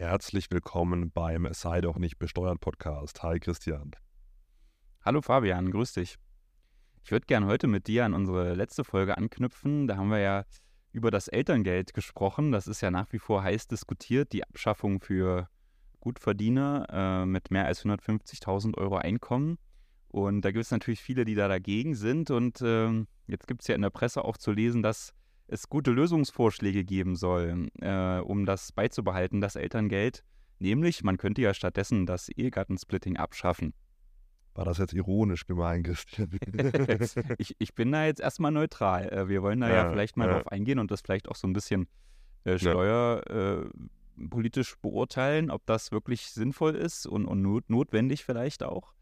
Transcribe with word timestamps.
Herzlich 0.00 0.48
willkommen 0.52 1.10
beim 1.10 1.48
Sei 1.50 1.80
doch 1.80 1.98
nicht 1.98 2.20
besteuert 2.20 2.60
Podcast. 2.60 3.20
Hi 3.24 3.40
Christian. 3.40 3.90
Hallo 5.04 5.20
Fabian, 5.22 5.72
grüß 5.72 5.94
dich. 5.94 6.18
Ich 7.02 7.10
würde 7.10 7.26
gern 7.26 7.46
heute 7.46 7.66
mit 7.66 7.88
dir 7.88 8.04
an 8.04 8.14
unsere 8.14 8.54
letzte 8.54 8.84
Folge 8.84 9.18
anknüpfen. 9.18 9.88
Da 9.88 9.96
haben 9.96 10.10
wir 10.10 10.20
ja 10.20 10.44
über 10.92 11.10
das 11.10 11.26
Elterngeld 11.26 11.94
gesprochen. 11.94 12.52
Das 12.52 12.68
ist 12.68 12.80
ja 12.80 12.92
nach 12.92 13.12
wie 13.12 13.18
vor 13.18 13.42
heiß 13.42 13.66
diskutiert, 13.66 14.32
die 14.32 14.44
Abschaffung 14.44 15.00
für 15.00 15.48
Gutverdiener 15.98 16.86
äh, 16.92 17.26
mit 17.26 17.50
mehr 17.50 17.66
als 17.66 17.84
150.000 17.84 18.78
Euro 18.78 18.98
Einkommen. 18.98 19.58
Und 20.06 20.42
da 20.42 20.52
gibt 20.52 20.64
es 20.64 20.70
natürlich 20.70 21.02
viele, 21.02 21.24
die 21.24 21.34
da 21.34 21.48
dagegen 21.48 21.96
sind. 21.96 22.30
Und 22.30 22.60
äh, 22.60 23.04
jetzt 23.26 23.48
gibt 23.48 23.62
es 23.62 23.66
ja 23.66 23.74
in 23.74 23.82
der 23.82 23.90
Presse 23.90 24.24
auch 24.24 24.36
zu 24.36 24.52
lesen, 24.52 24.80
dass 24.80 25.12
es 25.48 25.68
gute 25.68 25.90
Lösungsvorschläge 25.90 26.84
geben 26.84 27.16
soll, 27.16 27.68
äh, 27.80 28.18
um 28.18 28.46
das 28.46 28.72
beizubehalten, 28.72 29.40
das 29.40 29.56
Elterngeld. 29.56 30.24
Nämlich, 30.58 31.02
man 31.02 31.16
könnte 31.16 31.40
ja 31.40 31.54
stattdessen 31.54 32.06
das 32.06 32.28
Ehegattensplitting 32.28 33.16
abschaffen. 33.16 33.72
War 34.54 34.64
das 34.64 34.78
jetzt 34.78 34.92
ironisch 34.92 35.46
gemeint, 35.46 35.86
Christian? 35.86 36.30
ich, 37.38 37.54
ich 37.58 37.74
bin 37.74 37.92
da 37.92 38.06
jetzt 38.06 38.20
erstmal 38.20 38.50
neutral. 38.50 39.08
Äh, 39.08 39.28
wir 39.28 39.42
wollen 39.42 39.60
da 39.60 39.68
ja, 39.68 39.74
ja 39.74 39.90
vielleicht 39.90 40.16
mal 40.16 40.28
ja. 40.28 40.34
drauf 40.34 40.48
eingehen 40.48 40.78
und 40.78 40.90
das 40.90 41.00
vielleicht 41.00 41.28
auch 41.28 41.36
so 41.36 41.46
ein 41.46 41.52
bisschen 41.52 41.86
äh, 42.44 42.58
steuerpolitisch 42.58 44.72
äh, 44.72 44.76
beurteilen, 44.82 45.50
ob 45.50 45.64
das 45.66 45.92
wirklich 45.92 46.30
sinnvoll 46.30 46.74
ist 46.74 47.06
und, 47.06 47.26
und 47.26 47.40
not 47.40 47.70
notwendig 47.70 48.24
vielleicht 48.24 48.64
auch. 48.64 48.94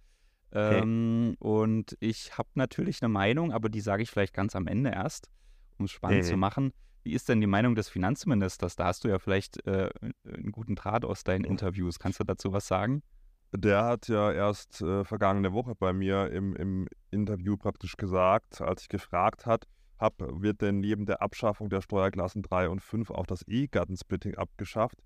Ähm, 0.52 1.36
okay. 1.40 1.48
Und 1.48 1.96
ich 2.00 2.38
habe 2.38 2.48
natürlich 2.54 3.02
eine 3.02 3.08
Meinung, 3.08 3.52
aber 3.52 3.68
die 3.68 3.80
sage 3.80 4.02
ich 4.02 4.10
vielleicht 4.10 4.34
ganz 4.34 4.54
am 4.54 4.66
Ende 4.66 4.90
erst, 4.90 5.30
um 5.78 5.84
es 5.86 5.92
spannend 5.92 6.24
mhm. 6.24 6.28
zu 6.28 6.36
machen. 6.36 6.72
Wie 7.06 7.12
ist 7.12 7.28
denn 7.28 7.40
die 7.40 7.46
Meinung 7.46 7.76
des 7.76 7.88
Finanzministers? 7.88 8.74
Da 8.74 8.86
hast 8.86 9.04
du 9.04 9.08
ja 9.08 9.20
vielleicht 9.20 9.64
äh, 9.64 9.90
einen 10.24 10.50
guten 10.50 10.74
Draht 10.74 11.04
aus 11.04 11.22
deinen 11.22 11.44
Interviews. 11.44 12.00
Kannst 12.00 12.18
du 12.18 12.24
dazu 12.24 12.52
was 12.52 12.66
sagen? 12.66 13.02
Der 13.52 13.84
hat 13.84 14.08
ja 14.08 14.32
erst 14.32 14.82
äh, 14.82 15.04
vergangene 15.04 15.52
Woche 15.52 15.76
bei 15.76 15.92
mir 15.92 16.32
im, 16.32 16.56
im 16.56 16.88
Interview 17.12 17.56
praktisch 17.56 17.96
gesagt, 17.96 18.60
als 18.60 18.82
ich 18.82 18.88
gefragt 18.88 19.46
hat, 19.46 19.68
hab, 20.00 20.14
wird 20.18 20.62
denn 20.62 20.80
neben 20.80 21.06
der 21.06 21.22
Abschaffung 21.22 21.70
der 21.70 21.80
Steuerklassen 21.80 22.42
3 22.42 22.70
und 22.70 22.82
5 22.82 23.10
auch 23.10 23.24
das 23.24 23.46
E-Gattensplitting 23.46 24.34
abgeschafft? 24.34 24.98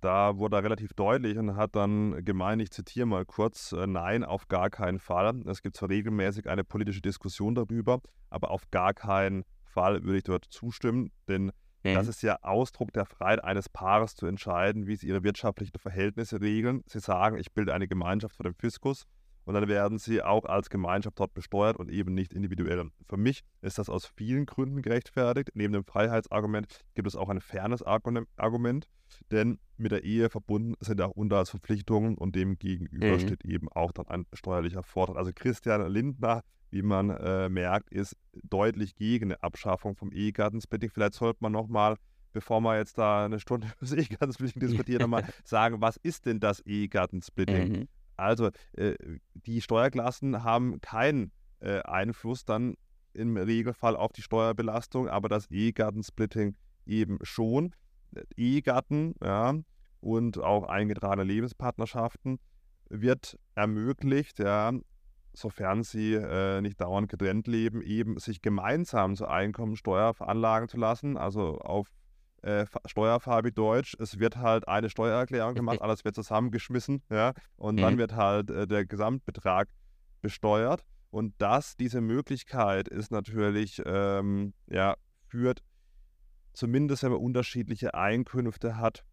Da 0.00 0.36
wurde 0.36 0.56
er 0.56 0.64
relativ 0.64 0.92
deutlich 0.92 1.38
und 1.38 1.54
hat 1.56 1.76
dann 1.76 2.24
gemeint, 2.24 2.60
ich 2.62 2.72
zitiere 2.72 3.06
mal 3.06 3.24
kurz, 3.24 3.70
äh, 3.70 3.86
nein, 3.86 4.24
auf 4.24 4.48
gar 4.48 4.70
keinen 4.70 4.98
Fall. 4.98 5.40
Es 5.46 5.62
gibt 5.62 5.76
zwar 5.76 5.88
regelmäßig 5.88 6.48
eine 6.48 6.64
politische 6.64 7.00
Diskussion 7.00 7.54
darüber, 7.54 8.00
aber 8.28 8.50
auf 8.50 8.70
gar 8.72 8.92
keinen 8.92 9.44
Fall 9.44 9.53
würde 9.76 10.16
ich 10.16 10.24
dort 10.24 10.46
zustimmen, 10.50 11.10
denn 11.28 11.52
Mhm. 11.84 11.94
Das 11.94 12.08
ist 12.08 12.22
ja 12.22 12.38
Ausdruck 12.42 12.92
der 12.92 13.04
Freiheit 13.04 13.44
eines 13.44 13.68
Paares 13.68 14.16
zu 14.16 14.26
entscheiden, 14.26 14.86
wie 14.86 14.96
sie 14.96 15.06
ihre 15.06 15.22
wirtschaftlichen 15.22 15.78
Verhältnisse 15.78 16.40
regeln. 16.40 16.82
Sie 16.86 16.98
sagen, 16.98 17.36
ich 17.36 17.52
bilde 17.52 17.74
eine 17.74 17.86
Gemeinschaft 17.86 18.36
vor 18.36 18.44
dem 18.44 18.54
Fiskus 18.54 19.04
und 19.44 19.54
dann 19.54 19.68
werden 19.68 19.98
sie 19.98 20.22
auch 20.22 20.44
als 20.44 20.70
Gemeinschaft 20.70 21.18
dort 21.18 21.34
besteuert 21.34 21.76
und 21.76 21.90
eben 21.90 22.14
nicht 22.14 22.32
individuell. 22.32 22.90
Für 23.08 23.16
mich 23.16 23.42
ist 23.62 23.78
das 23.78 23.88
aus 23.88 24.06
vielen 24.06 24.46
Gründen 24.46 24.82
gerechtfertigt. 24.82 25.50
Neben 25.54 25.72
dem 25.72 25.84
Freiheitsargument 25.84 26.66
gibt 26.94 27.08
es 27.08 27.16
auch 27.16 27.28
ein 27.28 27.40
Fairness-Argument, 27.40 28.88
denn 29.30 29.58
mit 29.76 29.92
der 29.92 30.04
Ehe 30.04 30.30
verbunden 30.30 30.74
sind 30.80 31.00
auch 31.00 31.10
Unterhaltsverpflichtungen 31.10 32.16
und 32.16 32.34
dem 32.34 32.58
gegenüber 32.58 33.12
mhm. 33.12 33.20
steht 33.20 33.44
eben 33.44 33.68
auch 33.68 33.92
dann 33.92 34.08
ein 34.08 34.26
steuerlicher 34.32 34.82
Vorteil. 34.82 35.16
Also 35.16 35.32
Christian 35.34 35.86
Lindner 35.90 36.42
wie 36.74 36.82
man 36.82 37.10
äh, 37.10 37.48
merkt, 37.48 37.90
ist 37.90 38.16
deutlich 38.42 38.96
gegen 38.96 39.26
eine 39.26 39.42
Abschaffung 39.42 39.94
vom 39.94 40.10
Ehegattensplitting. 40.10 40.90
Vielleicht 40.90 41.14
sollte 41.14 41.38
man 41.40 41.52
nochmal, 41.52 41.96
bevor 42.32 42.60
wir 42.62 42.76
jetzt 42.76 42.98
da 42.98 43.24
eine 43.24 43.38
Stunde 43.38 43.68
über 43.76 43.76
das 43.80 43.92
Ehegattensplitting 43.92 44.60
diskutieren, 44.60 45.02
nochmal 45.02 45.24
sagen, 45.44 45.80
was 45.80 45.96
ist 45.96 46.26
denn 46.26 46.40
das 46.40 46.60
Ehegattensplitting? 46.66 47.68
Mhm. 47.68 47.88
Also 48.16 48.50
äh, 48.76 48.94
die 49.34 49.60
Steuerklassen 49.60 50.44
haben 50.44 50.80
keinen 50.80 51.32
äh, 51.60 51.80
Einfluss 51.82 52.44
dann 52.44 52.76
im 53.12 53.36
Regelfall 53.36 53.96
auf 53.96 54.12
die 54.12 54.22
Steuerbelastung, 54.22 55.08
aber 55.08 55.28
das 55.28 55.50
Ehegattensplitting 55.50 56.56
eben 56.86 57.18
schon. 57.22 57.74
Ehegatten 58.36 59.14
ja, 59.22 59.54
und 60.00 60.38
auch 60.38 60.64
eingetragene 60.64 61.24
Lebenspartnerschaften 61.24 62.38
wird 62.88 63.38
ermöglicht, 63.54 64.38
ja, 64.38 64.72
sofern 65.32 65.82
sie 65.82 66.14
äh, 66.14 66.60
nicht 66.60 66.80
dauernd 66.80 67.08
getrennt 67.08 67.46
leben, 67.48 67.82
eben 67.82 68.18
sich 68.18 68.40
gemeinsam 68.40 69.16
zur 69.16 69.30
Einkommensteuer 69.30 70.14
veranlagen 70.14 70.68
zu 70.68 70.76
lassen, 70.76 71.16
also 71.16 71.58
auf 71.58 71.88
äh, 72.44 72.66
Steuerfarbe 72.84 73.52
Deutsch. 73.52 73.96
Es 73.98 74.18
wird 74.18 74.36
halt 74.36 74.68
eine 74.68 74.90
Steuererklärung 74.90 75.54
gemacht, 75.54 75.80
alles 75.80 76.04
wird 76.04 76.14
zusammengeschmissen, 76.14 77.02
ja, 77.10 77.32
und 77.56 77.76
mhm. 77.76 77.80
dann 77.80 77.98
wird 77.98 78.14
halt 78.14 78.50
äh, 78.50 78.66
der 78.66 78.84
Gesamtbetrag 78.84 79.68
besteuert. 80.20 80.84
Und 81.10 81.34
das, 81.38 81.76
diese 81.76 82.00
Möglichkeit 82.00 82.88
ist 82.88 83.12
natürlich, 83.12 83.80
ähm, 83.86 84.52
ja, 84.66 84.96
führt 85.28 85.62
zumindest, 86.52 87.02
wenn 87.02 87.12
man 87.12 87.20
unterschiedliche 87.20 87.94
Einkünfte 87.94 88.76
hat, 88.76 89.04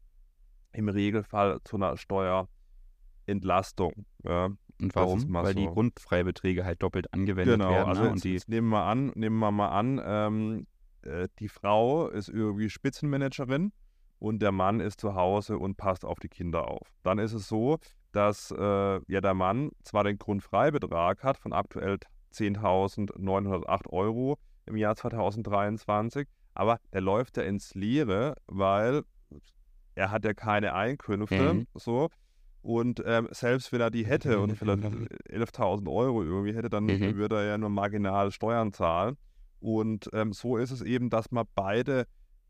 im 0.74 0.90
Regelfall 0.90 1.60
zu 1.64 1.76
einer 1.76 1.98
Steuerentlastung. 1.98 4.06
Ja. 4.24 4.50
Und 4.82 4.96
warum? 4.96 5.32
Weil 5.32 5.54
so. 5.54 5.60
die 5.60 5.68
Grundfreibeträge 5.68 6.66
halt 6.66 6.82
doppelt 6.82 7.14
angewendet 7.14 7.60
genau, 7.60 7.70
werden. 7.70 7.90
Also 7.90 8.04
ne? 8.04 8.12
und 8.12 8.24
die 8.24 8.42
nehmen 8.48 8.70
wir 8.70 8.84
an, 8.84 9.12
nehmen 9.16 9.38
wir 9.38 9.52
mal 9.52 9.70
an, 9.70 10.02
ähm, 10.04 10.68
äh, 11.04 11.28
die 11.40 11.50
Frau 11.50 12.08
ist 12.08 12.30
irgendwie 12.30 12.70
Spitzenmanagerin 12.70 13.72
und 14.20 14.42
der 14.42 14.52
Mann 14.52 14.80
ist 14.80 15.02
zu 15.02 15.16
Hause 15.16 15.58
und 15.58 15.78
passt 15.78 16.06
auf 16.06 16.20
die 16.20 16.30
Kinder 16.30 16.68
auf. 16.68 16.88
Dann 17.04 17.20
ist 17.20 17.34
es 17.34 17.48
so, 17.48 17.80
dass 18.12 18.52
äh, 18.52 19.00
ja 19.08 19.22
der 19.22 19.34
Mann 19.34 19.72
zwar 19.84 20.04
den 20.04 20.18
Grundfreibetrag 20.18 21.24
hat 21.24 21.38
von 21.38 21.54
aktuell 21.54 21.98
10.908 22.34 23.90
Euro 23.90 24.38
im 24.66 24.78
Jahr 24.78 24.96
2023, 24.96 26.28
aber 26.54 26.80
er 26.92 27.02
läuft 27.02 27.38
ja 27.38 27.44
ins 27.44 27.74
Leere, 27.74 28.36
weil 28.48 29.04
er 29.96 30.12
hat 30.12 30.24
ja 30.24 30.34
keine 30.34 30.74
Einkünfte, 30.74 31.54
mhm. 31.54 31.68
so 31.74 32.10
und 32.62 33.02
ähm, 33.06 33.28
selbst 33.32 33.72
wenn 33.72 33.82
er 33.82 33.90
die 33.90 34.06
hätte 34.06 34.40
und 34.40 34.56
vielleicht 34.56 34.84
11.000 35.30 35.92
Euro 35.92 36.24
irgendwie 36.24 36.54
hätte, 36.54 36.70
dann 36.70 36.86
mhm. 36.86 37.16
würde 37.16 37.38
er 37.38 37.46
ja 37.46 37.58
nur 37.58 37.70
marginal 37.70 38.32
Steuern 38.32 38.72
zahlen. 38.72 39.18
Und 39.62 40.10
ähm, 40.14 40.34
so 40.34 40.58
ist 40.58 40.72
es 40.72 40.82
eben, 40.82 41.10
dass 41.10 41.32
man 41.32 41.46
beide 41.56 42.08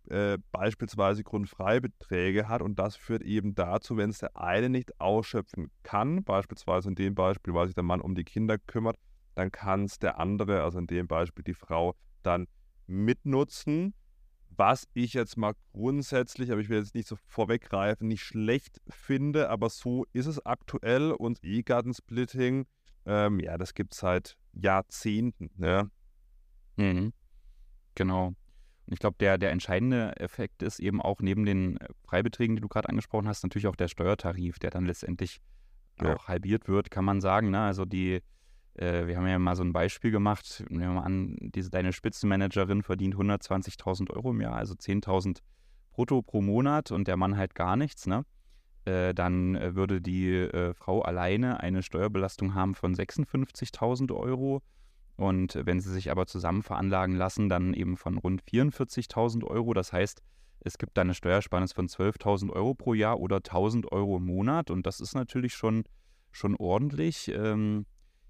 äh, 0.10 0.38
beispielsweise 0.52 1.24
Grundfreibeträge 1.24 2.48
hat 2.48 2.62
und 2.62 2.80
das 2.80 2.96
führt 2.96 3.22
eben 3.22 3.54
dazu, 3.54 3.98
wenn 3.98 4.10
es 4.10 4.20
der 4.20 4.36
eine 4.36 4.70
nicht 4.70 5.00
ausschöpfen 5.00 5.70
kann, 5.84 6.24
beispielsweise 6.24 6.90
in 6.90 6.96
dem 6.96 7.14
Beispiel, 7.14 7.54
weil 7.54 7.68
sich 7.68 7.76
der 7.76 7.84
Mann 7.84 8.02
um 8.02 8.16
die 8.16 8.24
Kinder 8.24 8.58
kümmert, 8.58 8.98
dann 9.36 9.52
kann 9.52 9.84
es 9.84 10.00
der 10.00 10.20
andere, 10.20 10.64
also 10.64 10.80
in 10.80 10.88
dem 10.88 11.08
Beispiel 11.08 11.44
die 11.44 11.54
Frau, 11.54 11.96
dann 12.24 12.48
mitnutzen 12.88 13.94
was 14.58 14.88
ich 14.94 15.14
jetzt 15.14 15.38
mal 15.38 15.54
grundsätzlich, 15.74 16.52
aber 16.52 16.62
ich 16.62 16.70
will 16.70 16.80
jetzt 16.80 16.94
nicht 16.94 17.08
so 17.08 17.16
vorweggreifen, 17.28 18.08
nicht 18.08 18.22
schlecht 18.22 18.82
finde, 18.90 19.50
aber 19.50 19.70
so 19.70 20.06
ist 20.14 20.26
es 20.26 20.46
aktuell 20.46 21.12
und 21.12 21.40
E-Gartensplitting, 21.44 22.66
ähm, 23.06 23.40
ja, 23.40 23.58
das 23.58 23.74
gibt 23.74 23.94
es 23.94 24.00
seit 24.00 24.38
Jahrzehnten. 24.54 25.50
Ja. 25.58 25.88
Mhm. 26.78 27.14
Genau. 27.96 28.28
Und 28.28 28.94
ich 28.94 29.00
glaube, 29.00 29.18
der, 29.20 29.38
der 29.38 29.52
entscheidende 29.52 30.16
Effekt 30.18 30.64
ist 30.64 30.80
eben 30.80 31.02
auch 31.02 31.20
neben 31.22 31.46
den 31.46 31.78
äh, 31.78 31.88
Freibeträgen, 32.04 32.56
die 32.56 32.62
du 32.62 32.68
gerade 32.68 32.90
angesprochen 32.90 33.28
hast, 33.28 33.44
natürlich 33.44 33.68
auch 33.68 33.76
der 33.76 33.88
Steuertarif, 33.88 34.60
der 34.60 34.72
dann 34.72 34.86
letztendlich 34.86 35.42
ja. 36.02 36.16
auch 36.16 36.28
halbiert 36.28 36.68
wird, 36.68 36.92
kann 36.92 37.06
man 37.06 37.22
sagen. 37.22 37.52
Ne? 37.52 37.60
Also 37.62 37.86
die 37.86 38.22
äh, 38.76 39.08
wir 39.08 39.18
haben 39.18 39.28
ja 39.28 39.40
mal 39.40 39.56
so 39.56 39.64
ein 39.64 39.74
Beispiel 39.74 40.12
gemacht. 40.12 40.64
Nehmen 40.70 40.94
wir 40.94 41.02
mal 41.02 41.06
an, 41.06 41.38
diese, 41.40 41.70
deine 41.70 41.94
Spitzenmanagerin 41.94 42.84
verdient 42.84 43.16
120.000 43.16 44.12
Euro 44.12 44.32
im 44.32 44.42
Jahr, 44.42 44.56
also 44.56 44.74
10.000 44.74 45.40
brutto 45.92 46.22
pro 46.22 46.42
Monat 46.42 46.92
und 46.92 47.08
der 47.08 47.18
Mann 47.18 47.38
halt 47.38 47.54
gar 47.54 47.76
nichts, 47.76 48.08
ne? 48.08 48.26
Äh, 48.86 49.14
dann 49.14 49.56
äh, 49.56 49.76
würde 49.76 50.02
die 50.02 50.48
Frau 50.74 51.02
alleine 51.02 51.60
eine 51.60 51.84
Steuerbelastung 51.84 52.56
haben 52.56 52.74
von 52.74 52.96
56.000 52.96 54.16
Euro. 54.16 54.62
Und 55.22 55.56
wenn 55.66 55.80
sie 55.80 55.92
sich 55.92 56.10
aber 56.10 56.26
zusammen 56.26 56.64
veranlagen 56.64 57.16
lassen, 57.16 57.48
dann 57.48 57.76
eben 57.76 57.96
von 57.96 58.18
rund 58.18 58.42
44.000 58.42 59.44
Euro. 59.44 59.76
Das 59.76 59.94
heißt, 59.94 60.20
es 60.62 60.80
gibt 60.80 60.98
da 60.98 61.02
eine 61.02 61.14
Steuersparnis 61.14 61.74
von 61.74 61.88
12.000 61.88 62.50
Euro 62.50 62.74
pro 62.74 62.96
Jahr 62.96 63.20
oder 63.20 63.38
1.000 63.38 63.92
Euro 63.92 64.18
im 64.18 64.26
Monat. 64.26 64.72
Und 64.72 64.88
das 64.88 65.00
ist 65.00 65.14
natürlich 65.14 65.54
schon, 65.54 65.84
schon 66.32 66.56
ordentlich. 66.56 67.32
Ähm, 67.36 67.86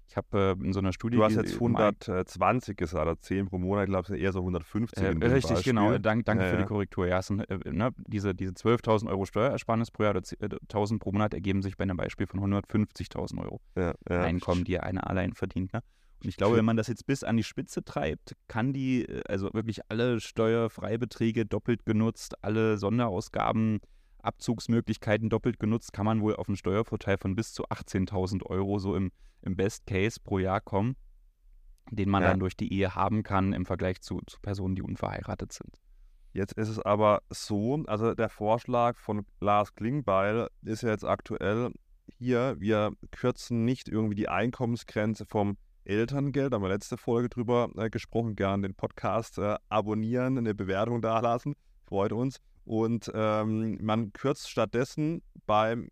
ich 0.06 0.18
habe 0.18 0.56
äh, 0.60 0.66
in 0.66 0.74
so 0.74 0.80
einer 0.80 0.92
Studie. 0.92 1.16
Du 1.16 1.24
hast 1.24 1.34
jetzt 1.34 1.54
120 1.54 2.76
gesagt, 2.76 3.02
oder 3.02 3.18
10 3.18 3.46
pro 3.46 3.56
Monat, 3.56 3.84
ich 3.84 3.90
glaube, 3.90 4.08
sind 4.08 4.18
eher 4.18 4.32
so 4.32 4.40
150. 4.40 5.02
Äh, 5.02 5.06
richtig, 5.06 5.50
Beispiel. 5.50 5.72
genau. 5.72 5.96
Dank, 5.96 6.26
danke 6.26 6.44
ja, 6.44 6.50
für 6.50 6.58
die 6.58 6.66
Korrektur. 6.66 7.06
Ja, 7.06 7.22
sind, 7.22 7.40
äh, 7.48 7.72
ne, 7.72 7.92
diese, 8.06 8.34
diese 8.34 8.52
12.000 8.52 9.08
Euro 9.08 9.24
Steuerersparnis 9.24 9.90
pro 9.92 10.02
Jahr 10.02 10.10
oder 10.10 10.20
1.000 10.20 10.98
pro 10.98 11.12
Monat 11.12 11.32
ergeben 11.32 11.62
sich 11.62 11.78
bei 11.78 11.84
einem 11.84 11.96
Beispiel 11.96 12.26
von 12.26 12.40
150.000 12.40 13.42
Euro 13.42 13.62
ja, 13.76 13.94
ja. 14.10 14.20
Einkommen, 14.20 14.64
die 14.64 14.78
einer 14.78 15.08
allein 15.08 15.32
verdient. 15.32 15.72
Ne? 15.72 15.80
Und 16.22 16.28
ich 16.28 16.36
glaube, 16.36 16.56
wenn 16.56 16.64
man 16.64 16.76
das 16.76 16.86
jetzt 16.86 17.06
bis 17.06 17.24
an 17.24 17.36
die 17.36 17.42
Spitze 17.42 17.84
treibt, 17.84 18.36
kann 18.46 18.72
die, 18.72 19.04
äh, 19.04 19.22
also 19.28 19.52
wirklich 19.52 19.80
alle 19.88 20.20
Steuerfreibeträge 20.20 21.46
doppelt 21.46 21.84
genutzt, 21.84 22.36
alle 22.42 22.78
Sonderausgaben 22.78 23.80
Abzugsmöglichkeiten 24.22 25.28
doppelt 25.28 25.58
genutzt, 25.58 25.92
kann 25.92 26.06
man 26.06 26.20
wohl 26.20 26.36
auf 26.36 26.48
einen 26.48 26.56
Steuervorteil 26.56 27.18
von 27.18 27.34
bis 27.34 27.52
zu 27.52 27.64
18.000 27.66 28.44
Euro 28.46 28.78
so 28.78 28.94
im, 28.94 29.10
im 29.42 29.56
Best 29.56 29.84
Case 29.86 30.20
pro 30.22 30.38
Jahr 30.38 30.60
kommen, 30.60 30.94
den 31.90 32.08
man 32.08 32.22
ja. 32.22 32.30
dann 32.30 32.38
durch 32.38 32.56
die 32.56 32.72
Ehe 32.72 32.94
haben 32.94 33.24
kann 33.24 33.52
im 33.52 33.66
Vergleich 33.66 34.00
zu, 34.00 34.20
zu 34.26 34.38
Personen, 34.40 34.76
die 34.76 34.82
unverheiratet 34.82 35.52
sind. 35.52 35.80
Jetzt 36.32 36.52
ist 36.52 36.68
es 36.68 36.78
aber 36.78 37.22
so, 37.30 37.82
also 37.86 38.14
der 38.14 38.28
Vorschlag 38.28 38.96
von 38.96 39.26
Lars 39.40 39.74
Klingbeil 39.74 40.48
ist 40.62 40.82
ja 40.82 40.90
jetzt 40.90 41.04
aktuell 41.04 41.72
hier, 42.16 42.56
wir 42.58 42.92
kürzen 43.10 43.64
nicht 43.64 43.88
irgendwie 43.88 44.14
die 44.14 44.28
Einkommensgrenze 44.28 45.26
vom 45.26 45.56
Elterngeld, 45.84 46.52
da 46.52 46.56
haben 46.56 46.62
wir 46.62 46.68
letzte 46.68 46.96
Folge 46.96 47.28
drüber 47.28 47.70
äh, 47.76 47.90
gesprochen, 47.90 48.36
gerne 48.36 48.68
den 48.68 48.74
Podcast 48.74 49.38
äh, 49.38 49.56
abonnieren, 49.68 50.38
eine 50.38 50.54
Bewertung 50.54 51.02
dalassen, 51.02 51.54
freut 51.86 52.12
uns. 52.12 52.38
Und 52.64 53.10
ähm, 53.14 53.78
man 53.82 54.12
kürzt 54.12 54.48
stattdessen 54.48 55.22
beim 55.46 55.88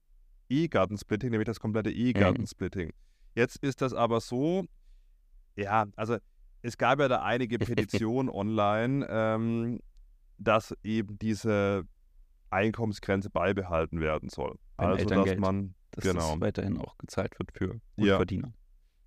E-Gartensplitting, 0.48 1.30
nämlich 1.30 1.46
das 1.46 1.60
komplette 1.60 1.90
mhm. 1.90 1.96
E-Gartensplitting. 1.96 2.92
Jetzt 3.34 3.56
ist 3.62 3.80
das 3.80 3.92
aber 3.92 4.20
so, 4.20 4.64
ja, 5.56 5.86
also 5.96 6.18
es 6.62 6.76
gab 6.76 7.00
ja 7.00 7.08
da 7.08 7.22
einige 7.22 7.58
Petitionen 7.58 8.28
online, 8.28 9.06
ähm, 9.08 9.80
dass 10.38 10.74
eben 10.82 11.18
diese 11.18 11.84
Einkommensgrenze 12.50 13.30
beibehalten 13.30 14.00
werden 14.00 14.28
soll. 14.28 14.58
Beim 14.76 14.90
also, 14.90 15.06
dass 15.06 15.36
man 15.36 15.74
dass 15.92 16.04
genau. 16.04 16.32
das 16.32 16.40
weiterhin 16.40 16.78
auch 16.78 16.96
gezahlt 16.98 17.38
wird 17.38 17.50
für 17.52 17.80
Gutverdiener. 17.96 18.48
Ja. 18.48 18.59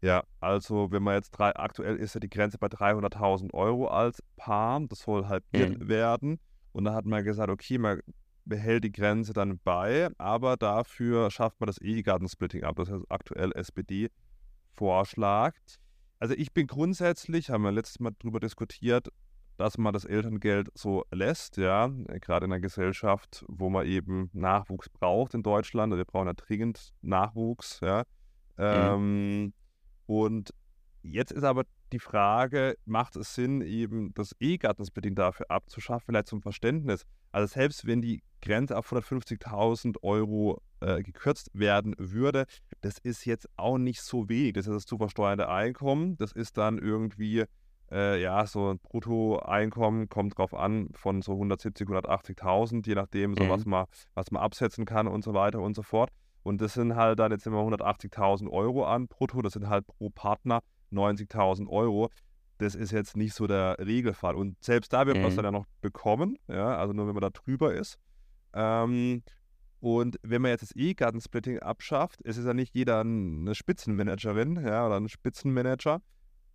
Ja, 0.04 0.24
also 0.42 0.92
wenn 0.92 1.02
man 1.02 1.16
jetzt 1.16 1.32
drei, 1.32 1.56
aktuell 1.56 1.96
ist 1.96 2.14
ja 2.14 2.20
die 2.20 2.30
Grenze 2.30 2.58
bei 2.58 2.68
300.000 2.68 3.54
Euro 3.54 3.88
als 3.88 4.22
Paar, 4.36 4.82
das 4.82 5.00
soll 5.00 5.28
halbiert 5.28 5.80
mhm. 5.80 5.88
werden. 5.88 6.40
Und 6.74 6.84
da 6.84 6.94
hat 6.94 7.06
man 7.06 7.24
gesagt, 7.24 7.50
okay, 7.50 7.78
man 7.78 8.02
behält 8.44 8.84
die 8.84 8.92
Grenze 8.92 9.32
dann 9.32 9.62
bei, 9.64 10.10
aber 10.18 10.58
dafür 10.58 11.32
schafft 11.32 11.62
man 11.62 11.68
das 11.68 11.78
Ehegattensplitting 11.78 12.66
ab. 12.66 12.76
Das 12.76 12.90
ist 12.90 13.06
aktuell 13.08 13.54
SPD-Vorschlag. 13.54 15.54
Also 16.20 16.34
ich 16.34 16.52
bin 16.52 16.68
grundsätzlich, 16.68 17.50
haben 17.50 17.64
wir 17.64 17.72
letztes 17.72 18.02
Mal 18.02 18.12
darüber 18.20 18.42
diskutiert, 18.42 19.08
dass 19.56 19.78
man 19.78 19.94
das 19.94 20.04
Elterngeld 20.04 20.68
so 20.74 21.06
lässt, 21.12 21.56
ja, 21.56 21.88
gerade 22.20 22.48
in 22.48 22.52
einer 22.52 22.60
Gesellschaft, 22.60 23.46
wo 23.48 23.70
man 23.70 23.86
eben 23.86 24.30
Nachwuchs 24.34 24.90
braucht 24.90 25.34
in 25.34 25.44
Deutschland. 25.44 25.96
Wir 25.96 26.04
brauchen 26.04 26.28
ja 26.28 26.34
dringend 26.34 26.94
Nachwuchs, 27.02 27.80
ja. 27.80 28.04
Mhm. 28.58 29.54
Und 30.06 30.54
jetzt 31.02 31.32
ist 31.32 31.44
aber 31.44 31.64
die 31.92 32.00
Frage, 32.00 32.76
macht 32.86 33.16
es 33.16 33.36
Sinn, 33.36 33.62
eben 33.62 34.14
das 34.16 34.36
E-Gattensplitting 34.40 35.16
dafür 35.16 35.46
abzuschaffen, 35.50 36.06
vielleicht 36.08 36.28
zum 36.28 36.42
Verständnis. 36.42 37.04
Also 37.32 37.54
selbst 37.54 37.86
wenn 37.86 38.02
die 38.02 38.22
Grenze 38.42 38.78
auf 38.78 38.92
150.000 38.92 40.04
Euro 40.04 40.62
äh, 40.82 41.02
gekürzt 41.02 41.50
werden 41.54 41.96
würde, 41.98 42.46
das 42.82 42.98
ist 42.98 43.26
jetzt 43.26 43.48
auch 43.58 43.78
nicht 43.78 44.02
so 44.02 44.28
wenig. 44.28 44.54
Das 44.54 44.68
ist 44.68 44.74
das 44.74 44.86
zu 44.86 44.98
versteuernde 44.98 45.50
Einkommen. 45.50 46.18
Das 46.18 46.32
ist 46.32 46.58
dann 46.58 46.78
irgendwie, 46.78 47.46
äh, 47.92 48.22
ja, 48.22 48.46
so 48.46 48.72
ein 48.72 48.80
Bruttoeinkommen, 48.80 50.10
kommt 50.10 50.38
drauf 50.38 50.54
an, 50.54 50.90
von 50.94 51.22
so 51.22 51.34
170.000, 51.34 52.06
180.000, 52.06 52.88
je 52.88 52.96
nachdem, 52.96 53.36
so 53.36 53.44
mhm. 53.44 53.50
was, 53.50 53.66
man, 53.66 53.86
was 54.14 54.32
man 54.32 54.42
absetzen 54.42 54.86
kann 54.86 55.08
und 55.08 55.24
so 55.24 55.34
weiter 55.34 55.62
und 55.62 55.76
so 55.76 55.84
fort. 55.84 56.10
Und 56.44 56.62
das 56.62 56.74
sind 56.74 56.96
halt 56.96 57.20
dann 57.20 57.32
jetzt 57.32 57.48
immer 57.48 57.60
180.000 57.62 58.50
Euro 58.50 58.86
an 58.86 59.08
brutto, 59.08 59.42
das 59.42 59.54
sind 59.54 59.70
halt 59.70 59.88
pro 59.88 60.10
Partner 60.10 60.62
90.000 60.92 61.68
Euro. 61.68 62.10
Das 62.58 62.76
ist 62.76 62.92
jetzt 62.92 63.18
nicht 63.18 63.34
so 63.34 63.48
der 63.48 63.78
Regelfall. 63.80 64.36
Und 64.36 64.62
selbst 64.64 64.94
da 64.94 65.08
wird 65.08 65.18
man 65.18 65.28
es 65.28 65.34
mhm. 65.34 65.38
dann 65.38 65.46
ja 65.46 65.52
noch 65.52 65.66
bekommen, 65.82 66.38
ja, 66.48 66.78
also 66.78 66.94
nur 66.94 67.08
wenn 67.08 67.16
man 67.16 67.22
da 67.22 67.30
drüber 67.30 67.74
ist. 67.74 67.98
Ähm, 68.54 69.24
und 69.80 70.18
wenn 70.22 70.42
man 70.42 70.52
jetzt 70.52 70.62
das 70.62 70.76
E-Gartensplitting 70.76 71.60
abschafft, 71.60 72.22
es 72.24 72.38
ist 72.38 72.46
ja 72.46 72.54
nicht 72.54 72.74
jeder 72.74 73.02
eine 73.02 73.54
Spitzenmanagerin 73.54 74.64
ja, 74.66 74.86
oder 74.86 74.98
ein 74.98 75.10
Spitzenmanager, 75.10 76.02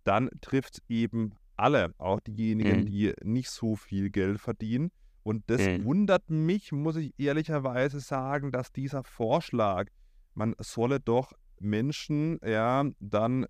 dann 0.03 0.29
trifft 0.41 0.77
es 0.77 0.83
eben 0.87 1.33
alle, 1.55 1.93
auch 1.97 2.19
diejenigen, 2.21 2.81
mhm. 2.81 2.85
die 2.85 3.13
nicht 3.23 3.49
so 3.51 3.75
viel 3.75 4.09
Geld 4.09 4.39
verdienen. 4.39 4.91
Und 5.23 5.43
das 5.47 5.61
mhm. 5.61 5.85
wundert 5.85 6.29
mich, 6.29 6.71
muss 6.71 6.95
ich 6.95 7.13
ehrlicherweise 7.17 7.99
sagen, 7.99 8.51
dass 8.51 8.71
dieser 8.71 9.03
Vorschlag, 9.03 9.87
man 10.33 10.55
solle 10.59 10.99
doch 10.99 11.33
Menschen 11.59 12.39
ja 12.43 12.85
dann 12.99 13.45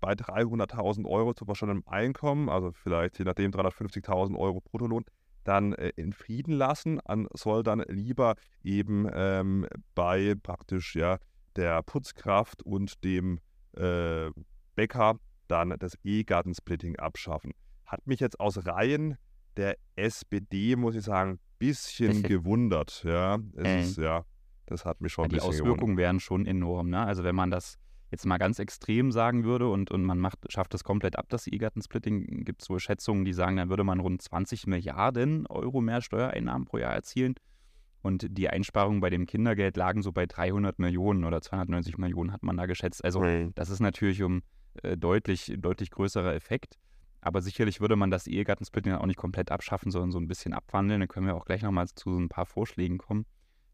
bei 0.00 0.12
300.000 0.12 1.06
Euro 1.06 1.34
zu 1.34 1.46
wahrscheinlichem 1.46 1.86
Einkommen, 1.86 2.48
also 2.48 2.72
vielleicht 2.72 3.18
je 3.18 3.24
nachdem 3.24 3.50
350.000 3.50 4.36
Euro 4.36 4.60
Bruttolohn, 4.60 5.04
dann 5.44 5.72
äh, 5.74 5.92
in 5.96 6.12
Frieden 6.12 6.52
lassen, 6.52 7.00
an, 7.00 7.28
soll 7.34 7.62
dann 7.62 7.80
lieber 7.88 8.34
eben 8.62 9.08
ähm, 9.12 9.66
bei 9.94 10.34
praktisch 10.42 10.96
ja 10.96 11.18
der 11.56 11.82
Putzkraft 11.82 12.62
und 12.62 13.04
dem 13.04 13.40
äh, 13.76 14.30
Bäcker 14.74 15.16
dann 15.48 15.74
das 15.78 15.94
E-Gartensplitting 16.04 16.96
abschaffen. 16.96 17.52
Hat 17.84 18.06
mich 18.06 18.20
jetzt 18.20 18.38
aus 18.38 18.66
Reihen 18.66 19.16
der 19.60 19.76
SPD, 19.96 20.74
muss 20.74 20.96
ich 20.96 21.04
sagen, 21.04 21.32
ein 21.32 21.38
bisschen 21.58 22.22
gewundert. 22.22 23.04
Ja, 23.04 23.38
es 23.54 23.90
ist, 23.90 23.98
ja, 23.98 24.24
das 24.66 24.84
hat 24.84 25.00
mich 25.00 25.12
schon 25.12 25.24
ja, 25.24 25.26
ein 25.26 25.30
bisschen 25.30 25.50
Die 25.50 25.56
Auswirkungen 25.58 25.96
gewundert. 25.96 25.98
wären 25.98 26.20
schon 26.20 26.46
enorm. 26.46 26.90
Ne? 26.90 27.00
Also 27.00 27.22
wenn 27.22 27.34
man 27.34 27.50
das 27.50 27.78
jetzt 28.10 28.26
mal 28.26 28.38
ganz 28.38 28.58
extrem 28.58 29.12
sagen 29.12 29.44
würde 29.44 29.68
und, 29.68 29.90
und 29.90 30.02
man 30.02 30.18
macht, 30.18 30.38
schafft 30.52 30.74
das 30.74 30.82
komplett 30.82 31.16
ab, 31.16 31.26
das 31.28 31.46
E-Gartensplitting, 31.46 32.44
gibt 32.44 32.62
es 32.62 32.70
wohl 32.70 32.80
Schätzungen, 32.80 33.24
die 33.24 33.32
sagen, 33.32 33.56
dann 33.56 33.68
würde 33.68 33.84
man 33.84 34.00
rund 34.00 34.20
20 34.20 34.66
Milliarden 34.66 35.46
Euro 35.46 35.80
mehr 35.80 36.02
Steuereinnahmen 36.02 36.66
pro 36.66 36.78
Jahr 36.78 36.92
erzielen. 36.92 37.34
Und 38.02 38.26
die 38.30 38.48
Einsparungen 38.48 39.00
bei 39.00 39.10
dem 39.10 39.26
Kindergeld 39.26 39.76
lagen 39.76 40.02
so 40.02 40.10
bei 40.10 40.24
300 40.26 40.78
Millionen 40.78 41.24
oder 41.24 41.42
290 41.42 41.98
Millionen 41.98 42.32
hat 42.32 42.42
man 42.42 42.56
da 42.56 42.66
geschätzt. 42.66 43.04
Also 43.04 43.20
mhm. 43.20 43.52
das 43.54 43.68
ist 43.68 43.80
natürlich 43.80 44.22
um 44.22 44.42
äh, 44.82 44.96
deutlich, 44.96 45.52
deutlich 45.58 45.90
größerer 45.90 46.34
Effekt. 46.34 46.78
Aber 47.20 47.42
sicherlich 47.42 47.80
würde 47.80 47.96
man 47.96 48.10
das 48.10 48.26
Ehegattensplitting 48.26 48.94
auch 48.94 49.06
nicht 49.06 49.18
komplett 49.18 49.50
abschaffen, 49.50 49.90
sondern 49.90 50.10
so 50.10 50.18
ein 50.18 50.28
bisschen 50.28 50.54
abwandeln. 50.54 51.00
Dann 51.00 51.08
können 51.08 51.26
wir 51.26 51.34
auch 51.34 51.44
gleich 51.44 51.62
nochmal 51.62 51.88
zu 51.88 52.12
so 52.12 52.18
ein 52.18 52.28
paar 52.28 52.46
Vorschlägen 52.46 52.98
kommen, 52.98 53.26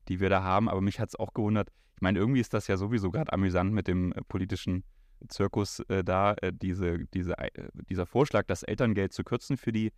die 0.09 0.21
wir 0.21 0.29
da 0.29 0.43
haben. 0.43 0.69
Aber 0.69 0.81
mich 0.81 0.99
hat 0.99 1.11
es 1.11 1.17
auch 1.17 1.33
gewundert. 1.33 1.71
Ich 1.95 2.03
meine, 2.03 2.19
irgendwie 2.19 2.41
ist 2.41 2.55
das 2.55 2.67
ja 2.67 2.77
sowieso 2.77 3.11
gerade 3.11 3.33
amüsant 3.33 3.73
mit 3.73 3.89
dem 3.89 4.13
äh, 4.13 4.21
politischen 4.29 4.85
Zirkus 5.29 5.81
äh, 5.89 6.05
da, 6.05 6.35
äh, 6.35 6.53
diese, 6.53 7.07
diese, 7.15 7.39
äh, 7.39 7.51
dieser 7.89 8.07
Vorschlag, 8.07 8.47
das 8.47 8.63
Elterngeld 8.63 9.13
zu 9.13 9.25
kürzen 9.25 9.57
für 9.57 9.73
die 9.73 9.93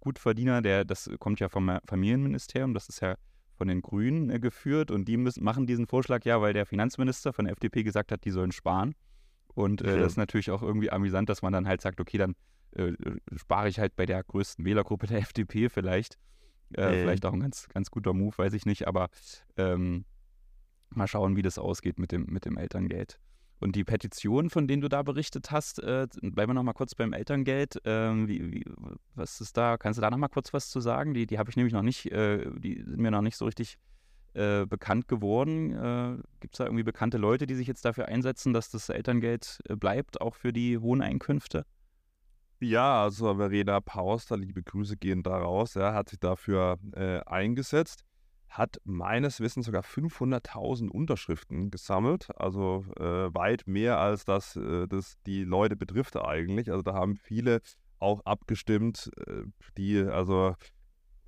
Gutverdiener, 0.00 0.62
der, 0.62 0.84
das 0.84 1.08
kommt 1.18 1.40
ja 1.40 1.48
vom 1.48 1.78
Familienministerium, 1.86 2.74
das 2.74 2.88
ist 2.88 3.00
ja 3.00 3.14
von 3.54 3.68
den 3.68 3.82
Grünen 3.82 4.30
äh, 4.30 4.40
geführt 4.40 4.90
und 4.90 5.06
die 5.06 5.16
müssen, 5.16 5.44
machen 5.44 5.66
diesen 5.66 5.86
Vorschlag 5.86 6.24
ja, 6.24 6.40
weil 6.40 6.52
der 6.52 6.66
Finanzminister 6.66 7.32
von 7.32 7.44
der 7.44 7.52
FDP 7.52 7.82
gesagt 7.82 8.12
hat, 8.12 8.24
die 8.24 8.30
sollen 8.30 8.52
sparen. 8.52 8.94
Und 9.54 9.82
äh, 9.82 9.98
das 9.98 10.12
ist 10.12 10.16
natürlich 10.16 10.50
auch 10.50 10.62
irgendwie 10.62 10.90
amüsant, 10.90 11.28
dass 11.28 11.42
man 11.42 11.52
dann 11.52 11.68
halt 11.68 11.80
sagt, 11.80 12.00
okay, 12.00 12.18
dann 12.18 12.34
äh, 12.76 12.94
spare 13.36 13.68
ich 13.68 13.78
halt 13.78 13.96
bei 13.96 14.06
der 14.06 14.22
größten 14.22 14.64
Wählergruppe 14.64 15.06
der 15.06 15.18
FDP 15.22 15.68
vielleicht. 15.68 16.18
Äh, 16.72 17.02
vielleicht 17.02 17.26
auch 17.26 17.32
ein 17.32 17.40
ganz, 17.40 17.68
ganz 17.68 17.90
guter 17.90 18.12
Move, 18.12 18.36
weiß 18.36 18.52
ich 18.54 18.66
nicht, 18.66 18.88
aber 18.88 19.08
ähm, 19.56 20.04
mal 20.90 21.06
schauen, 21.06 21.36
wie 21.36 21.42
das 21.42 21.58
ausgeht 21.58 21.98
mit 21.98 22.12
dem, 22.12 22.26
mit 22.26 22.44
dem 22.44 22.56
Elterngeld. 22.56 23.18
Und 23.60 23.76
die 23.76 23.84
Petition, 23.84 24.50
von 24.50 24.66
denen 24.66 24.82
du 24.82 24.88
da 24.88 25.02
berichtet 25.02 25.50
hast, 25.50 25.78
äh, 25.78 26.06
bleiben 26.20 26.50
wir 26.50 26.54
noch 26.54 26.62
mal 26.62 26.72
kurz 26.72 26.94
beim 26.94 27.12
Elterngeld. 27.12 27.80
Ähm, 27.84 28.28
wie, 28.28 28.52
wie, 28.52 28.64
was 29.14 29.40
ist 29.40 29.56
da? 29.56 29.78
Kannst 29.78 29.98
du 29.98 30.02
da 30.02 30.10
noch 30.10 30.18
mal 30.18 30.28
kurz 30.28 30.52
was 30.52 30.68
zu 30.68 30.80
sagen? 30.80 31.14
Die, 31.14 31.26
die 31.26 31.38
habe 31.38 31.50
ich 31.50 31.56
nämlich 31.56 31.72
noch 31.72 31.82
nicht, 31.82 32.10
äh, 32.10 32.50
die 32.58 32.82
sind 32.82 32.98
mir 32.98 33.10
noch 33.10 33.22
nicht 33.22 33.36
so 33.36 33.44
richtig 33.44 33.78
äh, 34.34 34.66
bekannt 34.66 35.06
geworden. 35.06 35.70
Äh, 35.70 36.22
Gibt 36.40 36.54
es 36.54 36.58
da 36.58 36.64
irgendwie 36.64 36.82
bekannte 36.82 37.18
Leute, 37.18 37.46
die 37.46 37.54
sich 37.54 37.68
jetzt 37.68 37.84
dafür 37.84 38.08
einsetzen, 38.08 38.52
dass 38.52 38.68
das 38.68 38.88
Elterngeld 38.88 39.60
äh, 39.68 39.76
bleibt, 39.76 40.20
auch 40.20 40.34
für 40.34 40.52
die 40.52 40.76
hohen 40.76 41.00
Einkünfte? 41.00 41.64
Ja, 42.64 43.02
also 43.02 43.36
Verena 43.36 43.80
Pauster, 43.80 44.38
liebe 44.38 44.62
Grüße 44.62 44.96
gehen 44.96 45.22
da 45.22 45.36
raus, 45.36 45.74
ja, 45.74 45.92
hat 45.92 46.08
sich 46.08 46.18
dafür 46.18 46.78
äh, 46.92 47.20
eingesetzt, 47.26 48.04
hat 48.48 48.80
meines 48.84 49.40
Wissens 49.40 49.66
sogar 49.66 49.82
500.000 49.82 50.88
Unterschriften 50.88 51.70
gesammelt, 51.70 52.28
also 52.36 52.86
äh, 52.98 53.34
weit 53.34 53.66
mehr 53.66 53.98
als 53.98 54.24
das, 54.24 54.56
äh, 54.56 54.86
das 54.88 55.16
die 55.26 55.44
Leute 55.44 55.76
betrifft 55.76 56.16
eigentlich. 56.16 56.70
Also 56.70 56.80
da 56.80 56.94
haben 56.94 57.16
viele 57.16 57.60
auch 57.98 58.24
abgestimmt, 58.24 59.10
äh, 59.26 59.42
die 59.76 59.98
also 59.98 60.54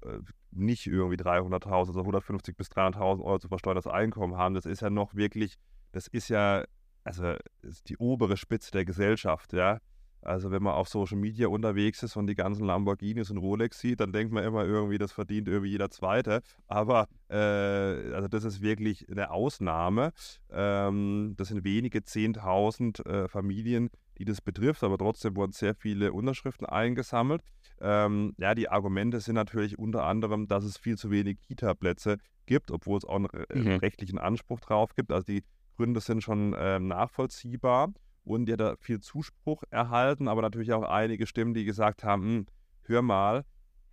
äh, 0.03 0.19
nicht 0.53 0.87
irgendwie 0.87 1.17
300.000, 1.17 1.69
also 1.69 2.01
150 2.01 2.57
bis 2.57 2.69
300.000 2.69 3.23
Euro 3.23 3.39
zu 3.39 3.49
versteuerndes 3.49 3.87
Einkommen 3.87 4.37
haben. 4.37 4.55
Das 4.55 4.65
ist 4.65 4.81
ja 4.81 4.89
noch 4.89 5.15
wirklich, 5.15 5.57
das 5.93 6.07
ist 6.07 6.31
ja, 6.31 6.65
also 7.05 7.35
ist 7.61 7.91
die 7.91 7.99
obere 7.99 8.39
Spitze 8.39 8.71
der 8.71 8.87
Gesellschaft, 8.87 9.53
ja. 9.53 9.81
Also 10.27 10.51
wenn 10.51 10.63
man 10.63 10.75
auf 10.75 10.89
Social 10.89 11.17
Media 11.17 11.49
unterwegs 11.49 12.03
ist 12.03 12.17
und 12.17 12.27
die 12.27 12.35
ganzen 12.35 12.67
Lamborghinis 12.67 13.31
und 13.31 13.39
Rolex 13.39 13.79
sieht, 13.79 14.01
dann 14.01 14.13
denkt 14.13 14.33
man 14.33 14.45
immer 14.45 14.65
irgendwie, 14.65 14.99
das 14.99 15.13
verdient 15.13 15.49
irgendwie 15.49 15.71
jeder 15.71 15.91
Zweite. 15.91 16.43
Aber 16.67 17.09
äh, 17.29 17.37
also 17.37 18.29
das 18.29 18.45
ist 18.45 18.61
wirklich 18.61 19.09
eine 19.11 19.31
Ausnahme. 19.31 20.13
Ähm, 20.51 21.35
das 21.37 21.49
sind 21.49 21.65
wenige 21.65 22.01
10.000 22.01 23.07
äh, 23.07 23.29
Familien, 23.29 23.91
die 24.19 24.25
das 24.25 24.41
betrifft, 24.41 24.83
aber 24.83 24.99
trotzdem 24.99 25.37
wurden 25.37 25.53
sehr 25.53 25.75
viele 25.75 26.13
Unterschriften 26.13 26.67
eingesammelt. 26.67 27.43
Ähm, 27.81 28.35
ja, 28.39 28.55
die 28.55 28.69
Argumente 28.69 29.21
sind 29.21 29.35
natürlich 29.35 29.79
unter 29.79 30.05
anderem, 30.05 30.49
dass 30.49 30.65
es 30.65 30.77
viel 30.77 30.97
zu 30.97 31.11
wenig 31.11 31.41
Kita-Plätze 31.41 32.19
gibt, 32.47 32.71
obwohl 32.71 32.99
es 32.99 33.05
auch 33.05 33.17
einen 33.17 33.29
mhm. 33.53 33.77
rechtlichen 33.77 34.19
Anspruch 34.19 34.61
drauf 34.61 34.95
gibt. 34.95 35.13
Also 35.13 35.27
die 35.27 35.45
Gründe 35.77 36.01
sind 36.01 36.23
schon 36.23 36.55
äh, 36.55 36.79
nachvollziehbar 36.79 37.93
und 38.27 38.47
die 38.47 38.53
hat 38.53 38.61
da 38.61 38.77
viel 38.81 39.01
Zuspruch 39.01 39.63
erhalten, 39.71 40.29
aber 40.29 40.43
natürlich 40.43 40.73
auch 40.73 40.83
einige 40.83 41.27
Stimmen, 41.27 41.55
die 41.55 41.65
gesagt 41.65 42.05
haben, 42.05 42.23
hm, 42.23 42.47
hör 42.83 43.03
mal, 43.03 43.45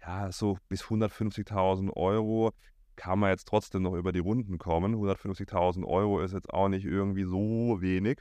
ja, 0.01 0.31
so 0.31 0.57
bis 0.69 0.83
150.000 0.83 1.95
Euro 1.95 2.51
kann 2.95 3.19
man 3.19 3.29
jetzt 3.29 3.47
trotzdem 3.47 3.83
noch 3.83 3.95
über 3.95 4.11
die 4.11 4.19
Runden 4.19 4.57
kommen. 4.57 4.95
150.000 4.95 5.85
Euro 5.85 6.19
ist 6.21 6.33
jetzt 6.33 6.53
auch 6.53 6.67
nicht 6.67 6.85
irgendwie 6.85 7.23
so 7.23 7.81
wenig. 7.81 8.19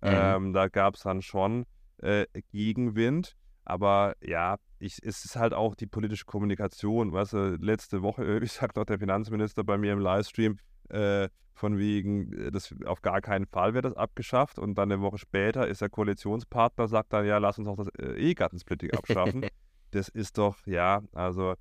Mhm. 0.00 0.08
Ähm, 0.10 0.52
da 0.52 0.68
gab 0.68 0.94
es 0.94 1.02
dann 1.02 1.22
schon 1.22 1.64
äh, 1.98 2.26
Gegenwind. 2.50 3.36
Aber 3.64 4.14
ja, 4.20 4.56
ich, 4.78 4.98
es 5.02 5.24
ist 5.24 5.36
halt 5.36 5.54
auch 5.54 5.74
die 5.74 5.86
politische 5.86 6.24
Kommunikation. 6.24 7.12
Weißt 7.12 7.32
du, 7.34 7.56
letzte 7.60 8.02
Woche, 8.02 8.22
wie 8.42 8.46
sagt 8.46 8.76
noch 8.76 8.84
der 8.84 8.98
Finanzminister 8.98 9.64
bei 9.64 9.78
mir 9.78 9.92
im 9.92 10.00
Livestream, 10.00 10.58
äh, 10.92 11.28
von 11.54 11.78
wegen, 11.78 12.32
äh, 12.32 12.50
das 12.50 12.74
auf 12.84 13.02
gar 13.02 13.20
keinen 13.20 13.46
Fall 13.46 13.74
wird 13.74 13.84
das 13.84 13.94
abgeschafft. 13.94 14.58
Und 14.58 14.76
dann 14.76 14.90
eine 14.90 15.00
Woche 15.00 15.18
später 15.18 15.66
ist 15.66 15.80
der 15.80 15.88
Koalitionspartner, 15.88 16.88
sagt 16.88 17.12
dann, 17.12 17.26
ja, 17.26 17.38
lass 17.38 17.58
uns 17.58 17.68
auch 17.68 17.76
das 17.76 17.88
äh, 17.98 18.14
Ehegattensplitting 18.14 18.90
abschaffen. 18.92 19.46
das 19.90 20.08
ist 20.08 20.38
doch, 20.38 20.66
ja, 20.66 21.02
also 21.12 21.52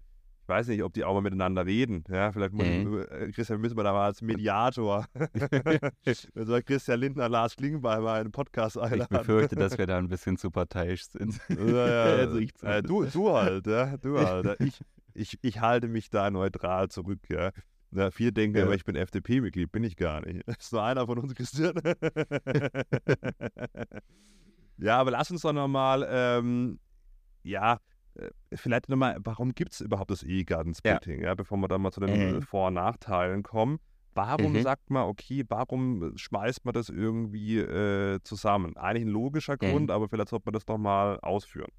ich 0.44 0.48
weiß 0.48 0.68
nicht, 0.68 0.84
ob 0.84 0.94
die 0.94 1.04
auch 1.04 1.14
mal 1.14 1.22
miteinander 1.22 1.66
reden. 1.66 2.04
Ja, 2.10 2.32
vielleicht 2.32 2.54
muss 2.54 2.66
mhm. 2.66 3.06
ich, 3.28 3.36
Christian, 3.36 3.62
müssen 3.62 3.78
wir 3.78 3.84
da 3.84 3.94
mal 3.94 4.06
als 4.06 4.22
Mediator. 4.22 5.06
soll 6.36 6.64
Christian 6.64 7.00
Lindner, 7.00 7.30
Lars 7.30 7.56
Klingbeil 7.56 8.02
mal 8.02 8.20
einen 8.20 8.32
Podcast 8.32 8.78
einladen. 8.78 9.04
Ich 9.04 9.18
befürchte, 9.20 9.56
dass 9.56 9.78
wir 9.78 9.86
da 9.86 9.98
ein 9.98 10.10
bisschen 10.10 10.38
zu 10.38 10.52
parteiisch 10.52 11.06
sind. 11.06 11.40
Ja, 11.50 12.04
also 12.04 12.38
ich, 12.38 12.52
äh, 12.64 12.82
du, 12.82 13.06
du 13.06 13.32
halt, 13.32 13.68
ja, 13.68 13.96
du 13.98 14.20
halt. 14.20 14.60
Ich, 14.60 14.82
ich, 15.14 15.38
ich 15.42 15.62
halte 15.62 15.88
mich 15.88 16.10
da 16.10 16.30
neutral 16.32 16.90
zurück, 16.90 17.20
ja. 17.30 17.52
Ja, 17.94 18.10
viele 18.10 18.32
denken 18.32 18.58
ja. 18.58 18.72
ich 18.72 18.86
bin 18.86 18.96
FDP-Mitglied, 18.96 19.72
bin 19.72 19.84
ich 19.84 19.98
gar 19.98 20.26
nicht. 20.26 20.48
Das 20.48 20.58
ist 20.58 20.72
nur 20.72 20.84
einer 20.84 21.06
von 21.06 21.18
uns, 21.20 21.36
Christian. 21.36 21.74
ja, 24.78 24.98
aber 24.98 25.12
lass 25.12 25.30
uns 25.30 25.42
doch 25.42 25.52
nochmal, 25.52 26.08
ähm, 26.10 26.80
ja, 27.44 27.80
äh, 28.16 28.30
vielleicht 28.54 28.88
nochmal, 28.88 29.18
warum 29.20 29.54
gibt 29.54 29.74
es 29.74 29.82
überhaupt 29.82 30.12
das 30.12 30.24
E-Garden-Splitting, 30.24 31.22
ja. 31.22 31.28
ja. 31.28 31.36
bevor 31.36 31.58
wir 31.58 31.68
dann 31.68 31.82
mal 31.82 31.92
zu 31.92 32.00
den 32.00 32.36
mhm. 32.36 32.42
Vor- 32.42 32.68
und 32.68 32.76
Nachteilen 32.76 33.44
kommen. 33.44 33.80
Warum 34.14 34.54
mhm. 34.54 34.62
sagt 34.62 34.90
man, 34.90 35.04
okay, 35.04 35.46
warum 35.48 36.14
schmeißt 36.18 36.66
man 36.66 36.74
das 36.74 36.90
irgendwie 36.90 37.60
äh, 37.60 38.20
zusammen? 38.24 38.76
Eigentlich 38.76 39.06
ein 39.06 39.12
logischer 39.12 39.54
mhm. 39.54 39.70
Grund, 39.70 39.92
aber 39.92 40.10
vielleicht 40.10 40.30
sollte 40.30 40.48
man 40.48 40.54
das 40.54 40.68
nochmal 40.68 41.20
ausführen. 41.22 41.72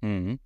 Mhm. 0.00 0.38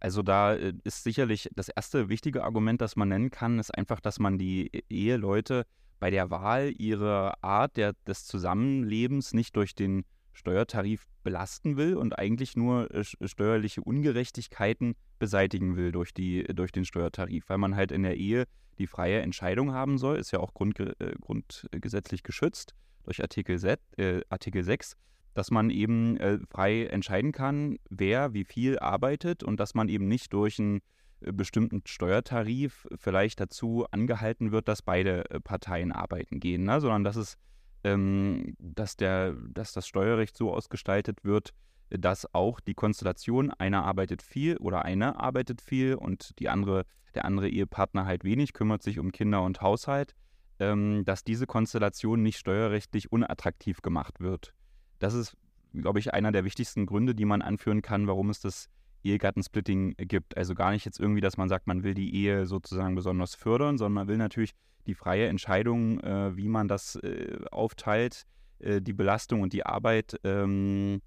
Also 0.00 0.22
da 0.22 0.54
äh, 0.54 0.74
ist 0.84 1.04
sicherlich 1.04 1.48
das 1.54 1.68
erste 1.68 2.08
wichtige 2.08 2.44
Argument, 2.44 2.80
das 2.80 2.96
man 2.96 3.08
nennen 3.08 3.30
kann, 3.30 3.58
ist 3.58 3.76
einfach, 3.76 4.00
dass 4.00 4.18
man 4.18 4.38
die 4.38 4.68
e-, 4.68 4.82
Eheleute 4.88 5.66
bei 5.98 6.10
der 6.10 6.30
Wahl 6.30 6.72
ihrer 6.76 7.42
Art 7.42 7.76
der, 7.76 7.94
des 8.06 8.26
Zusammenlebens 8.26 9.32
nicht 9.32 9.56
durch 9.56 9.74
den 9.74 10.04
Steuertarif 10.32 11.06
belasten 11.24 11.76
will 11.76 11.96
und 11.96 12.18
eigentlich 12.18 12.56
nur 12.56 12.90
äh, 12.94 13.04
steuerliche 13.04 13.82
Ungerechtigkeiten 13.82 14.94
beseitigen 15.18 15.76
will 15.76 15.92
durch, 15.92 16.12
die, 16.12 16.44
durch 16.44 16.72
den 16.72 16.84
Steuertarif, 16.84 17.48
weil 17.48 17.58
man 17.58 17.74
halt 17.74 17.90
in 17.90 18.02
der 18.02 18.16
Ehe 18.16 18.44
die 18.78 18.86
freie 18.86 19.20
Entscheidung 19.20 19.72
haben 19.72 19.96
soll, 19.96 20.18
ist 20.18 20.32
ja 20.32 20.40
auch 20.40 20.52
grundge 20.52 20.94
äh, 20.98 21.14
grundgesetzlich 21.18 22.22
geschützt 22.22 22.74
durch 23.04 23.22
Artikel, 23.22 23.58
Z, 23.58 23.80
äh, 23.96 24.20
Artikel 24.28 24.62
6 24.62 24.96
dass 25.36 25.50
man 25.50 25.68
eben 25.68 26.16
äh, 26.16 26.38
frei 26.48 26.86
entscheiden 26.86 27.30
kann, 27.30 27.76
wer 27.90 28.32
wie 28.32 28.44
viel 28.44 28.78
arbeitet 28.78 29.42
und 29.42 29.60
dass 29.60 29.74
man 29.74 29.90
eben 29.90 30.08
nicht 30.08 30.32
durch 30.32 30.58
einen 30.58 30.80
äh, 31.20 31.30
bestimmten 31.30 31.82
Steuertarif 31.84 32.88
vielleicht 32.98 33.38
dazu 33.38 33.84
angehalten 33.90 34.50
wird, 34.50 34.66
dass 34.66 34.80
beide 34.80 35.28
äh, 35.30 35.38
Parteien 35.38 35.92
arbeiten 35.92 36.40
gehen, 36.40 36.64
ne? 36.64 36.80
sondern 36.80 37.04
dass 37.04 37.16
es 37.16 37.36
ähm, 37.84 38.56
dass, 38.58 38.96
der, 38.96 39.34
dass 39.50 39.74
das 39.74 39.86
Steuerrecht 39.86 40.38
so 40.38 40.54
ausgestaltet 40.54 41.22
wird, 41.22 41.50
dass 41.90 42.34
auch 42.34 42.58
die 42.58 42.74
Konstellation, 42.74 43.50
einer 43.50 43.84
arbeitet 43.84 44.22
viel 44.22 44.56
oder 44.56 44.86
einer 44.86 45.20
arbeitet 45.20 45.60
viel 45.60 45.96
und 45.96 46.30
die 46.38 46.48
andere, 46.48 46.86
der 47.14 47.26
andere 47.26 47.50
Ehepartner 47.50 48.06
halt 48.06 48.24
wenig, 48.24 48.54
kümmert 48.54 48.82
sich 48.82 48.98
um 48.98 49.12
Kinder 49.12 49.42
und 49.42 49.60
Haushalt, 49.60 50.14
ähm, 50.60 51.04
dass 51.04 51.24
diese 51.24 51.46
Konstellation 51.46 52.22
nicht 52.22 52.38
steuerrechtlich 52.38 53.12
unattraktiv 53.12 53.82
gemacht 53.82 54.18
wird. 54.18 54.54
Das 54.98 55.14
ist, 55.14 55.36
glaube 55.72 55.98
ich, 55.98 56.14
einer 56.14 56.32
der 56.32 56.44
wichtigsten 56.44 56.86
Gründe, 56.86 57.14
die 57.14 57.24
man 57.24 57.42
anführen 57.42 57.82
kann, 57.82 58.06
warum 58.06 58.30
es 58.30 58.40
das 58.40 58.68
Ehegattensplitting 59.04 59.94
gibt. 59.98 60.36
Also 60.36 60.54
gar 60.54 60.70
nicht 60.72 60.84
jetzt 60.84 60.98
irgendwie, 61.00 61.20
dass 61.20 61.36
man 61.36 61.48
sagt, 61.48 61.66
man 61.66 61.82
will 61.82 61.94
die 61.94 62.14
Ehe 62.14 62.46
sozusagen 62.46 62.94
besonders 62.94 63.34
fördern, 63.34 63.78
sondern 63.78 63.94
man 63.94 64.08
will 64.08 64.16
natürlich 64.16 64.52
die 64.86 64.94
freie 64.94 65.26
Entscheidung, 65.26 66.00
äh, 66.00 66.36
wie 66.36 66.48
man 66.48 66.68
das 66.68 66.96
äh, 66.96 67.38
aufteilt, 67.50 68.24
äh, 68.58 68.80
die 68.80 68.92
Belastung 68.92 69.42
und 69.42 69.52
die 69.52 69.66
Arbeit, 69.66 70.18
ähm, 70.24 71.02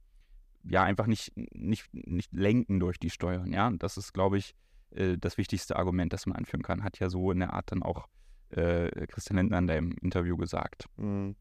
ja, 0.63 0.83
einfach 0.83 1.07
nicht, 1.07 1.31
nicht, 1.53 1.87
nicht 1.93 2.33
lenken 2.33 2.79
durch 2.79 2.99
die 2.99 3.09
Steuern. 3.09 3.51
Ja, 3.53 3.71
das 3.71 3.97
ist, 3.97 4.13
glaube 4.13 4.37
ich, 4.37 4.53
äh, 4.91 5.17
das 5.17 5.37
wichtigste 5.37 5.77
Argument, 5.77 6.11
das 6.13 6.25
man 6.25 6.35
anführen 6.35 6.63
kann. 6.63 6.83
Hat 6.83 6.99
ja 6.99 7.09
so 7.09 7.31
in 7.31 7.39
der 7.39 7.53
Art 7.53 7.71
dann 7.71 7.83
auch 7.83 8.07
äh, 8.49 9.07
Christian 9.07 9.37
Lindner 9.37 9.59
in 9.59 9.67
deinem 9.67 9.91
Interview 10.01 10.37
gesagt. 10.37 10.85
Mhm. 10.97 11.35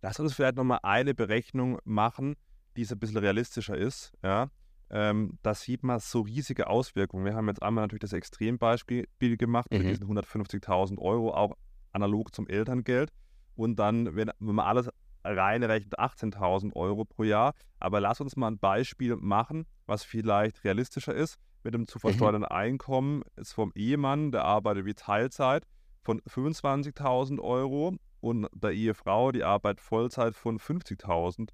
Lass 0.00 0.20
uns 0.20 0.34
vielleicht 0.34 0.56
nochmal 0.56 0.80
eine 0.82 1.14
Berechnung 1.14 1.78
machen, 1.84 2.36
die 2.76 2.84
so 2.84 2.94
ein 2.94 2.98
bisschen 2.98 3.18
realistischer 3.18 3.76
ist. 3.76 4.12
Ja? 4.22 4.50
Ähm, 4.90 5.38
da 5.42 5.54
sieht 5.54 5.82
man 5.82 5.98
so 5.98 6.22
riesige 6.22 6.68
Auswirkungen. 6.68 7.24
Wir 7.24 7.34
haben 7.34 7.48
jetzt 7.48 7.62
einmal 7.62 7.84
natürlich 7.84 8.00
das 8.00 8.12
Extrembeispiel 8.12 9.06
gemacht 9.18 9.70
mhm. 9.70 9.78
mit 9.78 9.88
diesen 9.88 10.06
150.000 10.06 10.98
Euro, 10.98 11.34
auch 11.34 11.56
analog 11.92 12.34
zum 12.34 12.46
Elterngeld. 12.46 13.10
Und 13.54 13.76
dann, 13.78 14.14
wenn, 14.14 14.30
wenn 14.38 14.54
man 14.54 14.66
alles 14.66 14.88
rein 15.24 15.62
rechnet, 15.62 15.98
18.000 15.98 16.74
Euro 16.74 17.04
pro 17.04 17.24
Jahr. 17.24 17.54
Aber 17.80 18.00
lass 18.00 18.20
uns 18.20 18.36
mal 18.36 18.48
ein 18.48 18.58
Beispiel 18.58 19.16
machen, 19.16 19.66
was 19.86 20.04
vielleicht 20.04 20.64
realistischer 20.64 21.14
ist. 21.14 21.36
Mit 21.64 21.74
dem 21.74 21.88
zu 21.88 21.98
versteuernden 21.98 22.42
mhm. 22.42 22.56
Einkommen 22.56 23.22
ist 23.36 23.52
vom 23.52 23.72
Ehemann, 23.74 24.30
der 24.30 24.44
arbeitet 24.44 24.86
wie 24.86 24.94
Teilzeit, 24.94 25.66
von 26.02 26.20
25.000 26.20 27.40
Euro 27.40 27.96
und 28.20 28.46
der 28.52 28.72
Ehefrau 28.72 29.32
die 29.32 29.44
Arbeit 29.44 29.80
Vollzeit 29.80 30.34
von 30.34 30.58
50.000 30.58 31.50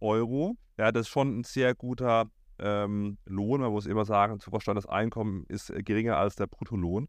Euro. 0.00 0.56
Ja, 0.78 0.92
das 0.92 1.02
ist 1.02 1.08
schon 1.08 1.40
ein 1.40 1.44
sehr 1.44 1.74
guter 1.74 2.30
ähm, 2.58 3.18
Lohn. 3.24 3.60
Man 3.60 3.72
muss 3.72 3.86
immer 3.86 4.04
sagen, 4.04 4.40
zu 4.40 4.50
verstandenes 4.50 4.86
Einkommen 4.86 5.44
ist 5.48 5.70
äh, 5.70 5.82
geringer 5.82 6.16
als 6.16 6.36
der 6.36 6.46
Bruttolohn. 6.46 7.08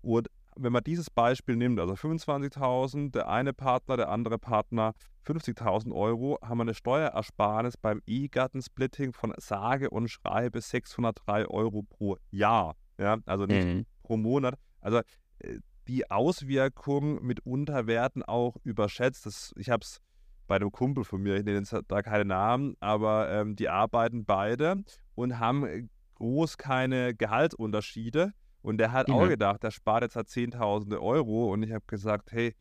Und 0.00 0.28
wenn 0.56 0.72
man 0.72 0.84
dieses 0.84 1.08
Beispiel 1.08 1.56
nimmt, 1.56 1.80
also 1.80 1.94
25.000, 1.94 3.12
der 3.12 3.28
eine 3.28 3.52
Partner, 3.52 3.96
der 3.96 4.10
andere 4.10 4.38
Partner 4.38 4.92
50.000 5.26 5.94
Euro, 5.94 6.38
haben 6.42 6.58
wir 6.58 6.62
eine 6.62 6.74
Steuerersparnis 6.74 7.76
beim 7.76 8.02
E-Gattensplitting 8.06 9.12
von 9.12 9.32
sage 9.38 9.88
und 9.88 10.08
schreibe 10.08 10.60
603 10.60 11.46
Euro 11.46 11.82
pro 11.82 12.16
Jahr. 12.30 12.76
Ja, 12.98 13.18
also 13.24 13.46
nicht 13.46 13.66
mhm. 13.66 13.86
pro 14.02 14.16
Monat. 14.16 14.58
Also 14.80 15.00
äh, 15.38 15.58
die 15.88 16.10
Auswirkungen 16.10 17.24
mitunter 17.24 17.86
werden 17.86 18.22
auch 18.22 18.56
überschätzt. 18.64 19.26
Das, 19.26 19.52
ich 19.56 19.70
habe 19.70 19.82
es 19.82 20.00
bei 20.46 20.56
einem 20.56 20.72
Kumpel 20.72 21.04
von 21.04 21.22
mir, 21.22 21.36
ich 21.36 21.44
nenne 21.44 21.58
jetzt 21.58 21.74
da 21.88 22.02
keine 22.02 22.24
Namen, 22.24 22.76
aber 22.80 23.30
ähm, 23.30 23.56
die 23.56 23.68
arbeiten 23.68 24.24
beide 24.24 24.82
und 25.14 25.38
haben 25.38 25.66
äh, 25.66 25.84
groß 26.16 26.58
keine 26.58 27.14
Gehaltsunterschiede. 27.14 28.32
Und 28.60 28.78
der 28.78 28.92
hat 28.92 29.08
mhm. 29.08 29.14
auch 29.14 29.28
gedacht, 29.28 29.62
der 29.62 29.72
spart 29.72 30.02
jetzt 30.02 30.14
halt 30.14 30.28
Zehntausende 30.28 31.02
Euro. 31.02 31.52
Und 31.52 31.64
ich 31.64 31.72
habe 31.72 31.84
gesagt, 31.86 32.32
hey, 32.32 32.54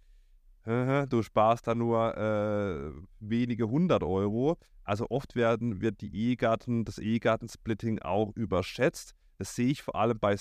du 0.64 1.24
sparst 1.24 1.68
da 1.68 1.76
nur 1.76 2.16
äh, 2.18 2.92
wenige 3.20 3.68
hundert 3.68 4.04
Euro. 4.04 4.58
Also 4.84 5.08
oft 5.10 5.36
werden, 5.36 5.82
wird 5.82 6.02
die 6.02 6.16
Ehegatten, 6.16 6.86
das 6.86 6.98
Ehegattensplitting 6.98 8.00
auch 8.00 8.32
überschätzt. 8.36 9.14
Das 9.38 9.56
sehe 9.56 9.72
ich 9.72 9.82
vor 9.82 9.96
allem 9.96 10.20
bei 10.20 10.36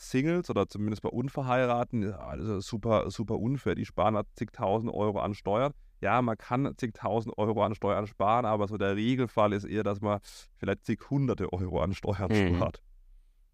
Singles 0.00 0.50
oder 0.50 0.68
zumindest 0.68 1.02
bei 1.02 1.10
Unverheirateten, 1.10 2.12
also 2.14 2.60
super, 2.60 3.10
super 3.10 3.38
unfair. 3.38 3.74
Die 3.74 3.84
sparen 3.84 4.16
halt 4.16 4.26
zigtausend 4.34 4.92
Euro 4.92 5.20
an 5.20 5.34
Steuern. 5.34 5.72
Ja, 6.00 6.22
man 6.22 6.38
kann 6.38 6.72
zigtausend 6.78 7.36
Euro 7.36 7.62
an 7.62 7.74
Steuern 7.74 8.06
sparen, 8.06 8.46
aber 8.46 8.66
so 8.68 8.78
der 8.78 8.96
Regelfall 8.96 9.52
ist 9.52 9.64
eher, 9.64 9.82
dass 9.82 10.00
man 10.00 10.20
vielleicht 10.56 10.86
zig 10.86 10.98
hunderte 11.10 11.52
Euro 11.52 11.82
an 11.82 11.92
Steuern 11.92 12.30
mhm. 12.30 12.56
spart. 12.56 12.82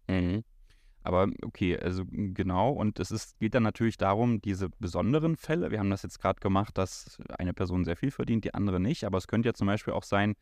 Mhm. 0.07 0.43
Aber 1.03 1.27
okay, 1.43 1.77
also 1.77 2.03
genau, 2.09 2.71
und 2.71 2.99
es 2.99 3.11
ist, 3.11 3.39
geht 3.39 3.53
dann 3.53 3.63
natürlich 3.63 3.97
darum, 3.97 4.41
diese 4.41 4.69
besonderen 4.79 5.37
Fälle, 5.37 5.71
wir 5.71 5.79
haben 5.79 5.89
das 5.89 6.03
jetzt 6.03 6.19
gerade 6.19 6.39
gemacht, 6.39 6.77
dass 6.77 7.17
eine 7.37 7.53
Person 7.53 7.85
sehr 7.85 7.95
viel 7.95 8.11
verdient, 8.11 8.43
die 8.45 8.53
andere 8.53 8.79
nicht, 8.79 9.05
aber 9.05 9.17
es 9.17 9.27
könnte 9.27 9.47
ja 9.47 9.53
zum 9.53 9.67
Beispiel 9.67 9.93
auch 9.93 10.03
sein, 10.03 10.35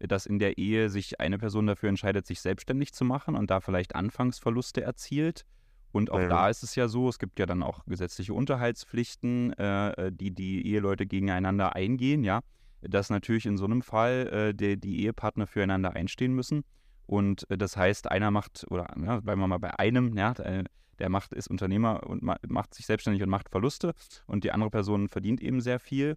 dass 0.00 0.26
in 0.26 0.38
der 0.38 0.58
Ehe 0.58 0.90
sich 0.90 1.20
eine 1.20 1.38
Person 1.38 1.66
dafür 1.66 1.88
entscheidet, 1.88 2.26
sich 2.26 2.40
selbstständig 2.40 2.92
zu 2.92 3.04
machen 3.04 3.36
und 3.36 3.50
da 3.50 3.60
vielleicht 3.60 3.94
Anfangsverluste 3.94 4.82
erzielt. 4.82 5.44
Und 5.92 6.10
auch 6.10 6.20
ja. 6.20 6.28
da 6.28 6.48
ist 6.48 6.62
es 6.62 6.74
ja 6.74 6.88
so, 6.88 7.08
es 7.08 7.18
gibt 7.18 7.38
ja 7.38 7.46
dann 7.46 7.62
auch 7.62 7.84
gesetzliche 7.86 8.32
Unterhaltspflichten, 8.32 9.52
äh, 9.54 9.90
äh, 9.90 10.12
die 10.12 10.30
die 10.30 10.66
Eheleute 10.66 11.06
gegeneinander 11.06 11.74
eingehen, 11.74 12.22
ja. 12.22 12.40
dass 12.80 13.10
natürlich 13.10 13.46
in 13.46 13.56
so 13.56 13.64
einem 13.64 13.82
Fall 13.82 14.28
äh, 14.28 14.54
die, 14.54 14.78
die 14.78 15.02
Ehepartner 15.02 15.46
füreinander 15.46 15.94
einstehen 15.94 16.32
müssen. 16.32 16.62
Und 17.06 17.50
äh, 17.50 17.58
das 17.58 17.76
heißt, 17.76 18.10
einer 18.10 18.30
macht, 18.30 18.66
oder 18.70 18.86
ja, 19.04 19.20
bleiben 19.20 19.40
wir 19.40 19.48
mal 19.48 19.58
bei 19.58 19.78
einem, 19.78 20.16
ja, 20.16 20.32
äh, 20.32 20.64
der 21.00 21.08
macht, 21.08 21.32
ist 21.32 21.48
Unternehmer 21.48 22.06
und 22.06 22.22
ma 22.22 22.36
macht 22.46 22.74
sich 22.74 22.86
selbstständig 22.86 23.22
und 23.22 23.30
macht 23.30 23.48
Verluste 23.48 23.94
und 24.26 24.44
die 24.44 24.52
andere 24.52 24.70
Person 24.70 25.08
verdient 25.08 25.40
eben 25.40 25.60
sehr 25.60 25.80
viel. 25.80 26.16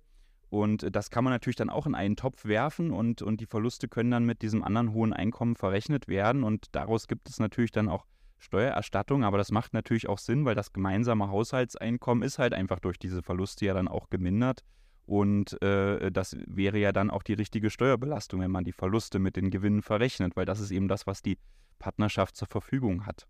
Und 0.54 0.96
das 0.96 1.10
kann 1.10 1.24
man 1.24 1.34
natürlich 1.34 1.56
dann 1.56 1.72
auch 1.72 1.88
in 1.88 1.96
einen 1.96 2.16
Topf 2.16 2.46
werfen 2.46 2.92
und, 2.92 3.24
und 3.24 3.42
die 3.42 3.48
Verluste 3.48 3.88
können 3.88 4.12
dann 4.12 4.24
mit 4.24 4.44
diesem 4.44 4.64
anderen 4.64 4.94
hohen 4.94 5.12
Einkommen 5.12 5.56
verrechnet 5.56 6.08
werden. 6.08 6.44
Und 6.44 6.68
daraus 6.76 7.08
gibt 7.08 7.28
es 7.28 7.40
natürlich 7.40 7.72
dann 7.72 7.90
auch 7.90 8.06
Steuererstattung, 8.38 9.24
aber 9.24 9.40
das 9.40 9.52
macht 9.52 9.74
natürlich 9.74 10.08
auch 10.08 10.20
Sinn, 10.20 10.46
weil 10.46 10.54
das 10.54 10.72
gemeinsame 10.72 11.32
Haushaltseinkommen 11.32 12.24
ist 12.24 12.38
halt 12.38 12.54
einfach 12.54 12.78
durch 12.80 13.00
diese 13.00 13.24
Verluste 13.24 13.66
ja 13.66 13.74
dann 13.74 13.88
auch 13.88 14.12
gemindert. 14.12 14.64
Und 15.08 15.60
äh, 15.64 16.12
das 16.12 16.38
wäre 16.46 16.78
ja 16.78 16.92
dann 16.92 17.10
auch 17.10 17.24
die 17.24 17.34
richtige 17.34 17.72
Steuerbelastung, 17.72 18.40
wenn 18.40 18.52
man 18.52 18.64
die 18.64 18.74
Verluste 18.74 19.18
mit 19.18 19.38
den 19.38 19.50
Gewinnen 19.50 19.82
verrechnet, 19.82 20.36
weil 20.36 20.46
das 20.46 20.60
ist 20.60 20.70
eben 20.70 20.88
das, 20.88 21.08
was 21.08 21.24
die 21.24 21.40
Partnerschaft 21.80 22.36
zur 22.36 22.48
Verfügung 22.48 23.08
hat. 23.08 23.26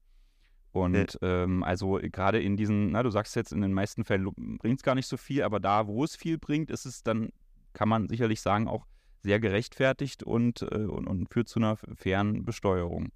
Und 0.73 1.19
ja. 1.21 1.43
ähm, 1.43 1.63
also 1.63 1.99
gerade 2.01 2.41
in 2.41 2.57
diesen, 2.57 2.91
na, 2.91 3.03
du 3.03 3.11
sagst 3.11 3.35
jetzt, 3.35 3.53
in 3.53 3.61
den 3.61 3.73
meisten 3.73 4.03
Fällen 4.03 4.33
bringt 4.57 4.79
es 4.79 4.83
gar 4.83 4.95
nicht 4.95 5.07
so 5.07 5.17
viel, 5.17 5.43
aber 5.43 5.59
da, 5.59 5.87
wo 5.87 6.03
es 6.03 6.15
viel 6.15 6.39
bringt, 6.39 6.71
ist 6.71 6.85
es 6.85 7.03
dann, 7.03 7.29
kann 7.73 7.87
man 7.87 8.09
sicherlich 8.09 8.41
sagen, 8.41 8.67
auch 8.67 8.87
sehr 9.21 9.39
gerechtfertigt 9.39 10.23
und, 10.23 10.63
äh, 10.63 10.85
und, 10.85 11.07
und 11.07 11.31
führt 11.31 11.47
zu 11.47 11.59
einer 11.59 11.77
fairen 11.77 12.43
Besteuerung. 12.43 13.11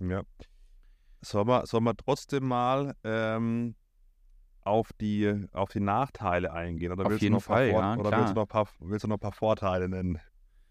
Ja. 0.00 0.22
Sollen 1.20 1.46
wir, 1.46 1.66
sollen 1.66 1.84
wir 1.84 1.94
trotzdem 1.96 2.48
mal 2.48 2.96
ähm, 3.04 3.74
auf, 4.62 4.90
die, 4.94 5.46
auf 5.52 5.70
die 5.70 5.80
Nachteile 5.80 6.52
eingehen? 6.52 6.92
Oder 6.92 7.06
auf 7.06 7.20
jeden 7.20 7.40
Fall, 7.40 7.68
ja. 7.68 7.96
Oder 7.96 8.18
willst 8.18 8.30
du, 8.30 8.34
noch 8.34 8.42
ein 8.42 8.48
paar, 8.48 8.68
willst 8.80 9.04
du 9.04 9.08
noch 9.08 9.16
ein 9.16 9.20
paar 9.20 9.32
Vorteile 9.32 9.86
nennen? 9.88 10.18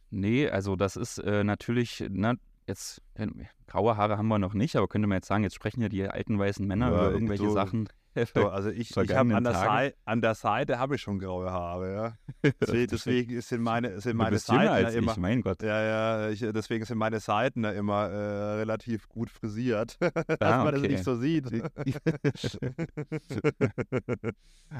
Nee, 0.10 0.50
also 0.50 0.76
das 0.76 0.96
ist 0.96 1.20
äh, 1.20 1.44
natürlich, 1.44 2.04
na, 2.10 2.34
jetzt 2.68 3.02
äh, 3.16 3.28
graue 3.68 3.98
Haare 3.98 4.18
haben 4.18 4.28
wir 4.28 4.40
noch 4.40 4.54
nicht, 4.54 4.76
aber 4.76 4.88
könnte 4.88 5.08
man 5.08 5.18
jetzt 5.18 5.28
sagen, 5.28 5.44
jetzt 5.44 5.56
sprechen 5.56 5.82
ja 5.82 5.90
die 5.90 6.08
alten 6.08 6.38
weißen 6.38 6.66
Männer 6.66 6.92
ja, 6.92 6.94
über 6.94 7.12
irgendwelche 7.12 7.46
du, 7.46 7.52
Sachen. 7.52 7.90
Du, 8.34 8.48
also 8.50 8.70
ich, 8.70 8.96
ich 8.96 9.16
habe 9.16 9.36
an, 9.36 9.44
der 9.44 9.94
an 10.04 10.22
der 10.22 10.36
Seite 10.36 10.80
habe 10.80 10.96
ich 10.96 11.02
schon 11.02 11.20
graue 11.20 11.50
Haare, 11.50 11.94
ja. 11.94 12.18
Deswegen, 12.60 12.88
deswegen 12.92 13.42
sind 13.42 13.62
meine, 13.62 14.02
sind 14.02 14.18
meine 14.18 14.38
Seiten 14.38 14.84
ja 14.84 14.90
immer, 14.90 15.12
ich, 15.14 15.18
mein 15.18 15.42
Gott. 15.42 15.64
Ja, 15.64 15.82
ja, 15.82 16.30
ich, 16.30 16.40
deswegen 16.40 16.84
sind 16.86 16.98
meine 16.98 17.20
Seiten 17.20 17.64
ja 17.64 17.72
immer 17.72 18.10
äh, 18.10 18.54
relativ 18.56 19.08
gut 19.08 19.30
frisiert, 19.30 19.98
ah, 20.02 20.12
dass 20.12 20.64
man 20.64 20.76
okay. 20.76 20.82
das 20.82 20.92
nicht 20.92 21.04
so 21.04 21.16
sieht. 21.16 21.46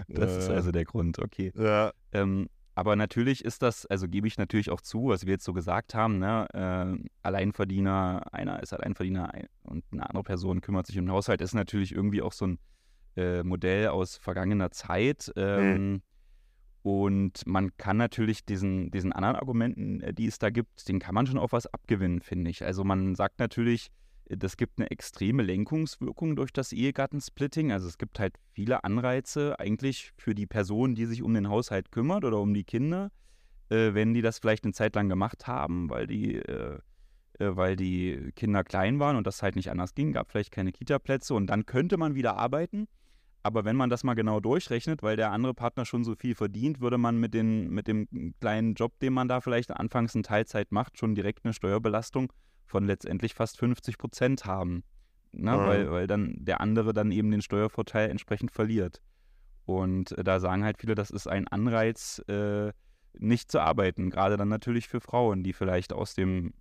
das 0.08 0.38
ist 0.38 0.50
also 0.50 0.72
der 0.72 0.86
Grund, 0.86 1.20
okay. 1.20 1.54
Ja. 1.56 1.92
Ähm, 2.12 2.50
aber 2.74 2.96
natürlich 2.96 3.44
ist 3.44 3.62
das, 3.62 3.86
also 3.86 4.08
gebe 4.08 4.28
ich 4.28 4.38
natürlich 4.38 4.70
auch 4.70 4.82
zu, 4.82 5.10
was 5.10 5.26
wir 5.26 5.34
jetzt 5.34 5.44
so 5.44 5.54
gesagt 5.54 5.94
haben, 5.94 6.20
ne, 6.20 6.48
äh, 6.54 7.10
Alleinverdiener, 7.22 8.34
einer 8.34 8.64
ist 8.64 8.74
Alleinverdiener 8.74 9.32
und 9.64 9.84
eine 9.92 10.08
andere 10.08 10.24
Person 10.24 10.62
kümmert 10.62 10.88
sich 10.88 10.98
um 10.98 11.06
den 11.06 11.12
Haushalt, 11.12 11.42
ist 11.42 11.54
natürlich 11.54 11.94
irgendwie 11.94 12.22
auch 12.22 12.34
so 12.34 12.48
ein 12.48 12.60
äh, 13.18 13.44
Modell 13.44 13.90
aus 13.90 14.18
vergangener 14.18 14.72
Zeit. 14.72 15.32
Ähm, 15.36 15.92
mhm. 15.92 16.02
Und 16.84 17.46
man 17.46 17.78
kann 17.78 17.98
natürlich 17.98 18.44
diesen, 18.44 18.90
diesen 18.90 19.14
anderen 19.14 19.36
Argumenten, 19.36 20.02
äh, 20.02 20.14
die 20.14 20.26
es 20.26 20.40
da 20.40 20.50
gibt, 20.50 20.88
den 20.88 21.00
kann 21.00 21.14
man 21.14 21.28
schon 21.28 21.38
auch 21.38 21.52
was 21.52 21.68
abgewinnen, 21.68 22.22
finde 22.22 22.50
ich. 22.50 22.64
Also 22.64 22.84
man 22.84 23.16
sagt 23.16 23.40
natürlich, 23.40 23.90
das 24.26 24.58
gibt 24.58 24.80
eine 24.80 24.90
extreme 24.92 25.44
Lenkungswirkung 25.44 26.36
durch 26.36 26.54
das 26.54 26.72
Ehegattensplitting. 26.72 27.72
Also 27.72 27.88
es 27.88 27.98
gibt 27.98 28.20
halt 28.20 28.36
viele 28.54 28.84
Anreize 28.84 29.60
eigentlich 29.60 30.14
für 30.18 30.36
die 30.36 30.48
Person, 30.48 30.96
die 30.96 31.06
sich 31.06 31.22
um 31.22 31.34
den 31.34 31.50
Haushalt 31.50 31.92
kümmert 31.92 32.24
oder 32.24 32.40
um 32.40 32.54
die 32.54 32.64
Kinder, 32.64 33.12
äh, 33.70 33.94
wenn 33.94 34.14
die 34.14 34.22
das 34.22 34.40
vielleicht 34.40 34.64
eine 34.64 34.74
Zeit 34.74 34.96
lang 34.96 35.10
gemacht 35.10 35.48
haben, 35.48 35.90
weil 35.90 36.08
die, 36.08 36.36
äh, 36.36 36.80
äh, 37.40 37.56
weil 37.56 37.76
die 37.76 38.32
Kinder 38.36 38.64
klein 38.64 39.00
waren 39.00 39.16
und 39.16 39.28
das 39.28 39.42
halt 39.42 39.56
nicht 39.56 39.70
anders 39.70 39.96
ging, 39.96 40.14
gab 40.14 40.32
vielleicht 40.32 40.52
keine 40.52 40.72
Kita-Plätze 40.72 41.34
und 41.34 41.48
dann 41.48 41.66
könnte 41.66 41.98
man 41.98 42.16
wieder 42.16 42.38
arbeiten. 42.38 42.88
Aber 43.44 43.66
wenn 43.66 43.76
man 43.76 43.90
das 43.90 44.04
mal 44.04 44.14
genau 44.14 44.40
durchrechnet, 44.40 45.02
weil 45.02 45.18
der 45.18 45.32
andere 45.32 45.56
Partner 45.56 45.84
schon 45.84 46.04
so 46.04 46.16
viel 46.16 46.36
verdient, 46.36 46.80
würde 46.80 47.00
man 47.00 47.20
mit, 47.20 47.34
den, 47.34 47.72
mit 47.72 47.88
dem 47.88 48.36
kleinen 48.40 48.76
Job, 48.76 49.00
den 49.00 49.14
man 49.14 49.28
da 49.28 49.42
vielleicht 49.42 49.72
anfangs 49.72 50.14
in 50.14 50.22
Teilzeit 50.22 50.72
macht, 50.72 51.00
schon 51.00 51.16
direkt 51.16 51.44
eine 51.44 51.54
Steuerbelastung 51.54 52.32
von 52.72 52.86
letztendlich 52.86 53.36
fast 53.36 53.58
50 53.58 53.98
Prozent 53.98 54.46
haben. 54.46 54.84
Ne? 55.32 55.52
Mhm. 55.52 55.66
Weil, 55.66 55.92
weil 55.92 56.08
dann 56.08 56.36
der 56.40 56.62
andere 56.62 56.94
dann 56.94 57.12
eben 57.12 57.32
den 57.32 57.42
Steuervorteil 57.42 58.10
entsprechend 58.10 58.52
verliert. 58.52 59.02
Und 59.66 60.18
äh, 60.18 60.24
da 60.24 60.40
sagen 60.40 60.64
halt 60.64 60.78
viele, 60.80 60.96
das 60.96 61.12
ist 61.12 61.28
ein 61.28 61.48
Anreiz, 61.48 62.24
äh, 62.28 62.72
nicht 63.14 63.52
zu 63.52 63.60
arbeiten. 63.60 64.10
Gerade 64.10 64.38
dann 64.38 64.48
natürlich 64.48 64.88
für 64.88 65.02
Frauen, 65.02 65.44
die 65.44 65.54
vielleicht 65.54 65.94
aus 65.94 66.16
dem 66.16 66.54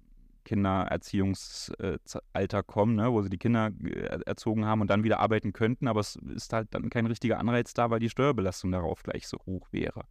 Kindererziehungsalter 0.44 2.62
kommen, 2.64 2.96
ne, 2.96 3.12
wo 3.12 3.23
sie 3.23 3.31
die 3.31 3.38
Kinder 3.38 3.70
äh, 3.85 4.20
erzogen 4.27 4.64
haben 4.64 4.81
und 4.81 4.90
dann 4.90 5.05
wieder 5.05 5.20
arbeiten 5.20 5.53
könnten, 5.53 5.87
aber 5.87 6.01
es 6.01 6.16
ist 6.16 6.53
halt 6.53 6.68
dann 6.73 6.90
kein 6.90 7.07
richtiger 7.07 7.38
Anreiz 7.38 7.75
da, 7.75 7.90
weil 7.90 8.01
die 8.01 8.11
Steuerbelastung 8.11 8.73
darauf 8.73 9.03
gleich 9.03 9.29
so 9.29 9.38
hoch 9.46 9.68
wäre. 9.70 10.05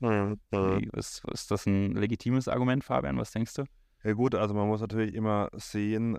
Mhm. 0.00 0.40
Ist, 0.94 1.22
ist 1.32 1.50
das 1.50 1.66
ein 1.66 1.92
legitimes 1.92 2.48
Argument, 2.48 2.84
Fabian? 2.84 3.18
Was 3.18 3.30
denkst 3.30 3.54
du? 3.54 3.64
Ja 4.06 4.12
gut, 4.12 4.36
also 4.36 4.54
man 4.54 4.68
muss 4.68 4.80
natürlich 4.80 5.14
immer 5.14 5.48
sehen, 5.54 6.16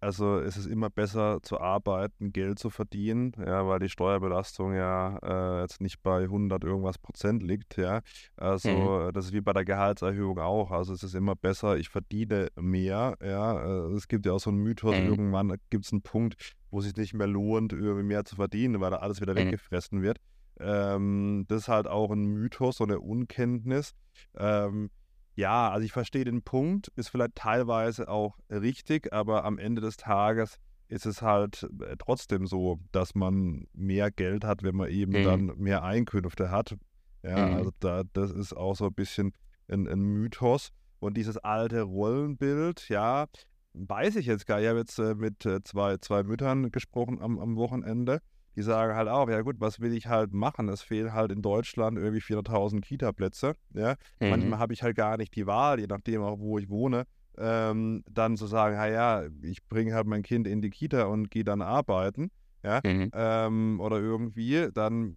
also 0.00 0.40
es 0.40 0.56
ist 0.56 0.66
immer 0.66 0.90
besser 0.90 1.38
zu 1.40 1.60
arbeiten, 1.60 2.32
Geld 2.32 2.58
zu 2.58 2.68
verdienen, 2.68 3.32
ja, 3.38 3.64
weil 3.64 3.78
die 3.78 3.88
Steuerbelastung 3.88 4.74
ja 4.74 5.18
äh, 5.22 5.60
jetzt 5.60 5.80
nicht 5.80 6.02
bei 6.02 6.24
100 6.24 6.64
irgendwas 6.64 6.98
Prozent 6.98 7.44
liegt, 7.44 7.76
ja. 7.76 8.00
Also 8.36 8.70
mhm. 8.70 9.12
das 9.12 9.26
ist 9.26 9.32
wie 9.34 9.40
bei 9.40 9.52
der 9.52 9.64
Gehaltserhöhung 9.64 10.40
auch. 10.40 10.72
Also 10.72 10.92
es 10.92 11.04
ist 11.04 11.14
immer 11.14 11.36
besser, 11.36 11.76
ich 11.76 11.90
verdiene 11.90 12.48
mehr, 12.56 13.16
ja. 13.22 13.86
Äh, 13.86 13.92
es 13.92 14.08
gibt 14.08 14.26
ja 14.26 14.32
auch 14.32 14.40
so 14.40 14.50
einen 14.50 14.58
Mythos, 14.58 14.96
mhm. 14.96 15.06
irgendwann 15.06 15.54
gibt 15.70 15.84
es 15.84 15.92
einen 15.92 16.02
Punkt, 16.02 16.56
wo 16.72 16.80
es 16.80 16.86
sich 16.86 16.96
nicht 16.96 17.14
mehr 17.14 17.28
lohnt, 17.28 17.72
irgendwie 17.72 18.02
mehr 18.02 18.24
zu 18.24 18.34
verdienen, 18.34 18.80
weil 18.80 18.90
da 18.90 18.96
alles 18.96 19.20
wieder 19.20 19.34
mhm. 19.34 19.38
weggefressen 19.38 20.02
wird. 20.02 20.18
Ähm, 20.58 21.44
das 21.46 21.62
ist 21.62 21.68
halt 21.68 21.86
auch 21.86 22.10
ein 22.10 22.24
Mythos, 22.24 22.78
so 22.78 22.84
eine 22.84 22.98
Unkenntnis. 22.98 23.94
Ähm, 24.36 24.90
ja, 25.38 25.70
also 25.70 25.84
ich 25.84 25.92
verstehe 25.92 26.24
den 26.24 26.42
Punkt, 26.42 26.88
ist 26.96 27.10
vielleicht 27.10 27.36
teilweise 27.36 28.08
auch 28.08 28.36
richtig, 28.50 29.12
aber 29.12 29.44
am 29.44 29.56
Ende 29.56 29.80
des 29.80 29.96
Tages 29.96 30.58
ist 30.88 31.06
es 31.06 31.22
halt 31.22 31.62
äh, 31.80 31.94
trotzdem 31.96 32.48
so, 32.48 32.80
dass 32.90 33.14
man 33.14 33.68
mehr 33.72 34.10
Geld 34.10 34.44
hat, 34.44 34.64
wenn 34.64 34.74
man 34.74 34.90
eben 34.90 35.12
mhm. 35.12 35.24
dann 35.24 35.46
mehr 35.56 35.84
Einkünfte 35.84 36.50
hat. 36.50 36.76
Ja, 37.22 37.46
mhm. 37.46 37.54
also 37.54 37.70
da, 37.78 38.02
das 38.14 38.32
ist 38.32 38.52
auch 38.52 38.74
so 38.74 38.86
ein 38.86 38.94
bisschen 38.94 39.32
ein, 39.68 39.86
ein 39.86 40.00
Mythos. 40.00 40.70
Und 40.98 41.16
dieses 41.16 41.38
alte 41.38 41.82
Rollenbild, 41.82 42.88
ja, 42.88 43.26
weiß 43.74 44.16
ich 44.16 44.26
jetzt 44.26 44.44
gar 44.44 44.56
nicht. 44.56 44.64
Ich 44.64 44.70
habe 44.70 44.80
jetzt 44.80 44.98
äh, 44.98 45.14
mit 45.14 45.46
äh, 45.46 45.62
zwei, 45.62 45.98
zwei 45.98 46.24
Müttern 46.24 46.72
gesprochen 46.72 47.22
am, 47.22 47.38
am 47.38 47.54
Wochenende 47.54 48.20
die 48.58 48.64
sagen 48.64 48.96
halt 48.96 49.06
auch, 49.06 49.28
ja 49.28 49.40
gut, 49.42 49.60
was 49.60 49.78
will 49.78 49.94
ich 49.94 50.08
halt 50.08 50.32
machen? 50.32 50.68
Es 50.68 50.82
fehlen 50.82 51.12
halt 51.12 51.30
in 51.30 51.42
Deutschland 51.42 51.96
irgendwie 51.96 52.20
400.000 52.20 52.80
Kita-Plätze. 52.80 53.54
Ja? 53.72 53.94
Mhm. 54.18 54.30
Manchmal 54.30 54.58
habe 54.58 54.74
ich 54.74 54.82
halt 54.82 54.96
gar 54.96 55.16
nicht 55.16 55.36
die 55.36 55.46
Wahl, 55.46 55.78
je 55.78 55.86
nachdem 55.86 56.22
auch, 56.22 56.40
wo 56.40 56.58
ich 56.58 56.68
wohne, 56.68 57.04
ähm, 57.38 58.02
dann 58.10 58.36
zu 58.36 58.48
sagen, 58.48 58.74
ja, 58.74 59.22
ich 59.42 59.64
bringe 59.68 59.94
halt 59.94 60.08
mein 60.08 60.24
Kind 60.24 60.48
in 60.48 60.60
die 60.60 60.70
Kita 60.70 61.04
und 61.04 61.30
gehe 61.30 61.44
dann 61.44 61.62
arbeiten. 61.62 62.32
Ja? 62.64 62.80
Mhm. 62.84 63.12
Ähm, 63.14 63.80
oder 63.80 64.00
irgendwie, 64.00 64.68
dann 64.74 65.16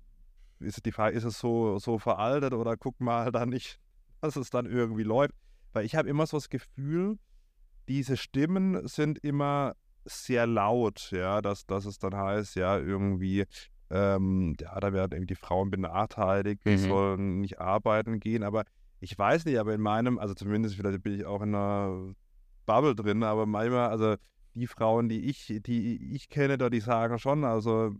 ist 0.60 0.86
die 0.86 0.91
Frage, 0.91 1.17
ist 1.17 1.23
es 1.23 1.39
so, 1.39 1.80
so 1.80 1.97
veraltet 1.97 2.54
oder 2.54 2.77
guck 2.77 2.99
mal 3.01 3.32
dann 3.32 3.49
nicht, 3.49 3.80
dass 4.21 4.36
es 4.36 4.51
dann 4.51 4.67
irgendwie 4.67 5.04
läuft. 5.04 5.34
Weil 5.73 5.84
ich 5.86 5.95
habe 5.95 6.08
immer 6.08 6.27
so 6.27 6.38
das 6.38 6.49
Gefühl, 6.49 7.17
diese 7.88 8.17
Stimmen 8.17 8.88
sind 8.88 9.17
immer 9.17 9.73
sehr 10.05 10.47
laut, 10.47 11.09
ja, 11.11 11.41
dass, 11.41 11.65
dass 11.65 11.85
es 11.85 11.99
dann 11.99 12.15
heißt, 12.15 12.55
ja, 12.55 12.77
irgendwie, 12.77 13.45
ähm, 13.89 14.55
ja, 14.59 14.79
da 14.79 14.93
werden 14.93 15.13
irgendwie 15.13 15.35
Frauen 15.35 15.69
benachteiligt, 15.69 16.61
die 16.65 16.77
mhm. 16.77 16.77
sollen 16.77 17.39
nicht 17.41 17.59
arbeiten 17.59 18.19
gehen, 18.19 18.43
aber 18.43 18.63
ich 18.99 19.17
weiß 19.17 19.45
nicht, 19.45 19.57
aber 19.57 19.73
in 19.73 19.81
meinem, 19.81 20.19
also 20.19 20.33
zumindest 20.33 20.75
vielleicht 20.75 21.03
bin 21.03 21.13
ich 21.13 21.25
auch 21.25 21.41
in 21.41 21.55
einer 21.55 22.13
Bubble 22.65 22.95
drin, 22.95 23.23
aber 23.23 23.45
manchmal, 23.45 23.89
also 23.89 24.15
die 24.53 24.67
Frauen, 24.67 25.09
die 25.09 25.29
ich, 25.29 25.47
die 25.47 26.13
ich 26.13 26.29
kenne, 26.29 26.57
da 26.57 26.69
die 26.69 26.81
sagen 26.81 27.17
schon, 27.19 27.43
also 27.43 27.95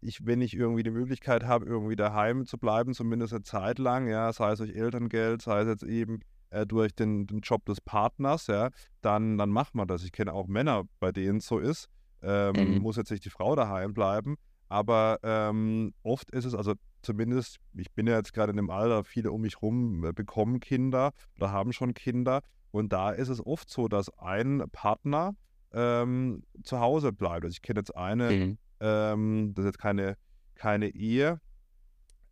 ich, 0.00 0.26
wenn 0.26 0.40
ich 0.40 0.54
irgendwie 0.54 0.82
die 0.82 0.90
Möglichkeit 0.90 1.44
habe, 1.44 1.64
irgendwie 1.64 1.96
daheim 1.96 2.44
zu 2.44 2.58
bleiben, 2.58 2.92
zumindest 2.92 3.32
eine 3.32 3.42
Zeit 3.42 3.78
lang, 3.78 4.08
ja, 4.08 4.32
sei 4.32 4.52
es 4.52 4.58
durch 4.58 4.74
Elterngeld, 4.74 5.42
sei 5.42 5.60
es 5.60 5.68
jetzt 5.68 5.84
eben 5.84 6.20
äh, 6.52 6.66
durch 6.66 6.94
den, 6.94 7.26
den, 7.26 7.40
Job 7.40 7.64
des 7.64 7.80
Partners, 7.80 8.46
ja, 8.46 8.70
dann, 9.00 9.38
dann 9.38 9.50
macht 9.50 9.74
man 9.74 9.88
das. 9.88 10.04
Ich 10.04 10.12
kenne 10.12 10.32
auch 10.32 10.46
Männer, 10.46 10.84
bei 11.00 11.12
denen 11.12 11.38
es 11.38 11.46
so 11.46 11.58
ist. 11.58 11.88
Ähm, 12.22 12.74
mhm. 12.74 12.82
Muss 12.82 12.96
jetzt 12.96 13.10
nicht 13.10 13.24
die 13.24 13.30
Frau 13.30 13.56
daheim 13.56 13.94
bleiben, 13.94 14.36
aber 14.68 15.18
ähm, 15.22 15.92
oft 16.02 16.30
ist 16.30 16.44
es, 16.44 16.54
also 16.54 16.74
zumindest, 17.02 17.58
ich 17.74 17.90
bin 17.92 18.06
ja 18.06 18.16
jetzt 18.16 18.32
gerade 18.32 18.50
in 18.50 18.56
dem 18.56 18.70
Alter, 18.70 19.02
viele 19.02 19.32
um 19.32 19.40
mich 19.40 19.60
rum 19.60 20.04
äh, 20.04 20.12
bekommen 20.12 20.60
Kinder 20.60 21.12
oder 21.36 21.50
haben 21.50 21.72
schon 21.72 21.94
Kinder. 21.94 22.42
Und 22.70 22.92
da 22.92 23.10
ist 23.10 23.28
es 23.28 23.44
oft 23.44 23.68
so, 23.68 23.88
dass 23.88 24.08
ein 24.18 24.62
Partner 24.72 25.34
ähm, 25.72 26.44
zu 26.62 26.80
Hause 26.80 27.12
bleibt. 27.12 27.44
Also 27.44 27.54
ich 27.54 27.62
kenne 27.62 27.80
jetzt 27.80 27.94
eine, 27.96 28.30
mhm. 28.30 28.58
ähm, 28.80 29.52
das 29.54 29.64
ist 29.64 29.72
jetzt 29.72 29.78
keine, 29.78 30.16
keine 30.54 30.88
Ehe, 30.88 31.40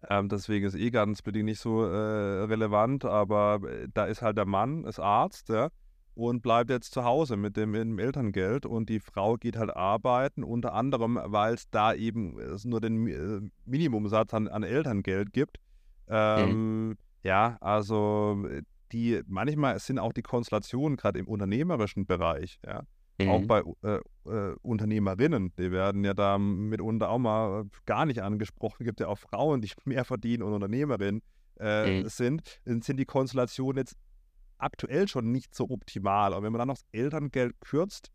Ähm, 0.08 0.28
deswegen 0.28 0.66
ist 0.66 0.74
Ehegattensplitting 0.74 1.44
nicht 1.44 1.60
so 1.60 1.84
äh, 1.84 2.44
relevant, 2.44 3.04
aber 3.04 3.60
äh, 3.68 3.88
da 3.92 4.06
ist 4.06 4.22
halt 4.22 4.38
der 4.38 4.46
Mann, 4.46 4.84
ist 4.84 4.98
Arzt, 4.98 5.50
ja, 5.50 5.68
und 6.14 6.42
bleibt 6.42 6.70
jetzt 6.70 6.92
zu 6.92 7.04
Hause 7.04 7.36
mit 7.36 7.56
dem, 7.56 7.72
mit 7.72 7.82
dem 7.82 7.98
Elterngeld 7.98 8.66
und 8.66 8.88
die 8.88 9.00
Frau 9.00 9.36
geht 9.36 9.56
halt 9.56 9.76
arbeiten, 9.76 10.42
unter 10.42 10.72
anderem, 10.72 11.18
weil 11.22 11.54
es 11.54 11.70
da 11.70 11.94
eben 11.94 12.38
es 12.38 12.64
nur 12.64 12.80
den 12.80 13.06
äh, 13.06 13.50
Minimumsatz 13.64 14.32
an, 14.34 14.48
an 14.48 14.62
Elterngeld 14.62 15.32
gibt. 15.32 15.58
Mhm. 16.08 16.14
Ähm, 16.14 16.88
mhm. 16.88 16.98
Ja, 17.22 17.58
also 17.60 18.44
äh, 18.48 18.62
die 18.92 19.20
manchmal 19.26 19.78
sind 19.78 19.98
auch 19.98 20.12
die 20.12 20.22
Konstellationen 20.22 20.96
gerade 20.96 21.18
im 21.18 21.28
unternehmerischen 21.28 22.06
Bereich, 22.06 22.58
ja, 22.66 22.82
mhm. 23.24 23.30
auch 23.30 23.42
bei 23.46 23.62
äh, 23.82 24.00
äh, 24.26 24.56
Unternehmerinnen, 24.62 25.52
die 25.58 25.72
werden 25.72 26.04
ja 26.04 26.14
da 26.14 26.38
mitunter 26.38 27.10
auch 27.10 27.18
mal 27.18 27.64
gar 27.86 28.06
nicht 28.06 28.22
angesprochen. 28.22 28.76
Es 28.80 28.86
gibt 28.86 29.00
ja 29.00 29.08
auch 29.08 29.18
Frauen, 29.18 29.60
die 29.60 29.70
mehr 29.84 30.04
verdienen 30.04 30.42
und 30.42 30.52
Unternehmerinnen 30.52 31.22
äh, 31.58 32.02
mhm. 32.02 32.08
sind, 32.08 32.60
dann 32.64 32.82
sind 32.82 32.98
die 32.98 33.04
Konstellationen 33.04 33.78
jetzt 33.78 33.96
aktuell 34.58 35.08
schon 35.08 35.32
nicht 35.32 35.54
so 35.54 35.68
optimal. 35.70 36.34
Und 36.34 36.42
wenn 36.42 36.52
man 36.52 36.58
dann 36.58 36.68
noch 36.68 36.76
das 36.76 36.86
Elterngeld 36.92 37.54
kürzt 37.60 38.10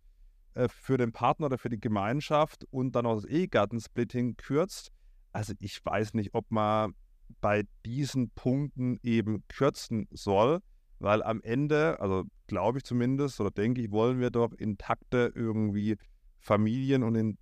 äh, 0.53 0.67
für 0.67 0.97
den 0.97 1.11
Partner 1.11 1.47
oder 1.47 1.57
für 1.57 1.69
die 1.69 1.79
Gemeinschaft 1.79 2.65
und 2.71 2.95
dann 2.95 3.03
noch 3.03 3.15
das 3.15 3.25
Ehegattensplitting 3.25 4.37
kürzt, 4.37 4.91
also 5.31 5.53
ich 5.59 5.83
weiß 5.83 6.13
nicht, 6.13 6.33
ob 6.33 6.49
man 6.49 6.93
bei 7.41 7.63
diesen 7.85 8.29
Punkten 8.31 8.99
eben 9.03 9.43
kürzen 9.47 10.07
soll, 10.11 10.61
weil 10.99 11.23
am 11.23 11.41
Ende, 11.41 11.99
also 11.99 12.23
glaube 12.47 12.79
ich 12.79 12.83
zumindest 12.83 13.39
oder 13.41 13.51
denke 13.51 13.81
ich, 13.81 13.91
wollen 13.91 14.19
wir 14.19 14.29
doch 14.29 14.53
intakte 14.53 15.31
irgendwie 15.35 15.97
Familien 16.39 17.03
und, 17.03 17.15
in, 17.15 17.37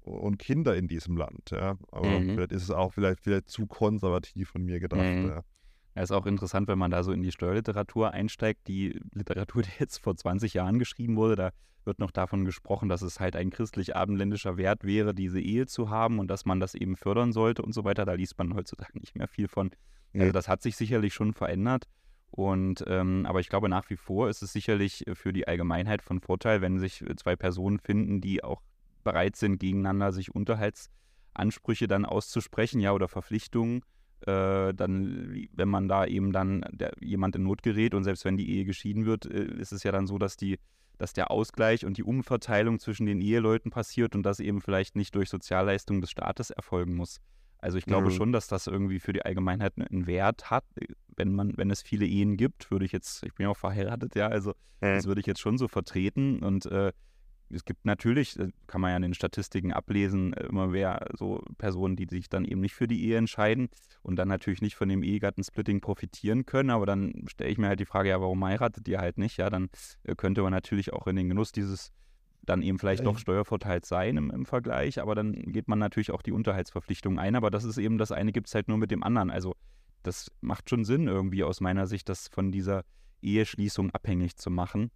und 0.00 0.38
Kinder 0.38 0.76
in 0.76 0.88
diesem 0.88 1.16
Land. 1.16 1.50
Ja? 1.50 1.76
Aber 1.90 2.06
mhm. 2.06 2.30
vielleicht 2.30 2.52
ist 2.52 2.62
es 2.62 2.70
auch 2.70 2.92
vielleicht, 2.92 3.20
vielleicht 3.20 3.48
zu 3.48 3.66
konservativ 3.66 4.50
von 4.50 4.64
mir 4.64 4.80
gedacht. 4.80 5.00
Mhm. 5.00 5.28
Ja. 5.28 5.42
Ja, 5.94 6.02
ist 6.02 6.10
auch 6.10 6.26
interessant, 6.26 6.66
wenn 6.66 6.78
man 6.78 6.90
da 6.90 7.04
so 7.04 7.12
in 7.12 7.22
die 7.22 7.30
Steuerliteratur 7.30 8.10
einsteigt. 8.10 8.66
Die 8.66 9.00
Literatur, 9.12 9.62
die 9.62 9.70
jetzt 9.78 9.98
vor 9.98 10.16
20 10.16 10.54
Jahren 10.54 10.78
geschrieben 10.78 11.16
wurde, 11.16 11.36
da 11.36 11.50
wird 11.84 11.98
noch 11.98 12.10
davon 12.10 12.44
gesprochen, 12.44 12.88
dass 12.88 13.02
es 13.02 13.20
halt 13.20 13.36
ein 13.36 13.50
christlich-abendländischer 13.50 14.56
Wert 14.56 14.84
wäre, 14.84 15.14
diese 15.14 15.40
Ehe 15.40 15.66
zu 15.66 15.90
haben 15.90 16.18
und 16.18 16.28
dass 16.28 16.46
man 16.46 16.58
das 16.58 16.74
eben 16.74 16.96
fördern 16.96 17.32
sollte 17.32 17.62
und 17.62 17.72
so 17.72 17.84
weiter. 17.84 18.04
Da 18.04 18.14
liest 18.14 18.38
man 18.38 18.54
heutzutage 18.54 18.98
nicht 18.98 19.14
mehr 19.16 19.28
viel 19.28 19.48
von. 19.48 19.70
Also 20.16 20.30
das 20.32 20.48
hat 20.48 20.62
sich 20.62 20.76
sicherlich 20.76 21.12
schon 21.12 21.32
verändert. 21.32 21.86
Und 22.36 22.82
ähm, 22.88 23.26
aber 23.26 23.38
ich 23.38 23.48
glaube 23.48 23.68
nach 23.68 23.88
wie 23.90 23.96
vor 23.96 24.28
ist 24.28 24.42
es 24.42 24.52
sicherlich 24.52 25.04
für 25.14 25.32
die 25.32 25.46
Allgemeinheit 25.46 26.02
von 26.02 26.20
Vorteil, 26.20 26.60
wenn 26.60 26.80
sich 26.80 27.04
zwei 27.16 27.36
Personen 27.36 27.78
finden, 27.78 28.20
die 28.20 28.42
auch 28.42 28.60
bereit 29.04 29.36
sind, 29.36 29.60
gegeneinander 29.60 30.12
sich 30.12 30.34
Unterhaltsansprüche 30.34 31.86
dann 31.86 32.04
auszusprechen, 32.04 32.80
ja, 32.80 32.92
oder 32.92 33.06
Verpflichtungen. 33.06 33.82
Äh, 34.22 34.74
dann, 34.74 35.46
wenn 35.52 35.68
man 35.68 35.86
da 35.86 36.06
eben 36.06 36.32
dann 36.32 36.64
der, 36.72 36.94
jemand 37.00 37.36
in 37.36 37.44
Not 37.44 37.62
gerät 37.62 37.94
und 37.94 38.02
selbst 38.02 38.24
wenn 38.24 38.36
die 38.36 38.50
Ehe 38.50 38.64
geschieden 38.64 39.06
wird, 39.06 39.26
äh, 39.26 39.44
ist 39.44 39.70
es 39.70 39.84
ja 39.84 39.92
dann 39.92 40.08
so, 40.08 40.18
dass 40.18 40.36
die 40.36 40.58
dass 40.98 41.12
der 41.12 41.30
Ausgleich 41.30 41.84
und 41.84 41.96
die 41.96 42.04
Umverteilung 42.04 42.78
zwischen 42.78 43.06
den 43.06 43.20
Eheleuten 43.20 43.70
passiert 43.70 44.14
und 44.14 44.22
das 44.22 44.38
eben 44.38 44.60
vielleicht 44.60 44.94
nicht 44.94 45.14
durch 45.14 45.28
Sozialleistungen 45.28 46.00
des 46.00 46.10
Staates 46.10 46.50
erfolgen 46.50 46.94
muss. 46.94 47.20
Also 47.64 47.78
ich 47.78 47.86
glaube 47.86 48.08
mhm. 48.08 48.10
schon, 48.10 48.32
dass 48.32 48.46
das 48.46 48.66
irgendwie 48.66 49.00
für 49.00 49.14
die 49.14 49.24
Allgemeinheit 49.24 49.72
einen 49.78 50.06
Wert 50.06 50.50
hat, 50.50 50.64
wenn 51.16 51.34
man, 51.34 51.56
wenn 51.56 51.70
es 51.70 51.80
viele 51.80 52.04
Ehen 52.04 52.36
gibt, 52.36 52.70
würde 52.70 52.84
ich 52.84 52.92
jetzt, 52.92 53.24
ich 53.24 53.32
bin 53.34 53.44
ja 53.44 53.50
auch 53.50 53.56
verheiratet, 53.56 54.14
ja, 54.16 54.28
also 54.28 54.50
mhm. 54.82 54.96
das 54.96 55.06
würde 55.06 55.22
ich 55.22 55.26
jetzt 55.26 55.40
schon 55.40 55.56
so 55.56 55.66
vertreten 55.66 56.40
und 56.40 56.66
äh, 56.66 56.92
es 57.48 57.64
gibt 57.64 57.86
natürlich, 57.86 58.38
äh, 58.38 58.50
kann 58.66 58.82
man 58.82 58.90
ja 58.90 58.96
in 58.96 59.02
den 59.02 59.14
Statistiken 59.14 59.72
ablesen, 59.72 60.34
äh, 60.34 60.44
immer 60.44 60.66
mehr 60.66 61.06
so 61.16 61.42
Personen, 61.56 61.96
die 61.96 62.06
sich 62.06 62.28
dann 62.28 62.44
eben 62.44 62.60
nicht 62.60 62.74
für 62.74 62.86
die 62.86 63.02
Ehe 63.02 63.16
entscheiden 63.16 63.70
und 64.02 64.16
dann 64.16 64.28
natürlich 64.28 64.60
nicht 64.60 64.76
von 64.76 64.90
dem 64.90 65.02
Ehegattensplitting 65.02 65.80
profitieren 65.80 66.44
können. 66.44 66.68
Aber 66.68 66.84
dann 66.84 67.24
stelle 67.28 67.50
ich 67.50 67.56
mir 67.56 67.68
halt 67.68 67.80
die 67.80 67.86
Frage, 67.86 68.10
ja, 68.10 68.20
warum 68.20 68.44
heiratet 68.44 68.86
ihr 68.88 68.98
halt 68.98 69.16
nicht? 69.16 69.38
Ja, 69.38 69.48
dann 69.48 69.70
äh, 70.02 70.14
könnte 70.14 70.42
man 70.42 70.52
natürlich 70.52 70.92
auch 70.92 71.06
in 71.06 71.16
den 71.16 71.30
Genuss 71.30 71.52
dieses 71.52 71.92
dann 72.46 72.62
eben 72.62 72.78
vielleicht 72.78 73.04
doch 73.04 73.18
Steuervorteils 73.18 73.88
sein 73.88 74.16
im, 74.16 74.30
im 74.30 74.46
Vergleich, 74.46 75.00
aber 75.00 75.14
dann 75.14 75.32
geht 75.32 75.68
man 75.68 75.78
natürlich 75.78 76.10
auch 76.10 76.22
die 76.22 76.32
Unterhaltsverpflichtungen 76.32 77.18
ein. 77.18 77.36
Aber 77.36 77.50
das 77.50 77.64
ist 77.64 77.78
eben 77.78 77.98
das 77.98 78.12
eine, 78.12 78.32
gibt 78.32 78.48
es 78.48 78.54
halt 78.54 78.68
nur 78.68 78.78
mit 78.78 78.90
dem 78.90 79.02
anderen. 79.02 79.30
Also 79.30 79.54
das 80.02 80.30
macht 80.40 80.68
schon 80.70 80.84
Sinn 80.84 81.08
irgendwie 81.08 81.44
aus 81.44 81.60
meiner 81.60 81.86
Sicht, 81.86 82.08
das 82.08 82.28
von 82.28 82.52
dieser 82.52 82.84
Eheschließung 83.22 83.90
abhängig 83.90 84.36
zu 84.36 84.50
machen. 84.50 84.90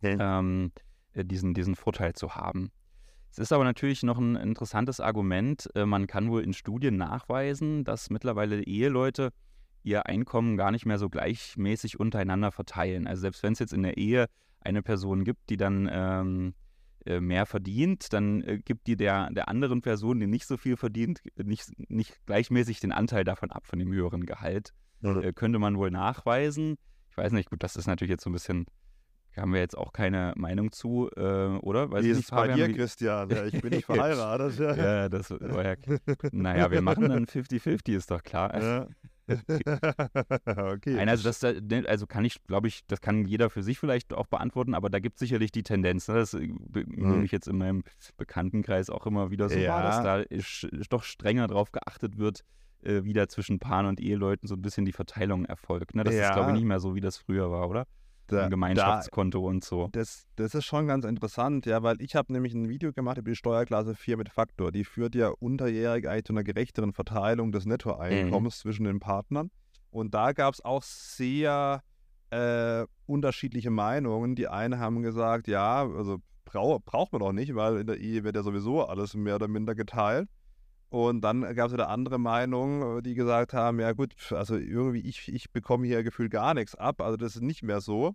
Ja. 0.00 0.38
Ähm, 0.38 0.72
äh, 1.12 1.24
diesen, 1.24 1.54
diesen 1.54 1.74
Vorteil 1.74 2.14
zu 2.14 2.34
haben. 2.34 2.70
Es 3.30 3.38
ist 3.38 3.52
aber 3.52 3.64
natürlich 3.64 4.02
noch 4.02 4.18
ein 4.18 4.36
interessantes 4.36 5.00
Argument. 5.00 5.68
Äh, 5.74 5.84
man 5.84 6.06
kann 6.06 6.30
wohl 6.30 6.42
in 6.42 6.54
Studien 6.54 6.96
nachweisen, 6.96 7.84
dass 7.84 8.10
mittlerweile 8.10 8.62
Eheleute 8.62 9.32
ihr 9.82 10.06
Einkommen 10.06 10.56
gar 10.56 10.70
nicht 10.70 10.86
mehr 10.86 10.98
so 10.98 11.08
gleichmäßig 11.08 12.00
untereinander 12.00 12.52
verteilen. 12.52 13.06
Also 13.06 13.22
selbst 13.22 13.42
wenn 13.42 13.52
es 13.52 13.58
jetzt 13.58 13.72
in 13.72 13.82
der 13.82 13.96
Ehe 13.96 14.26
eine 14.60 14.82
Person 14.82 15.24
gibt, 15.24 15.50
die 15.50 15.56
dann 15.56 15.88
ähm, 15.90 16.54
äh, 17.06 17.20
mehr 17.20 17.46
verdient, 17.46 18.12
dann 18.12 18.42
äh, 18.42 18.58
gibt 18.58 18.86
die 18.86 18.96
der, 18.96 19.30
der 19.30 19.48
anderen 19.48 19.80
Person, 19.82 20.20
die 20.20 20.26
nicht 20.26 20.46
so 20.46 20.56
viel 20.56 20.76
verdient, 20.76 21.20
nicht, 21.36 21.70
nicht 21.88 22.14
gleichmäßig 22.26 22.80
den 22.80 22.92
Anteil 22.92 23.24
davon 23.24 23.50
ab, 23.50 23.66
von 23.66 23.78
dem 23.78 23.92
höheren 23.92 24.26
Gehalt. 24.26 24.72
Ja. 25.00 25.20
Äh, 25.20 25.32
könnte 25.32 25.58
man 25.58 25.78
wohl 25.78 25.90
nachweisen. 25.90 26.76
Ich 27.10 27.16
weiß 27.16 27.32
nicht, 27.32 27.50
gut, 27.50 27.62
das 27.62 27.76
ist 27.76 27.86
natürlich 27.86 28.10
jetzt 28.10 28.24
so 28.24 28.30
ein 28.30 28.34
bisschen 28.34 28.66
haben 29.40 29.52
wir 29.52 29.60
jetzt 29.60 29.76
auch 29.76 29.92
keine 29.92 30.32
Meinung 30.36 30.72
zu, 30.72 31.08
äh, 31.16 31.20
oder? 31.20 31.90
Weiß 31.90 32.04
Wie 32.04 32.10
ist 32.10 32.18
es 32.18 32.30
bei 32.30 32.48
dir, 32.48 32.72
Christian? 32.72 33.30
Ja, 33.30 33.44
ich 33.44 33.60
bin 33.60 33.70
nicht 33.70 33.86
verheiratet. 33.86 34.58
ja. 34.58 34.74
ja, 34.74 35.08
das 35.08 35.30
war 35.30 35.64
ja. 35.64 35.74
Naja, 36.32 36.70
wir 36.70 36.82
machen 36.82 37.08
dann 37.08 37.26
50-50, 37.26 37.96
ist 37.96 38.10
doch 38.10 38.22
klar. 38.22 38.60
Ja. 38.60 38.86
okay. 40.46 40.94
Nein, 40.94 41.08
also 41.08 41.24
das, 41.24 41.42
ne, 41.42 41.84
also 41.86 42.06
kann 42.06 42.24
ich, 42.24 42.42
glaube 42.44 42.68
ich, 42.68 42.86
das 42.86 43.00
kann 43.00 43.24
jeder 43.24 43.50
für 43.50 43.62
sich 43.62 43.78
vielleicht 43.78 44.12
auch 44.12 44.26
beantworten, 44.26 44.74
aber 44.74 44.90
da 44.90 44.98
gibt 44.98 45.16
es 45.16 45.20
sicherlich 45.20 45.52
die 45.52 45.62
Tendenz, 45.62 46.08
ne? 46.08 46.14
das 46.14 46.34
äh, 46.34 46.38
nehme 46.38 47.16
hm. 47.16 47.24
ich 47.24 47.32
jetzt 47.32 47.48
in 47.48 47.58
meinem 47.58 47.84
Bekanntenkreis 48.16 48.90
auch 48.90 49.06
immer 49.06 49.30
wieder 49.30 49.48
so 49.48 49.58
ja. 49.58 49.74
wahr, 49.74 49.82
dass 49.82 50.02
da 50.02 50.18
ist, 50.20 50.68
doch 50.90 51.02
strenger 51.02 51.46
drauf 51.46 51.72
geachtet 51.72 52.18
wird, 52.18 52.44
äh, 52.82 53.04
wieder 53.04 53.28
zwischen 53.28 53.58
Paaren 53.58 53.86
und 53.86 54.00
Eheleuten 54.00 54.48
so 54.48 54.54
ein 54.54 54.62
bisschen 54.62 54.84
die 54.84 54.92
Verteilung 54.92 55.44
erfolgt. 55.44 55.94
Ne? 55.94 56.04
Das 56.04 56.14
ja. 56.14 56.28
ist, 56.28 56.34
glaube 56.34 56.50
ich, 56.50 56.56
nicht 56.56 56.66
mehr 56.66 56.80
so, 56.80 56.94
wie 56.94 57.00
das 57.00 57.18
früher 57.18 57.50
war, 57.50 57.68
oder? 57.68 57.86
Da, 58.28 58.44
ein 58.44 58.50
Gemeinschaftskonto 58.50 59.42
da, 59.42 59.48
und 59.48 59.64
so. 59.64 59.88
Das, 59.92 60.26
das 60.36 60.54
ist 60.54 60.64
schon 60.64 60.86
ganz 60.86 61.04
interessant, 61.04 61.66
ja, 61.66 61.82
weil 61.82 62.00
ich 62.00 62.14
habe 62.14 62.32
nämlich 62.32 62.54
ein 62.54 62.68
Video 62.68 62.92
gemacht 62.92 63.18
über 63.18 63.30
die 63.30 63.36
Steuerklasse 63.36 63.94
4 63.94 64.16
mit 64.16 64.28
Faktor. 64.28 64.72
Die 64.72 64.84
führt 64.84 65.14
ja 65.14 65.28
unterjährig 65.28 66.08
eigentlich 66.08 66.24
zu 66.24 66.32
einer 66.32 66.44
gerechteren 66.44 66.92
Verteilung 66.92 67.52
des 67.52 67.66
Nettoeinkommens 67.66 68.58
mhm. 68.58 68.60
zwischen 68.60 68.84
den 68.84 69.00
Partnern. 69.00 69.50
Und 69.90 70.14
da 70.14 70.32
gab 70.32 70.54
es 70.54 70.64
auch 70.64 70.82
sehr 70.82 71.82
äh, 72.30 72.84
unterschiedliche 73.06 73.70
Meinungen. 73.70 74.34
Die 74.34 74.48
einen 74.48 74.78
haben 74.78 75.02
gesagt, 75.02 75.48
ja, 75.48 75.82
also 75.82 76.18
brau 76.44 76.78
braucht 76.78 77.12
man 77.12 77.20
doch 77.20 77.32
nicht, 77.32 77.54
weil 77.54 77.78
in 77.78 77.86
der 77.86 77.98
Ehe 77.98 78.24
wird 78.24 78.36
ja 78.36 78.42
sowieso 78.42 78.84
alles 78.84 79.14
mehr 79.14 79.36
oder 79.36 79.48
minder 79.48 79.74
geteilt. 79.74 80.28
Und 80.90 81.20
dann 81.20 81.42
gab 81.54 81.66
es 81.66 81.72
wieder 81.72 81.90
andere 81.90 82.18
Meinungen, 82.18 83.02
die 83.02 83.14
gesagt 83.14 83.52
haben, 83.52 83.78
ja 83.78 83.92
gut, 83.92 84.14
also 84.32 84.56
irgendwie 84.56 85.00
ich, 85.00 85.28
ich 85.28 85.50
bekomme 85.50 85.86
hier 85.86 86.02
gefühlt 86.02 86.30
gar 86.30 86.54
nichts 86.54 86.74
ab, 86.74 87.02
also 87.02 87.16
das 87.16 87.36
ist 87.36 87.42
nicht 87.42 87.62
mehr 87.62 87.80
so. 87.80 88.14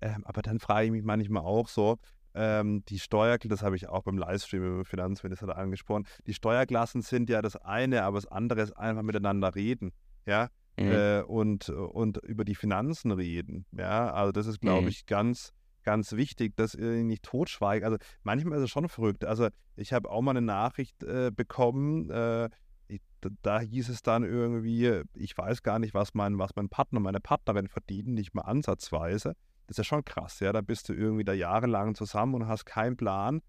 Ähm, 0.00 0.24
aber 0.24 0.42
dann 0.42 0.58
frage 0.58 0.86
ich 0.86 0.92
mich 0.92 1.02
manchmal 1.02 1.42
auch 1.42 1.68
so, 1.68 1.98
ähm, 2.34 2.84
die 2.86 2.98
Steuerklassen, 2.98 3.50
das 3.50 3.62
habe 3.62 3.76
ich 3.76 3.88
auch 3.88 4.02
beim 4.02 4.18
Livestream 4.18 4.62
über 4.64 4.84
Finanzminister 4.84 5.56
angesprochen, 5.56 6.06
die 6.26 6.34
Steuerklassen 6.34 7.02
sind 7.02 7.28
ja 7.28 7.42
das 7.42 7.56
eine, 7.56 8.04
aber 8.04 8.18
das 8.18 8.26
andere 8.26 8.62
ist 8.62 8.72
einfach 8.72 9.02
miteinander 9.02 9.54
reden, 9.54 9.92
ja, 10.26 10.48
mhm. 10.78 10.92
äh, 10.92 11.22
und, 11.22 11.68
und 11.68 12.18
über 12.18 12.44
die 12.44 12.54
Finanzen 12.54 13.10
reden, 13.12 13.66
ja, 13.72 14.12
also 14.12 14.32
das 14.32 14.46
ist, 14.46 14.60
glaube 14.60 14.82
mhm. 14.82 14.88
ich, 14.88 15.06
ganz 15.06 15.52
ganz 15.82 16.12
wichtig, 16.12 16.56
dass 16.56 16.74
ihr 16.74 17.04
nicht 17.04 17.22
totschweigt. 17.22 17.84
Also 17.84 17.98
manchmal 18.22 18.58
ist 18.58 18.64
es 18.64 18.70
schon 18.70 18.88
verrückt. 18.88 19.24
Also 19.24 19.48
ich 19.76 19.92
habe 19.92 20.10
auch 20.10 20.22
mal 20.22 20.32
eine 20.32 20.42
Nachricht 20.42 21.02
äh, 21.02 21.30
bekommen, 21.34 22.10
äh, 22.10 22.48
ich, 22.88 23.00
da 23.42 23.60
hieß 23.60 23.88
es 23.88 24.02
dann 24.02 24.22
irgendwie, 24.22 25.02
ich 25.14 25.36
weiß 25.36 25.62
gar 25.62 25.78
nicht, 25.78 25.94
was 25.94 26.14
mein, 26.14 26.38
was 26.38 26.50
mein 26.56 26.68
Partner, 26.68 27.00
meine 27.00 27.20
Partnerin 27.20 27.68
verdienen, 27.68 28.14
nicht 28.14 28.34
mal 28.34 28.42
ansatzweise. 28.42 29.34
Das 29.66 29.74
ist 29.74 29.78
ja 29.78 29.84
schon 29.84 30.04
krass, 30.04 30.40
ja. 30.40 30.52
Da 30.52 30.60
bist 30.60 30.88
du 30.88 30.92
irgendwie 30.92 31.24
da 31.24 31.32
jahrelang 31.32 31.94
zusammen 31.94 32.34
und 32.34 32.48
hast 32.48 32.66
keinen 32.66 32.96
Plan. 32.96 33.40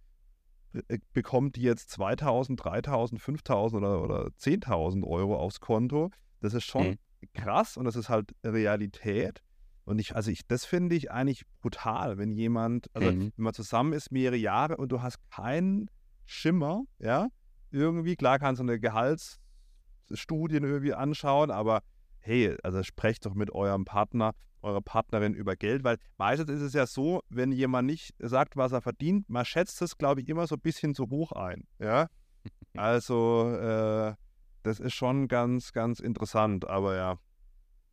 Äh, 0.88 1.00
bekommt 1.14 1.56
die 1.56 1.62
jetzt 1.62 1.90
2000, 1.92 2.64
3000, 2.64 3.22
5000 3.22 3.84
oder, 3.84 4.02
oder 4.02 4.28
10.000 4.40 5.06
Euro 5.06 5.38
aufs 5.38 5.60
Konto? 5.60 6.10
Das 6.40 6.54
ist 6.54 6.66
schon 6.66 6.92
mhm. 6.92 6.98
krass 7.34 7.78
und 7.78 7.86
das 7.86 7.96
ist 7.96 8.10
halt 8.10 8.34
Realität. 8.46 9.42
Und 9.86 10.00
ich, 10.00 10.16
also 10.16 10.32
ich, 10.32 10.48
das 10.48 10.66
finde 10.66 10.96
ich 10.96 11.12
eigentlich 11.12 11.44
brutal, 11.62 12.18
wenn 12.18 12.32
jemand, 12.32 12.88
also 12.94 13.12
mhm. 13.12 13.34
wenn 13.36 13.44
man 13.44 13.54
zusammen 13.54 13.94
ist 13.94 14.12
mehrere 14.12 14.38
Jahre 14.38 14.78
und 14.78 14.92
du 14.92 15.02
hast 15.02 15.18
keinen 15.30 15.90
Schimmer, 16.26 16.84
ja, 17.00 17.28
irgendwie, 17.72 18.16
klar 18.16 18.40
kannst 18.40 18.60
du 18.60 18.64
eine 18.64 18.80
Gehaltsstudien 18.80 20.64
irgendwie 20.64 20.94
anschauen, 20.94 21.52
aber 21.52 21.82
hey, 22.20 22.56
also 22.64 22.82
sprecht 22.84 23.26
doch 23.26 23.34
mit 23.34 23.52
eurem 23.52 23.84
Partner, 23.84 24.34
eurer 24.62 24.82
Partnerin 24.82 25.34
über 25.34 25.58
Geld, 25.58 25.84
weil 25.84 25.98
meistens 26.18 26.50
ist 26.50 26.62
es 26.62 26.74
ja 26.74 26.86
so, 26.86 27.22
wenn 27.28 27.52
jemand 27.52 27.88
nicht 27.88 28.16
sagt, 28.20 28.56
was 28.56 28.72
er 28.72 28.82
verdient, 28.82 29.28
man 29.30 29.44
schätzt 29.44 29.82
es, 29.82 29.98
glaube 29.98 30.22
ich, 30.22 30.30
immer 30.30 30.48
so 30.48 30.56
ein 30.56 30.62
bisschen 30.62 30.96
zu 30.96 31.10
hoch 31.10 31.34
ein, 31.34 31.68
ja. 31.80 32.08
Also, 32.76 33.52
äh, 33.52 34.16
das 34.64 34.80
ist 34.80 34.94
schon 34.94 35.28
ganz, 35.28 35.74
ganz 35.74 36.00
interessant, 36.00 36.68
aber 36.68 36.96
ja. 36.96 37.20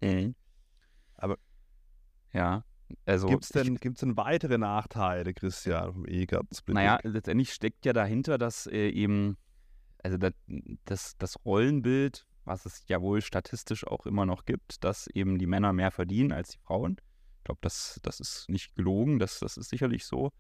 Mhm. 0.01 0.35
Aber 1.17 1.37
ja, 2.33 2.65
also 3.07 3.29
gibt 3.29 3.45
es 3.45 3.51
denn, 3.51 3.77
gibt's 3.77 4.01
denn 4.01 4.17
weitere 4.17 4.59
Nachteile, 4.59 5.35
Christian, 5.35 5.93
vom 5.93 6.07
Ehegattensplitting? 6.07 6.75
Naja, 6.75 6.99
letztendlich 7.03 7.53
steckt 7.53 7.85
ja 7.87 7.93
dahinter, 7.93 8.39
dass 8.39 8.67
äh, 8.67 8.89
eben, 8.89 9.37
also 10.03 10.17
das, 10.17 10.33
das, 10.85 11.17
das 11.19 11.45
Rollenbild, 11.45 12.27
was 12.45 12.67
es 12.67 12.85
ja 12.89 13.01
wohl 13.01 13.21
statistisch 13.23 13.87
auch 13.87 14.07
immer 14.07 14.27
noch 14.27 14.45
gibt, 14.45 14.83
dass 14.85 15.07
eben 15.09 15.39
die 15.39 15.47
Männer 15.47 15.73
mehr 15.73 15.91
verdienen 15.91 16.33
als 16.33 16.51
die 16.51 16.59
Frauen. 16.59 16.97
Ich 17.39 17.45
glaube, 17.45 17.61
das, 17.63 18.01
das 18.03 18.21
ist 18.21 18.49
nicht 18.49 18.75
gelogen, 18.75 19.19
das, 19.19 19.39
das 19.41 19.57
ist 19.57 19.71
sicherlich 19.71 20.05
so. 20.05 20.31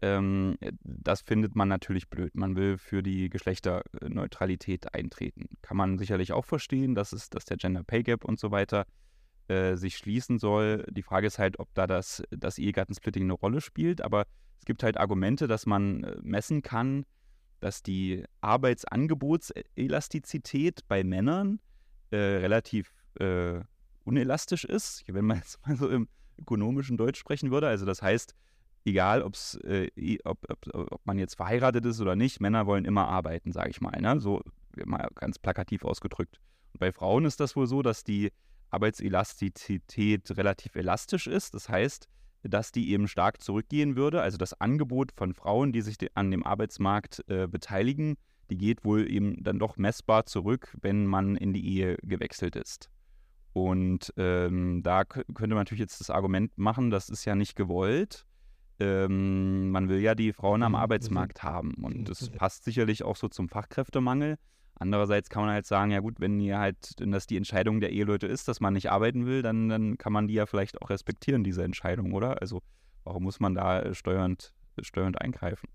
Ähm, 0.00 0.56
das 0.82 1.22
findet 1.22 1.56
man 1.56 1.68
natürlich 1.68 2.08
blöd. 2.08 2.34
Man 2.36 2.54
will 2.54 2.78
für 2.78 3.02
die 3.02 3.28
Geschlechterneutralität 3.30 4.94
eintreten. 4.94 5.48
Kann 5.60 5.76
man 5.76 5.98
sicherlich 5.98 6.32
auch 6.32 6.44
verstehen, 6.44 6.94
dass, 6.94 7.12
es, 7.12 7.30
dass 7.30 7.44
der 7.46 7.56
Gender 7.56 7.82
Pay 7.82 8.04
Gap 8.04 8.24
und 8.24 8.38
so 8.38 8.52
weiter 8.52 8.86
äh, 9.48 9.76
sich 9.76 9.96
schließen 9.96 10.38
soll. 10.38 10.84
Die 10.90 11.02
Frage 11.02 11.26
ist 11.26 11.38
halt, 11.38 11.58
ob 11.58 11.72
da 11.74 11.86
das, 11.86 12.22
das 12.30 12.58
Ehegattensplitting 12.58 13.24
eine 13.24 13.32
Rolle 13.32 13.60
spielt. 13.60 14.02
Aber 14.02 14.26
es 14.58 14.64
gibt 14.64 14.82
halt 14.82 14.96
Argumente, 14.98 15.46
dass 15.48 15.66
man 15.66 16.04
äh, 16.04 16.16
messen 16.22 16.62
kann, 16.62 17.04
dass 17.60 17.82
die 17.82 18.24
Arbeitsangebotselastizität 18.40 20.86
bei 20.86 21.02
Männern 21.02 21.58
äh, 22.10 22.16
relativ 22.16 22.92
äh, 23.18 23.60
unelastisch 24.04 24.64
ist, 24.64 25.02
wenn 25.06 25.24
man 25.24 25.38
jetzt 25.38 25.66
mal 25.66 25.76
so 25.76 25.88
im 25.88 26.08
ökonomischen 26.38 26.96
Deutsch 26.96 27.18
sprechen 27.18 27.50
würde. 27.50 27.68
Also 27.68 27.86
das 27.86 28.02
heißt, 28.02 28.34
egal 28.84 29.22
ob's, 29.22 29.56
äh, 29.64 30.18
ob, 30.24 30.38
ob, 30.48 30.92
ob, 30.92 31.06
man 31.06 31.18
jetzt 31.18 31.36
verheiratet 31.36 31.84
ist 31.84 32.00
oder 32.00 32.16
nicht, 32.16 32.40
Männer 32.40 32.66
wollen 32.66 32.84
immer 32.84 33.08
arbeiten, 33.08 33.52
sage 33.52 33.70
ich 33.70 33.80
mal. 33.80 34.00
Ne? 34.00 34.20
So 34.20 34.42
mal 34.84 35.08
ganz 35.14 35.38
plakativ 35.38 35.84
ausgedrückt. 35.84 36.40
Und 36.72 36.80
bei 36.80 36.92
Frauen 36.92 37.24
ist 37.24 37.40
das 37.40 37.56
wohl 37.56 37.66
so, 37.66 37.82
dass 37.82 38.04
die 38.04 38.30
Arbeitselastizität 38.70 40.36
relativ 40.36 40.76
elastisch 40.76 41.26
ist. 41.26 41.54
Das 41.54 41.68
heißt, 41.68 42.08
dass 42.42 42.72
die 42.72 42.90
eben 42.90 43.08
stark 43.08 43.40
zurückgehen 43.40 43.96
würde. 43.96 44.22
Also 44.22 44.38
das 44.38 44.60
Angebot 44.60 45.12
von 45.12 45.34
Frauen, 45.34 45.72
die 45.72 45.80
sich 45.80 45.96
an 46.14 46.30
dem 46.30 46.44
Arbeitsmarkt 46.44 47.24
äh, 47.28 47.46
beteiligen, 47.46 48.16
die 48.50 48.56
geht 48.56 48.84
wohl 48.84 49.10
eben 49.10 49.42
dann 49.42 49.58
doch 49.58 49.76
messbar 49.76 50.26
zurück, 50.26 50.76
wenn 50.80 51.06
man 51.06 51.36
in 51.36 51.52
die 51.52 51.66
Ehe 51.66 51.96
gewechselt 52.02 52.56
ist. 52.56 52.88
Und 53.52 54.12
ähm, 54.16 54.82
da 54.82 55.04
könnte 55.04 55.48
man 55.48 55.58
natürlich 55.58 55.80
jetzt 55.80 56.00
das 56.00 56.10
Argument 56.10 56.56
machen, 56.56 56.90
das 56.90 57.08
ist 57.08 57.24
ja 57.24 57.34
nicht 57.34 57.56
gewollt. 57.56 58.24
Ähm, 58.80 59.70
man 59.70 59.88
will 59.88 60.00
ja 60.00 60.14
die 60.14 60.32
Frauen 60.32 60.62
am 60.62 60.72
mhm, 60.72 60.76
Arbeitsmarkt 60.76 61.42
haben. 61.42 61.74
Und 61.82 62.08
das 62.08 62.30
passt 62.30 62.64
sicherlich 62.64 63.02
auch 63.02 63.16
so 63.16 63.28
zum 63.28 63.48
Fachkräftemangel. 63.48 64.38
Andererseits 64.78 65.28
kann 65.28 65.42
man 65.42 65.52
halt 65.52 65.66
sagen, 65.66 65.90
ja 65.90 66.00
gut, 66.00 66.20
wenn 66.20 66.38
ihr 66.40 66.58
halt, 66.58 66.94
wenn 66.98 67.10
das 67.10 67.26
die 67.26 67.36
Entscheidung 67.36 67.80
der 67.80 67.90
Eheleute 67.90 68.26
ist, 68.26 68.46
dass 68.46 68.60
man 68.60 68.74
nicht 68.74 68.90
arbeiten 68.90 69.26
will, 69.26 69.42
dann, 69.42 69.68
dann 69.68 69.98
kann 69.98 70.12
man 70.12 70.28
die 70.28 70.34
ja 70.34 70.46
vielleicht 70.46 70.80
auch 70.80 70.90
respektieren, 70.90 71.42
diese 71.42 71.64
Entscheidung, 71.64 72.12
oder? 72.12 72.40
Also 72.40 72.62
warum 73.04 73.24
muss 73.24 73.40
man 73.40 73.54
da 73.54 73.80
äh, 73.80 73.94
steuernd, 73.94 74.54
steuernd 74.80 75.20
eingreifen? 75.20 75.68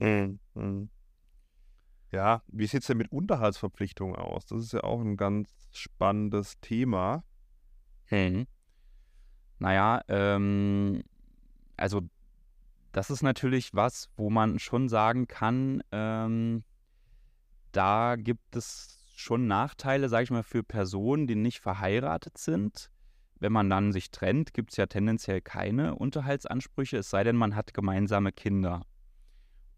Mhm. 0.00 0.40
Mhm. 0.54 0.90
Ja, 2.10 2.42
wie 2.48 2.66
sieht 2.66 2.80
es 2.80 2.86
denn 2.86 2.96
mit 2.96 3.12
Unterhaltsverpflichtungen 3.12 4.16
aus? 4.16 4.46
Das 4.46 4.60
ist 4.60 4.72
ja 4.72 4.82
auch 4.82 5.00
ein 5.00 5.16
ganz 5.16 5.50
spannendes 5.72 6.58
Thema. 6.60 7.22
Mhm. 8.10 8.46
Naja, 9.58 10.00
ähm, 10.08 11.02
also 11.76 12.02
das 12.92 13.10
ist 13.10 13.22
natürlich 13.22 13.74
was, 13.74 14.08
wo 14.16 14.30
man 14.30 14.58
schon 14.58 14.88
sagen 14.88 15.28
kann, 15.28 15.82
ähm, 15.92 16.64
da 17.78 18.16
gibt 18.16 18.56
es 18.56 18.98
schon 19.14 19.46
Nachteile, 19.46 20.08
sage 20.08 20.24
ich 20.24 20.30
mal, 20.32 20.42
für 20.42 20.64
Personen, 20.64 21.28
die 21.28 21.36
nicht 21.36 21.60
verheiratet 21.60 22.36
sind. 22.36 22.90
Wenn 23.38 23.52
man 23.52 23.70
dann 23.70 23.92
sich 23.92 24.10
trennt, 24.10 24.52
gibt 24.52 24.72
es 24.72 24.78
ja 24.78 24.86
tendenziell 24.86 25.40
keine 25.40 25.94
Unterhaltsansprüche, 25.94 26.96
es 26.96 27.08
sei 27.08 27.22
denn, 27.22 27.36
man 27.36 27.54
hat 27.54 27.72
gemeinsame 27.74 28.32
Kinder. 28.32 28.82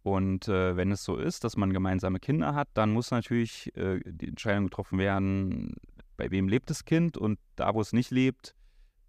Und 0.03 0.49
äh, 0.49 0.77
wenn 0.77 0.91
es 0.93 1.05
so 1.05 1.17
ist, 1.17 1.45
dass 1.45 1.59
man 1.59 1.75
gemeinsame 1.75 2.21
Kinder 2.21 2.55
hat, 2.55 2.69
dann 2.73 2.91
muss 2.91 3.11
natürlich 3.11 3.77
äh, 3.77 4.01
die 4.03 4.29
Entscheidung 4.29 4.65
getroffen 4.65 4.99
werden, 4.99 5.75
bei 6.17 6.31
wem 6.31 6.49
lebt 6.49 6.71
das 6.71 6.87
Kind 6.87 7.19
und 7.19 7.39
da, 7.57 7.75
wo 7.75 7.83
es 7.83 7.93
nicht 7.93 8.11
lebt, 8.11 8.55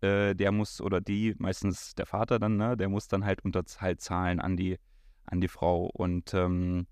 äh, 0.02 0.36
der 0.36 0.52
muss 0.52 0.82
oder 0.82 1.00
die, 1.00 1.34
meistens 1.38 1.96
der 1.96 2.08
Vater 2.08 2.40
dann, 2.40 2.58
ne, 2.58 2.76
der 2.76 2.90
muss 2.90 3.08
dann 3.08 3.24
halt 3.24 3.46
Unterhalt 3.46 4.02
zahlen 4.02 4.42
an 4.42 4.58
die, 4.58 4.80
an 5.24 5.40
die 5.40 5.48
Frau. 5.48 5.86
Und 5.86 6.34
ähm, 6.34 6.88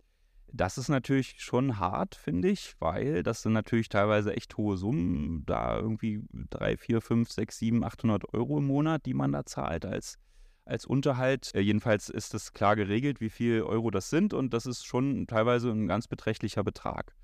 das 0.52 0.78
ist 0.78 0.90
natürlich 0.90 1.36
schon 1.38 1.80
hart, 1.80 2.16
finde 2.16 2.50
ich, 2.50 2.76
weil 2.80 3.24
das 3.24 3.42
sind 3.42 3.54
natürlich 3.54 3.90
teilweise 3.90 4.36
echt 4.36 4.58
hohe 4.58 4.78
Summen, 4.78 5.44
da 5.46 5.78
irgendwie 5.78 6.24
3, 6.50 6.78
4, 6.78 7.02
5, 7.02 7.32
6, 7.32 7.58
7, 7.58 7.84
800 7.84 8.34
Euro 8.34 8.58
im 8.58 8.66
Monat, 8.66 9.06
die 9.06 9.14
man 9.14 9.32
da 9.32 9.46
zahlt 9.46 9.86
als, 9.86 10.18
als 10.66 10.86
Unterhalt. 10.86 11.54
Äh, 11.54 11.62
jedenfalls 11.62 12.10
ist 12.10 12.34
es 12.34 12.54
klar 12.54 12.76
geregelt, 12.76 13.22
wie 13.22 13.30
viel 13.30 13.62
Euro 13.62 13.92
das 13.92 14.10
sind 14.10 14.34
und 14.34 14.54
das 14.54 14.66
ist 14.66 14.86
schon 14.86 15.28
teilweise 15.28 15.72
ein 15.72 15.88
ganz 15.88 16.08
beträchtlicher 16.08 16.64
Betrag. 16.64 17.16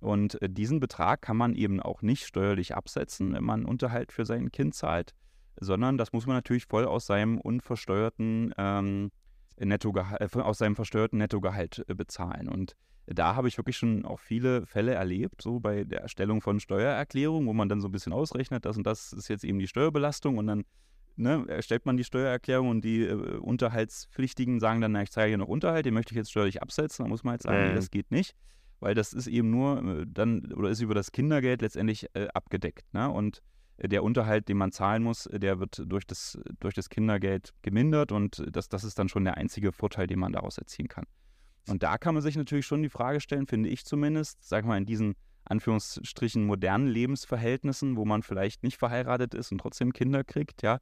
Und 0.00 0.40
äh, 0.42 0.48
diesen 0.48 0.80
Betrag 0.80 1.22
kann 1.22 1.36
man 1.36 1.54
eben 1.54 1.80
auch 1.80 2.02
nicht 2.02 2.24
steuerlich 2.26 2.74
absetzen, 2.74 3.32
wenn 3.32 3.44
man 3.44 3.64
Unterhalt 3.64 4.12
für 4.12 4.24
sein 4.24 4.52
Kind 4.52 4.74
zahlt, 4.74 5.14
sondern 5.60 5.98
das 5.98 6.12
muss 6.12 6.26
man 6.26 6.36
natürlich 6.36 6.66
voll 6.66 6.84
aus 6.84 7.06
seinem 7.06 7.38
unversteuerten 7.38 8.54
ähm, 8.56 9.10
Nettogehalt, 9.60 10.34
äh, 10.34 10.38
aus 10.40 10.58
seinem 10.58 10.76
verstörten 10.76 11.18
Nettogehalt 11.18 11.84
äh, 11.88 11.94
bezahlen. 11.94 12.48
Und 12.48 12.76
da 13.06 13.34
habe 13.34 13.48
ich 13.48 13.56
wirklich 13.56 13.76
schon 13.76 14.04
auch 14.04 14.20
viele 14.20 14.66
Fälle 14.66 14.94
erlebt, 14.94 15.40
so 15.40 15.60
bei 15.60 15.84
der 15.84 16.02
Erstellung 16.02 16.42
von 16.42 16.60
Steuererklärungen, 16.60 17.48
wo 17.48 17.52
man 17.52 17.68
dann 17.68 17.80
so 17.80 17.88
ein 17.88 17.92
bisschen 17.92 18.12
ausrechnet, 18.12 18.64
das 18.64 18.76
und 18.76 18.86
das 18.86 19.12
ist 19.12 19.28
jetzt 19.28 19.44
eben 19.44 19.58
die 19.58 19.66
Steuerbelastung 19.66 20.36
und 20.36 20.46
dann 20.46 20.64
ne, 21.18 21.44
erstellt 21.48 21.86
man 21.86 21.96
die 21.96 22.04
Steuererklärung 22.04 22.68
und 22.68 22.84
die 22.84 23.02
äh, 23.04 23.14
Unterhaltspflichtigen 23.38 24.60
sagen 24.60 24.80
dann, 24.80 24.92
na, 24.92 25.02
ich 25.02 25.10
zahle 25.10 25.28
hier 25.28 25.38
noch 25.38 25.48
Unterhalt, 25.48 25.86
den 25.86 25.94
möchte 25.94 26.12
ich 26.12 26.16
jetzt 26.16 26.30
steuerlich 26.30 26.62
absetzen. 26.62 27.04
Da 27.04 27.08
muss 27.08 27.24
man 27.24 27.32
halt 27.32 27.42
sagen, 27.42 27.62
mhm. 27.62 27.68
nee, 27.68 27.74
das 27.74 27.90
geht 27.90 28.10
nicht, 28.10 28.34
weil 28.80 28.94
das 28.94 29.12
ist 29.12 29.26
eben 29.26 29.50
nur 29.50 29.82
äh, 29.82 30.06
dann 30.06 30.52
oder 30.52 30.70
ist 30.70 30.80
über 30.80 30.94
das 30.94 31.12
Kindergeld 31.12 31.62
letztendlich 31.62 32.06
äh, 32.14 32.28
abgedeckt. 32.34 32.92
Ne? 32.94 33.10
Und 33.10 33.42
der 33.78 34.02
Unterhalt, 34.02 34.48
den 34.48 34.56
man 34.56 34.72
zahlen 34.72 35.02
muss, 35.02 35.28
der 35.32 35.60
wird 35.60 35.82
durch 35.86 36.06
das, 36.06 36.38
durch 36.60 36.74
das 36.74 36.88
Kindergeld 36.88 37.54
gemindert 37.62 38.12
und 38.12 38.44
das, 38.50 38.68
das 38.68 38.84
ist 38.84 38.98
dann 38.98 39.08
schon 39.08 39.24
der 39.24 39.36
einzige 39.36 39.72
Vorteil, 39.72 40.06
den 40.06 40.18
man 40.18 40.32
daraus 40.32 40.58
erzielen 40.58 40.88
kann. 40.88 41.04
Und 41.68 41.82
da 41.82 41.98
kann 41.98 42.14
man 42.14 42.22
sich 42.22 42.36
natürlich 42.36 42.66
schon 42.66 42.82
die 42.82 42.88
Frage 42.88 43.20
stellen, 43.20 43.46
finde 43.46 43.68
ich 43.68 43.84
zumindest, 43.84 44.42
sag 44.46 44.64
mal, 44.64 44.78
in 44.78 44.86
diesen 44.86 45.14
Anführungsstrichen 45.44 46.44
modernen 46.44 46.88
Lebensverhältnissen, 46.88 47.96
wo 47.96 48.04
man 48.04 48.22
vielleicht 48.22 48.62
nicht 48.62 48.78
verheiratet 48.78 49.34
ist 49.34 49.52
und 49.52 49.58
trotzdem 49.58 49.92
Kinder 49.92 50.24
kriegt, 50.24 50.62
ja, 50.62 50.78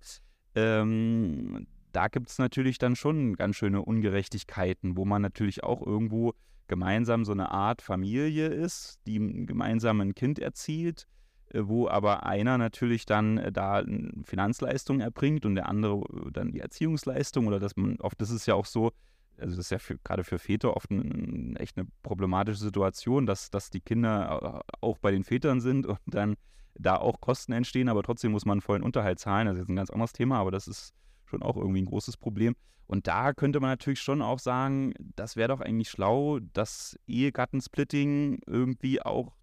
ähm, 0.55 1.67
da 1.93 2.09
gibt 2.09 2.29
es 2.29 2.39
natürlich 2.39 2.79
dann 2.79 2.97
schon 2.97 3.37
ganz 3.37 3.57
schöne 3.57 3.83
Ungerechtigkeiten, 3.83 4.97
wo 4.97 5.05
man 5.05 5.23
natürlich 5.23 5.65
auch 5.65 5.85
irgendwo 5.85 6.35
gemeinsam 6.69 7.25
so 7.25 7.33
eine 7.33 7.51
Art 7.51 7.81
Familie 7.81 8.49
ist, 8.49 8.99
die 9.07 9.19
gemeinsam 9.47 10.01
ein 10.01 10.15
Kind 10.15 10.39
erzielt 10.39 11.07
wo 11.55 11.89
aber 11.89 12.27
einer 12.27 12.59
natürlich 12.59 13.07
dann 13.07 13.39
äh, 13.39 13.53
da 13.53 13.85
Finanzleistung 14.25 15.01
erbringt 15.01 15.47
und 15.47 15.55
der 15.55 15.69
andere 15.69 15.97
äh, 15.97 16.31
dann 16.33 16.53
die 16.53 16.61
Erziehungsleistung 16.61 17.47
oder 17.47 17.61
dass 17.61 17.77
man, 17.77 17.97
oft 18.01 18.21
ist 18.21 18.31
es 18.31 18.47
ja 18.47 18.55
auch 18.55 18.67
so, 18.67 18.93
also 19.39 19.57
das 19.57 19.67
ist 19.67 19.71
ja 19.71 19.79
für, 19.79 19.99
gerade 19.99 20.25
für 20.25 20.39
Väter 20.39 20.77
oft 20.77 20.91
ein, 20.91 21.57
echt 21.57 21.77
eine 21.77 21.87
problematische 22.03 22.59
Situation, 22.59 23.27
dass, 23.27 23.51
dass 23.51 23.71
die 23.71 23.81
Kinder 23.81 24.63
auch 24.81 24.99
bei 24.99 25.11
den 25.11 25.25
Vätern 25.25 25.61
sind 25.61 25.87
und 25.87 25.99
dann 26.07 26.37
da 26.75 26.97
auch 26.97 27.21
Kosten 27.21 27.53
entstehen, 27.53 27.89
aber 27.89 28.03
trotzdem 28.03 28.33
muss 28.33 28.45
man 28.45 28.61
vollen 28.61 28.83
Unterhalt 28.83 29.19
zahlen. 29.19 29.47
Das 29.47 29.55
ist 29.57 29.61
jetzt 29.61 29.71
ein 29.71 29.77
ganz 29.77 29.91
anderes 29.91 30.13
Thema, 30.13 30.39
aber 30.39 30.51
das 30.51 30.69
ist 30.69 30.95
schon 31.25 31.43
auch 31.43 31.57
irgendwie 31.57 31.83
ein 31.83 31.87
großes 31.87 32.17
Problem. 32.17 32.55
Und 32.87 33.09
da 33.09 33.33
könnte 33.33 33.61
man 33.61 33.71
natürlich 33.71 34.01
schon 34.01 34.23
auch 34.23 34.39
sagen, 34.39 34.95
das 35.17 35.37
wäre 35.37 35.49
doch 35.49 35.61
eigentlich 35.61 35.91
schlau, 35.91 36.39
dass 36.39 36.99
Ehegattensplitting 37.07 38.41
irgendwie 38.47 39.03
auch 39.03 39.36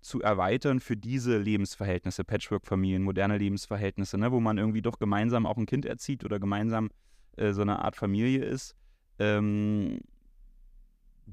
zu 0.00 0.20
erweitern 0.22 0.80
für 0.80 0.96
diese 0.96 1.38
Lebensverhältnisse, 1.38 2.24
Patchwork-Familien, 2.24 3.02
moderne 3.02 3.38
Lebensverhältnisse, 3.38 4.18
ne, 4.18 4.32
wo 4.32 4.40
man 4.40 4.58
irgendwie 4.58 4.82
doch 4.82 4.98
gemeinsam 4.98 5.46
auch 5.46 5.56
ein 5.56 5.66
Kind 5.66 5.84
erzieht 5.84 6.24
oder 6.24 6.40
gemeinsam 6.40 6.90
äh, 7.36 7.52
so 7.52 7.62
eine 7.62 7.84
Art 7.84 7.96
Familie 7.96 8.44
ist. 8.44 8.74
Ähm, 9.18 10.00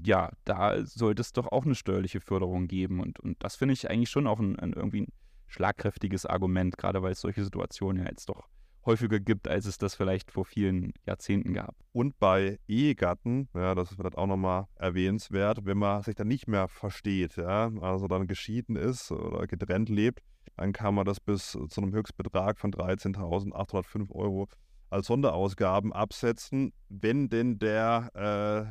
ja, 0.04 0.32
da 0.44 0.86
sollte 0.86 1.22
es 1.22 1.34
doch 1.34 1.48
auch 1.48 1.66
eine 1.66 1.76
steuerliche 1.76 2.20
Förderung 2.20 2.68
geben. 2.68 3.00
Und, 3.00 3.20
und 3.20 3.42
das 3.44 3.56
finde 3.56 3.74
ich 3.74 3.90
eigentlich 3.90 4.10
schon 4.10 4.28
auch 4.28 4.40
ein, 4.40 4.58
ein 4.60 4.74
irgendwie 4.74 5.02
ein 5.02 5.14
schlagkräftiges 5.48 6.26
Argument, 6.26 6.78
gerade 6.78 7.02
weil 7.02 7.14
es 7.14 7.22
solche 7.22 7.44
Situationen 7.44 8.04
ja 8.04 8.10
jetzt 8.10 8.30
doch 8.30 8.48
häufiger 8.88 9.20
gibt, 9.20 9.48
als 9.48 9.68
es 9.68 9.78
das 9.78 9.94
vielleicht 9.94 10.32
vor 10.32 10.46
vielen 10.46 10.94
Jahrzehnten 11.06 11.54
gab. 11.54 11.76
Und 11.92 12.18
bei 12.18 12.58
Ehegatten, 12.68 13.50
ja, 13.54 13.76
das 13.76 13.92
ist 13.92 13.98
vielleicht 13.98 14.18
auch 14.18 14.26
nochmal 14.26 14.66
erwähnenswert, 14.76 15.66
wenn 15.66 15.78
man 15.78 16.02
sich 16.02 16.16
dann 16.16 16.28
nicht 16.28 16.48
mehr 16.48 16.68
versteht, 16.68 17.36
ja, 17.36 17.72
also 17.82 18.08
dann 18.08 18.26
geschieden 18.28 18.76
ist 18.76 19.12
oder 19.12 19.46
getrennt 19.46 19.90
lebt, 19.90 20.22
dann 20.56 20.74
kann 20.74 20.96
man 20.96 21.06
das 21.06 21.20
bis 21.20 21.52
zu 21.52 21.82
einem 21.82 21.94
Höchstbetrag 21.94 22.58
von 22.58 22.72
13.805 22.72 24.10
Euro 24.12 24.48
als 24.90 25.08
Sonderausgaben 25.08 25.94
absetzen, 25.94 26.74
wenn 26.90 27.30
denn 27.30 27.60
der 27.60 28.10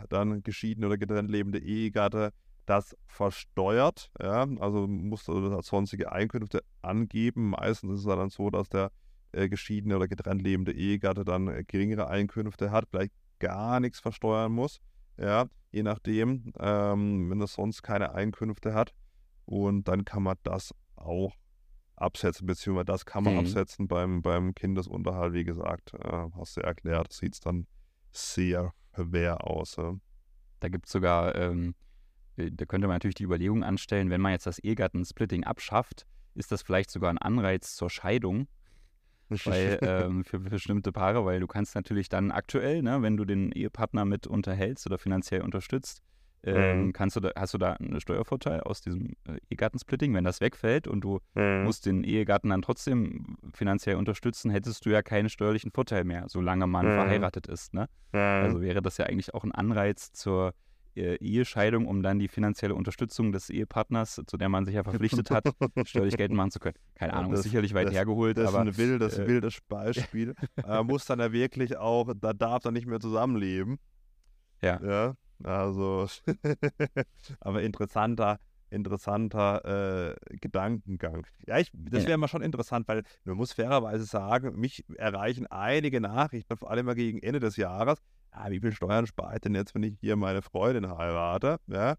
äh, 0.03 0.07
dann 0.09 0.43
geschieden 0.43 0.85
oder 0.85 0.97
getrennt 0.97 1.31
lebende 1.31 1.59
Ehegatte 1.59 2.33
das 2.65 2.97
versteuert. 3.07 4.11
Ja? 4.21 4.47
Also 4.59 4.87
musst 4.87 5.29
du 5.29 5.41
das 5.41 5.53
als 5.53 5.67
sonstige 5.67 6.13
Einkünfte 6.13 6.63
angeben. 6.83 7.51
Meistens 7.51 7.93
ist 7.93 8.01
es 8.01 8.07
dann 8.07 8.31
so, 8.31 8.51
dass 8.51 8.69
der 8.69 8.91
äh, 9.33 9.49
geschiedene 9.49 9.97
oder 9.97 10.09
getrennt 10.09 10.43
lebende 10.43 10.73
Ehegatte 10.73 11.25
dann 11.25 11.49
äh, 11.49 11.65
geringere 11.65 12.09
Einkünfte 12.09 12.71
hat, 12.71 12.89
vielleicht 12.91 13.13
gar 13.39 13.81
nichts 13.81 14.01
versteuern 14.01 14.53
muss. 14.53 14.81
Ja, 15.19 15.47
je 15.73 15.83
nachdem, 15.83 16.53
ähm, 16.59 17.31
wenn 17.31 17.41
er 17.41 17.47
sonst 17.47 17.83
keine 17.83 18.15
Einkünfte 18.15 18.75
hat. 18.75 18.93
Und 19.45 19.87
dann 19.89 20.05
kann 20.05 20.23
man 20.23 20.37
das 20.43 20.75
auch 20.97 21.33
absetzen, 21.95 22.47
beziehungsweise 22.47 22.87
das 22.87 23.07
kann 23.07 23.25
man 23.25 23.35
mhm. 23.35 23.41
absetzen 23.41 23.89
beim, 23.89 24.23
beim 24.23 24.55
Kindesunterhalt, 24.55 25.33
wie 25.33 25.45
gesagt, 25.45 25.95
äh, 25.95 26.29
hast 26.37 26.57
du 26.57 26.61
erklärt, 26.61 27.13
sieht 27.13 27.35
es 27.35 27.41
dann 27.41 27.67
sehr 28.11 28.73
schwer 28.95 29.47
aus. 29.47 29.77
Ja. 29.77 29.95
Da 30.61 30.69
gibt 30.69 30.87
es 30.87 30.93
sogar, 30.93 31.35
ähm, 31.37 31.75
äh, 32.37 32.51
da 32.53 32.65
könnte 32.65 32.87
man 32.87 32.97
natürlich 32.97 33.15
die 33.15 33.25
Überlegung 33.25 33.63
anstellen, 33.63 34.11
wenn 34.11 34.21
man 34.21 34.33
jetzt 34.33 34.47
das 34.47 34.59
Ehegattensplitting 34.59 35.45
abschafft, 35.45 36.07
ist 36.35 36.53
das 36.53 36.63
vielleicht 36.63 36.91
sogar 36.91 37.11
ein 37.11 37.19
Anreiz 37.19 37.77
zur 37.77 37.89
Scheidung, 37.89 38.47
weil 39.29 39.79
ähm, 39.83 40.25
für, 40.25 40.39
bestimmte 40.39 40.93
Paare, 40.93 41.25
weil 41.25 41.41
du 41.41 41.47
kannst 41.47 41.75
natürlich 41.75 42.09
dann 42.09 42.31
aktuell, 42.31 42.83
ne, 42.83 43.03
wenn 43.03 43.17
du 43.17 43.25
den 43.25 43.53
Ehepartner 43.53 44.05
mit 44.05 44.27
unterhältst 44.27 44.87
oder 44.87 44.99
finanziell 44.99 45.43
unterstützt, 45.43 46.03
ähm, 46.47 46.87
mhm. 46.87 46.93
kannst 46.93 47.17
du 47.17 47.21
da, 47.21 47.31
hast 47.35 47.55
du 47.55 47.59
da 47.59 47.73
einen 47.73 48.01
Steuervorteil 48.01 48.61
aus 48.61 48.81
diesem 48.81 49.15
äh, 49.27 49.39
Ehegattensplitting? 49.51 50.15
Wenn 50.15 50.25
das 50.25 50.41
wegfällt 50.41 50.87
und 50.87 51.01
du 51.01 51.21
mhm. 51.35 51.65
musst 51.65 51.87
den 51.87 52.05
Ehegatten 52.05 52.51
dann 52.51 52.63
trotzdem 52.63 53.37
finanziell 53.53 53.97
unterstützen, 53.97 54.51
hättest 54.51 54.87
du 54.87 54.91
ja 54.91 55.03
keinen 55.03 55.29
steuerlichen 55.29 55.73
Vorteil 55.73 56.05
mehr, 56.05 56.25
solange 56.29 56.67
man 56.67 56.87
mhm. 56.87 56.95
verheiratet 56.95 57.49
ist. 57.49 57.75
Ne? 57.75 57.89
Also 58.13 58.61
wäre 58.61 58.81
das 58.81 58.97
ja 58.97 59.07
eigentlich 59.07 59.35
auch 59.35 59.45
ein 59.45 59.53
Anreiz 59.53 60.13
zur 60.13 60.55
Ehescheidung, 60.97 61.87
um 61.87 62.03
dann 62.03 62.19
die 62.19 62.29
finanzielle 62.29 62.75
Unterstützung 62.75 63.33
des 63.33 63.51
Ehepartners, 63.51 64.23
zu 64.27 64.37
der 64.37 64.49
man 64.49 64.65
sich 64.65 64.75
ja 64.75 64.83
verpflichtet 64.83 65.31
hat, 65.31 65.45
steuerlich 65.87 66.17
geltend 66.17 66.37
machen 66.37 66.51
zu 66.51 66.59
können. 66.59 66.77
Keine 66.95 67.15
Ahnung, 67.15 67.33
das, 67.33 67.41
ist 67.41 67.45
sicherlich 67.45 67.75
weit 67.75 67.89
das, 67.89 67.95
hergeholt. 67.95 68.39
Das 68.39 68.55
aber, 68.55 68.69
ist 68.69 68.79
ein 68.79 68.79
wildes, 68.79 69.19
äh, 69.19 69.27
wildes 69.27 69.59
Beispiel. 69.69 70.35
äh, 70.67 70.83
muss 70.83 71.05
dann 71.07 71.21
ja 71.21 71.33
wirklich 71.33 71.77
auch, 71.77 72.13
da 72.19 72.33
darf 72.33 72.65
er 72.65 72.71
nicht 72.71 72.87
mehr 72.87 73.01
zusammenleben. 73.01 73.79
Ja. 74.63 74.81
ja 74.83 75.15
also, 75.45 76.07
aber 77.41 77.63
interessanter, 77.63 78.39
interessanter 78.71 80.13
äh, 80.13 80.37
Gedankengang. 80.41 81.27
Ja, 81.47 81.59
ich, 81.59 81.71
das 81.75 82.07
wäre 82.07 82.19
mal 82.19 82.29
schon 82.29 82.43
interessant, 82.43 82.89
weil 82.89 83.03
man 83.25 83.37
muss 83.37 83.53
fairerweise 83.53 84.05
sagen, 84.05 84.59
mich 84.59 84.85
erreichen 84.97 85.47
einige 85.47 86.01
Nachrichten, 86.01 86.57
vor 86.57 86.71
allem 86.71 86.87
mal 86.87 86.95
gegen 86.95 87.19
Ende 87.23 87.41
des 87.41 87.57
Jahres, 87.57 88.01
ah, 88.37 88.51
wie 88.51 88.61
viel 88.61 88.73
Steuern 88.73 89.07
spare 89.07 89.35
ich 89.35 89.41
denn 89.41 89.55
jetzt, 89.55 89.75
wenn 89.75 89.83
ich 89.83 89.99
hier 90.01 90.17
meine 90.17 90.43
Freundin 90.43 90.97
heirate? 90.97 91.59
Ja? 91.67 91.97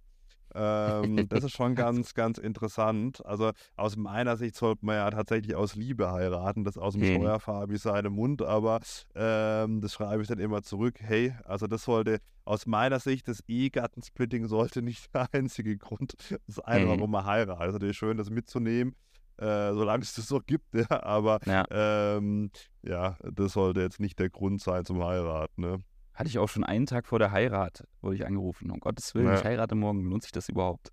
Ähm, 0.55 1.27
das 1.29 1.43
ist 1.43 1.55
schon 1.55 1.75
ganz, 1.75 2.13
ganz 2.13 2.37
interessant. 2.37 3.25
Also 3.25 3.51
aus 3.75 3.95
meiner 3.95 4.37
Sicht 4.37 4.55
sollte 4.55 4.85
man 4.85 4.95
ja 4.95 5.09
tatsächlich 5.09 5.55
aus 5.55 5.75
Liebe 5.75 6.11
heiraten, 6.11 6.63
das 6.63 6.77
aus 6.77 6.93
dem 6.93 7.01
mhm. 7.01 7.15
Steuerfahr 7.15 7.69
wie 7.69 7.77
seinem 7.77 8.13
Mund, 8.13 8.41
aber 8.41 8.79
ähm, 9.15 9.81
das 9.81 9.93
schreibe 9.93 10.21
ich 10.21 10.27
dann 10.27 10.39
immer 10.39 10.63
zurück. 10.63 10.95
Hey, 10.99 11.33
also 11.43 11.67
das 11.67 11.83
sollte 11.83 12.19
aus 12.45 12.65
meiner 12.65 12.99
Sicht, 12.99 13.27
das 13.27 13.43
Ehegattensplitting 13.47 14.47
sollte 14.47 14.81
nicht 14.81 15.13
der 15.13 15.27
einzige 15.33 15.77
Grund 15.77 16.13
sein, 16.47 16.85
mhm. 16.85 16.89
warum 16.89 17.11
man 17.11 17.25
heiratet. 17.25 17.61
Also 17.61 17.73
natürlich 17.73 17.97
schön, 17.97 18.17
das 18.17 18.29
mitzunehmen. 18.29 18.95
Äh, 19.39 19.73
solange 19.73 20.01
es 20.01 20.15
das 20.15 20.27
so 20.27 20.39
gibt, 20.39 20.73
ja, 20.73 21.03
aber 21.03 21.39
ja. 21.45 21.63
Ähm, 21.69 22.49
ja, 22.81 23.17
das 23.21 23.53
sollte 23.53 23.81
jetzt 23.81 23.99
nicht 23.99 24.17
der 24.17 24.31
Grund 24.31 24.61
sein 24.61 24.83
zum 24.83 25.03
Heiraten. 25.03 25.61
Ne? 25.61 25.83
Hatte 26.17 26.29
ich 26.29 26.39
auch 26.39 26.49
schon 26.49 26.63
einen 26.63 26.87
Tag 26.87 27.05
vor 27.05 27.19
der 27.19 27.31
Heirat, 27.31 27.83
wurde 28.01 28.15
ich 28.15 28.25
angerufen. 28.25 28.71
Um 28.71 28.79
Gottes 28.79 29.13
Willen, 29.13 29.27
ja. 29.27 29.35
ich 29.35 29.43
heirate 29.43 29.75
morgen. 29.75 30.03
Lohnt 30.03 30.23
sich 30.23 30.31
das 30.31 30.49
überhaupt? 30.49 30.91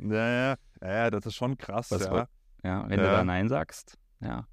Ja, 0.00 0.56
ja, 0.82 1.10
das 1.10 1.24
ist 1.24 1.36
schon 1.36 1.56
krass. 1.56 1.92
Was, 1.92 2.04
ja. 2.04 2.26
ja, 2.64 2.84
wenn 2.88 2.98
ja. 2.98 3.06
du 3.06 3.12
da 3.12 3.24
Nein 3.24 3.48
sagst, 3.48 3.96
ja. 4.20 4.48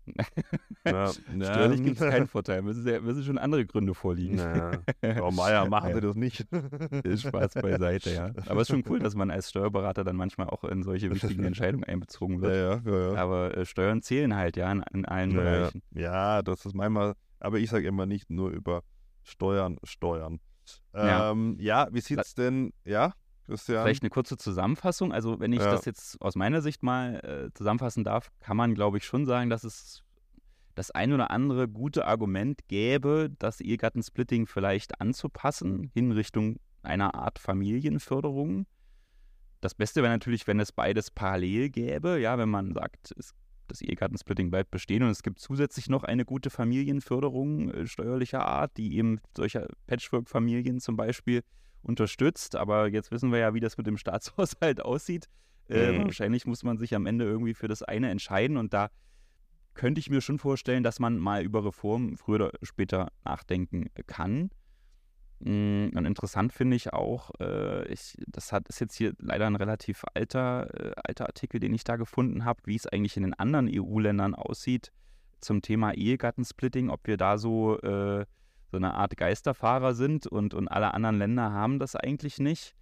ja. 0.85 1.07
Steuerlich 1.35 1.83
gibt 1.83 1.99
es 1.99 2.07
keinen 2.07 2.27
Vorteil. 2.27 2.61
Müssen, 2.61 2.83
müssen 3.03 3.23
schon 3.23 3.39
andere 3.39 3.65
Gründe 3.65 3.95
vorliegen. 3.95 4.37
Ja. 4.37 4.71
Oh, 5.19 5.31
Meier, 5.31 5.67
machen 5.67 5.95
sie 5.95 6.01
das 6.01 6.15
nicht. 6.15 6.45
Ist 7.03 7.23
Spaß 7.23 7.55
beiseite, 7.55 8.11
ja. 8.11 8.25
Aber 8.45 8.61
es 8.61 8.69
ist 8.69 8.75
schon 8.75 8.83
cool, 8.89 8.99
dass 8.99 9.15
man 9.15 9.31
als 9.31 9.49
Steuerberater 9.49 10.03
dann 10.03 10.15
manchmal 10.15 10.47
auch 10.47 10.63
in 10.63 10.83
solche 10.83 11.09
wichtigen 11.09 11.43
Entscheidungen 11.43 11.85
einbezogen 11.85 12.39
wird. 12.39 12.85
Ja, 12.85 13.15
Aber 13.19 13.57
äh, 13.57 13.65
Steuern 13.65 14.03
zählen 14.03 14.35
halt, 14.35 14.57
ja, 14.57 14.71
in, 14.71 14.83
in 14.93 15.05
allen 15.05 15.33
Bereichen. 15.33 15.81
Ja, 15.89 16.43
das 16.43 16.67
ist 16.67 16.75
manchmal, 16.75 17.15
aber 17.39 17.57
ich 17.57 17.71
sage 17.71 17.87
immer 17.87 18.05
nicht 18.05 18.29
nur 18.29 18.51
über 18.51 18.83
Steuern, 19.23 19.77
Steuern. 19.83 20.39
Ähm, 20.93 21.57
ja. 21.59 21.85
ja, 21.85 21.93
wie 21.93 22.01
sieht 22.01 22.19
es 22.19 22.35
denn, 22.35 22.73
ja, 22.85 23.13
Christian? 23.45 23.83
Vielleicht 23.83 24.03
eine 24.03 24.09
kurze 24.09 24.37
Zusammenfassung. 24.37 25.11
Also, 25.11 25.39
wenn 25.39 25.51
ich 25.51 25.59
ja. 25.59 25.71
das 25.71 25.85
jetzt 25.85 26.21
aus 26.21 26.35
meiner 26.35 26.61
Sicht 26.61 26.83
mal 26.83 27.19
äh, 27.23 27.53
zusammenfassen 27.53 28.03
darf, 28.03 28.31
kann 28.39 28.57
man, 28.57 28.73
glaube 28.75 28.97
ich, 28.97 29.05
schon 29.05 29.25
sagen, 29.25 29.49
dass 29.49 29.63
es 29.63 30.03
das 30.75 30.91
ein 30.91 31.13
oder 31.13 31.31
andere 31.31 31.67
gute 31.67 32.07
Argument 32.07 32.67
gäbe, 32.67 33.29
das 33.39 33.61
Ehegattensplitting 33.61 34.47
vielleicht 34.47 34.99
anzupassen 35.01 35.91
in 35.93 36.11
Richtung 36.11 36.57
einer 36.81 37.15
Art 37.15 37.39
Familienförderung. 37.39 38.65
Das 39.61 39.75
Beste 39.75 40.01
wäre 40.01 40.11
natürlich, 40.11 40.47
wenn 40.47 40.59
es 40.59 40.71
beides 40.71 41.11
parallel 41.11 41.69
gäbe. 41.69 42.19
Ja, 42.19 42.37
wenn 42.37 42.49
man 42.49 42.73
sagt, 42.73 43.13
es 43.17 43.33
das 43.67 43.81
Ehegattensplitting 43.81 44.51
bleibt 44.51 44.71
bestehen 44.71 45.03
und 45.03 45.09
es 45.09 45.23
gibt 45.23 45.39
zusätzlich 45.39 45.89
noch 45.89 46.03
eine 46.03 46.25
gute 46.25 46.49
Familienförderung 46.49 47.71
äh, 47.71 47.87
steuerlicher 47.87 48.45
Art, 48.45 48.77
die 48.77 48.97
eben 48.97 49.19
solche 49.35 49.67
Patchwork-Familien 49.87 50.79
zum 50.79 50.95
Beispiel 50.95 51.43
unterstützt. 51.81 52.55
Aber 52.55 52.87
jetzt 52.87 53.11
wissen 53.11 53.31
wir 53.31 53.39
ja, 53.39 53.53
wie 53.53 53.59
das 53.59 53.77
mit 53.77 53.87
dem 53.87 53.97
Staatshaushalt 53.99 54.81
aussieht. 54.81 55.27
Äh, 55.69 55.91
mhm. 55.93 56.03
Wahrscheinlich 56.05 56.45
muss 56.45 56.63
man 56.63 56.77
sich 56.77 56.93
am 56.95 57.05
Ende 57.05 57.25
irgendwie 57.25 57.53
für 57.53 57.67
das 57.67 57.83
eine 57.83 58.09
entscheiden 58.09 58.57
und 58.57 58.73
da 58.73 58.89
könnte 59.73 59.99
ich 59.99 60.09
mir 60.09 60.21
schon 60.21 60.37
vorstellen, 60.37 60.83
dass 60.83 60.99
man 60.99 61.17
mal 61.17 61.43
über 61.43 61.65
Reformen 61.65 62.17
früher 62.17 62.35
oder 62.35 62.51
später 62.61 63.11
nachdenken 63.25 63.89
kann. 64.05 64.51
Mm, 65.43 65.89
und 65.95 66.05
interessant 66.05 66.53
finde 66.53 66.77
ich 66.77 66.93
auch, 66.93 67.31
äh, 67.39 67.85
ich, 67.91 68.17
das 68.27 68.53
hat, 68.53 68.69
ist 68.69 68.79
jetzt 68.79 68.95
hier 68.95 69.13
leider 69.19 69.45
ein 69.45 69.57
relativ 69.57 70.05
alter, 70.13 70.69
äh, 70.73 70.93
alter 71.03 71.25
Artikel, 71.25 71.59
den 71.59 71.73
ich 71.73 71.83
da 71.83 71.97
gefunden 71.97 72.45
habe, 72.45 72.61
wie 72.65 72.75
es 72.75 72.87
eigentlich 72.87 73.17
in 73.17 73.23
den 73.23 73.33
anderen 73.33 73.69
EU-Ländern 73.69 74.35
aussieht 74.35 74.93
zum 75.41 75.61
Thema 75.61 75.93
Ehegattensplitting, 75.93 76.89
ob 76.89 77.05
wir 77.07 77.17
da 77.17 77.37
so, 77.37 77.77
äh, 77.81 78.25
so 78.71 78.77
eine 78.77 78.93
Art 78.93 79.17
Geisterfahrer 79.17 79.93
sind 79.93 80.27
und, 80.27 80.53
und 80.53 80.69
alle 80.69 80.93
anderen 80.93 81.17
Länder 81.17 81.51
haben 81.51 81.77
das 81.77 81.97
eigentlich 81.97 82.39
nicht. 82.39 82.73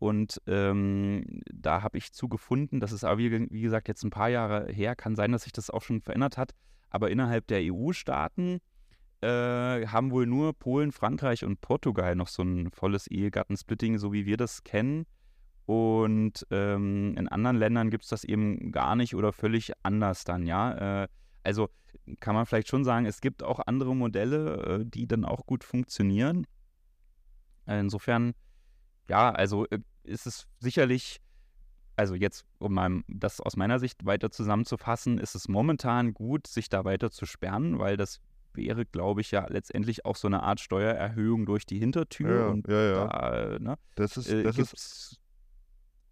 Und 0.00 0.40
ähm, 0.46 1.42
da 1.52 1.82
habe 1.82 1.98
ich 1.98 2.12
zugefunden, 2.12 2.80
das 2.80 2.92
ist 2.92 3.04
aber 3.04 3.18
wie, 3.18 3.50
wie 3.50 3.60
gesagt 3.60 3.88
jetzt 3.88 4.04
ein 4.04 4.10
paar 4.10 4.28
Jahre 4.28 4.72
her, 4.72 4.96
kann 4.96 5.14
sein, 5.14 5.32
dass 5.32 5.42
sich 5.42 5.52
das 5.52 5.70
auch 5.70 5.82
schon 5.82 6.00
verändert 6.00 6.36
hat, 6.36 6.54
aber 6.90 7.10
innerhalb 7.10 7.46
der 7.46 7.60
EU-Staaten 7.62 8.60
äh, 9.20 9.86
haben 9.86 10.10
wohl 10.10 10.26
nur 10.26 10.52
Polen, 10.52 10.92
Frankreich 10.92 11.44
und 11.44 11.60
Portugal 11.60 12.14
noch 12.14 12.28
so 12.28 12.42
ein 12.42 12.70
volles 12.70 13.06
Ehegattensplitting, 13.08 13.98
so 13.98 14.12
wie 14.12 14.26
wir 14.26 14.36
das 14.36 14.64
kennen. 14.64 15.06
Und 15.66 16.46
ähm, 16.50 17.14
in 17.16 17.28
anderen 17.28 17.56
Ländern 17.56 17.90
gibt 17.90 18.04
es 18.04 18.10
das 18.10 18.24
eben 18.24 18.72
gar 18.72 18.96
nicht 18.96 19.14
oder 19.14 19.32
völlig 19.32 19.72
anders 19.82 20.24
dann, 20.24 20.46
ja. 20.46 21.02
Äh, 21.02 21.08
also 21.44 21.68
kann 22.20 22.34
man 22.34 22.46
vielleicht 22.46 22.68
schon 22.68 22.84
sagen, 22.84 23.06
es 23.06 23.20
gibt 23.20 23.42
auch 23.42 23.60
andere 23.66 23.94
Modelle, 23.94 24.80
äh, 24.80 24.84
die 24.86 25.06
dann 25.06 25.24
auch 25.24 25.46
gut 25.46 25.64
funktionieren. 25.64 26.46
Insofern, 27.66 28.32
ja, 29.10 29.30
also 29.30 29.66
äh, 29.66 29.80
ist 30.04 30.26
es 30.26 30.46
sicherlich, 30.58 31.20
also 31.96 32.14
jetzt, 32.14 32.46
um 32.58 32.72
mal 32.72 33.02
das 33.08 33.40
aus 33.40 33.56
meiner 33.56 33.78
Sicht 33.78 34.06
weiter 34.06 34.30
zusammenzufassen, 34.30 35.18
ist 35.18 35.34
es 35.34 35.48
momentan 35.48 36.14
gut, 36.14 36.46
sich 36.46 36.68
da 36.70 36.84
weiter 36.84 37.10
zu 37.10 37.26
sperren, 37.26 37.78
weil 37.78 37.96
das 37.96 38.20
wäre, 38.58 38.84
glaube 38.84 39.22
ich, 39.22 39.30
ja 39.30 39.46
letztendlich 39.48 40.04
auch 40.04 40.16
so 40.16 40.28
eine 40.28 40.42
Art 40.42 40.60
Steuererhöhung 40.60 41.46
durch 41.46 41.64
die 41.64 41.78
Hintertür. 41.78 42.40
Ja, 42.40 42.46
und 42.48 42.68
ja, 42.68 42.82
ja. 42.82 43.06
Da, 43.06 43.58
ne, 43.58 43.74
das 43.94 44.16
ist, 44.16 44.30
äh, 44.30 44.42
das 44.42 44.58
ist 44.58 45.18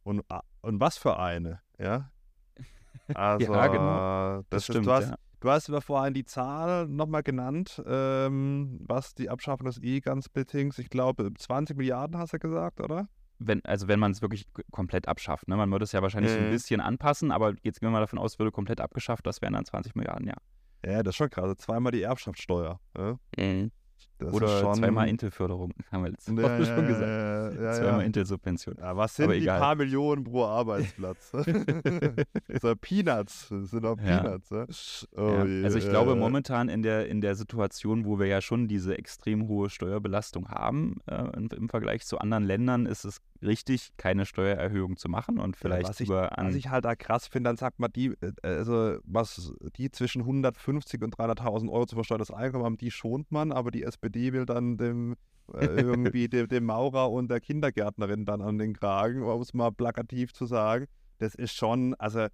und, 0.06 0.22
ah, 0.28 0.42
und 0.60 0.78
was 0.78 0.96
für 0.98 1.18
eine, 1.18 1.60
ja? 1.78 2.10
Also, 3.14 3.52
ja, 3.52 3.66
genau. 3.66 4.36
Das, 4.36 4.46
das 4.50 4.64
stimmt, 4.64 4.78
ist, 4.78 4.86
du, 4.86 4.92
hast, 4.92 5.10
ja. 5.10 5.16
du 5.40 5.50
hast 5.50 5.68
aber 5.68 5.80
vorhin 5.80 6.14
die 6.14 6.24
Zahl 6.24 6.86
nochmal 6.88 7.22
genannt, 7.22 7.82
ähm, 7.86 8.78
was 8.86 9.14
die 9.14 9.28
Abschaffung 9.28 9.66
des 9.66 9.78
E-Gun-Splittings, 9.82 10.78
ich 10.78 10.90
glaube, 10.90 11.32
20 11.32 11.76
Milliarden 11.76 12.18
hast 12.18 12.32
du 12.32 12.38
gesagt, 12.38 12.80
oder? 12.80 13.08
Wenn, 13.38 13.64
also 13.64 13.86
wenn 13.88 13.98
man 13.98 14.12
es 14.12 14.22
wirklich 14.22 14.46
komplett 14.70 15.08
abschafft. 15.08 15.46
Ne? 15.46 15.56
Man 15.56 15.70
würde 15.70 15.84
es 15.84 15.92
ja 15.92 16.02
wahrscheinlich 16.02 16.32
mhm. 16.32 16.38
so 16.38 16.44
ein 16.44 16.50
bisschen 16.50 16.80
anpassen, 16.80 17.32
aber 17.32 17.54
jetzt 17.62 17.80
gehen 17.80 17.88
wir 17.88 17.92
mal 17.92 18.00
davon 18.00 18.18
aus, 18.18 18.38
würde 18.38 18.52
komplett 18.52 18.80
abgeschafft, 18.80 19.26
das 19.26 19.42
wären 19.42 19.54
dann 19.54 19.64
20 19.64 19.94
Milliarden, 19.94 20.28
ja. 20.28 20.36
Ja, 20.84 21.02
das 21.02 21.12
ist 21.12 21.16
schon 21.16 21.30
krass. 21.30 21.56
Zweimal 21.58 21.92
die 21.92 22.02
Erbschaftssteuer. 22.02 22.80
Ja? 22.96 23.18
Mhm. 23.36 23.70
Das 24.18 24.32
Oder 24.32 24.60
schon, 24.60 24.74
zweimal 24.76 25.08
Intel-Förderung, 25.08 25.74
haben 25.92 26.04
wir 26.04 26.10
letzte 26.10 26.34
Woche 26.36 26.58
ja, 26.58 26.64
schon 26.64 26.86
gesagt. 26.86 27.06
Ja, 27.06 27.50
ja, 27.50 27.72
zweimal 27.72 28.00
ja. 28.00 28.06
Intel-Subvention. 28.06 28.76
Ja, 28.78 28.96
was 28.96 29.14
sind 29.14 29.26
Aber 29.26 29.34
die 29.34 29.42
egal. 29.42 29.60
paar 29.60 29.74
Millionen 29.74 30.24
pro 30.24 30.44
Arbeitsplatz? 30.46 31.32
so 32.62 32.74
Peanuts, 32.76 33.48
das 33.50 33.70
sind 33.70 33.84
Ja. 33.84 33.94
Peanuts. 33.94 35.06
Oh 35.16 35.20
Ja, 35.20 35.64
also 35.64 35.76
ich 35.76 35.88
glaube 35.88 36.12
äh, 36.12 36.16
momentan 36.16 36.70
in 36.70 36.82
der, 36.82 37.08
in 37.08 37.20
der 37.20 37.34
Situation, 37.34 38.06
wo 38.06 38.18
wir 38.18 38.26
ja 38.26 38.40
schon 38.40 38.68
diese 38.68 38.96
extrem 38.96 39.48
hohe 39.48 39.68
Steuerbelastung 39.68 40.48
haben, 40.48 40.96
äh, 41.06 41.36
im, 41.36 41.48
im 41.54 41.68
Vergleich 41.68 42.06
zu 42.06 42.18
anderen 42.18 42.44
Ländern, 42.44 42.86
ist 42.86 43.04
es 43.04 43.20
richtig, 43.42 43.90
keine 43.96 44.26
Steuererhöhung 44.26 44.96
zu 44.96 45.08
machen 45.08 45.38
und 45.38 45.56
vielleicht 45.56 45.88
was 45.88 46.00
ich, 46.00 46.08
über 46.08 46.38
an 46.38 46.48
Was 46.48 46.54
ich 46.54 46.68
halt 46.68 46.84
da 46.84 46.94
krass 46.94 47.26
finde, 47.26 47.48
dann 47.48 47.56
sagt 47.56 47.78
man, 47.78 47.92
die, 47.92 48.14
äh, 48.20 48.32
also 48.42 48.98
was 49.04 49.52
die 49.76 49.90
zwischen 49.90 50.22
150 50.22 51.02
und 51.02 51.16
300.000 51.16 51.70
Euro 51.70 51.86
zu 51.86 51.96
versteuerndes 51.96 52.30
Einkommen 52.30 52.64
haben, 52.64 52.76
die 52.76 52.90
schont 52.90 53.30
man, 53.30 53.52
aber 53.52 53.70
die 53.70 53.82
SPD 53.82 54.32
will 54.32 54.46
dann 54.46 54.76
dem 54.76 55.16
äh, 55.54 55.66
irgendwie 55.76 56.28
dem, 56.28 56.48
dem 56.48 56.64
Maurer 56.64 57.10
und 57.10 57.28
der 57.28 57.40
Kindergärtnerin 57.40 58.24
dann 58.24 58.42
an 58.42 58.58
den 58.58 58.74
Kragen, 58.74 59.22
um 59.22 59.40
es 59.40 59.54
mal 59.54 59.70
plakativ 59.70 60.32
zu 60.32 60.46
sagen. 60.46 60.86
Das 61.18 61.34
ist 61.34 61.54
schon, 61.54 61.94
also 61.94 62.26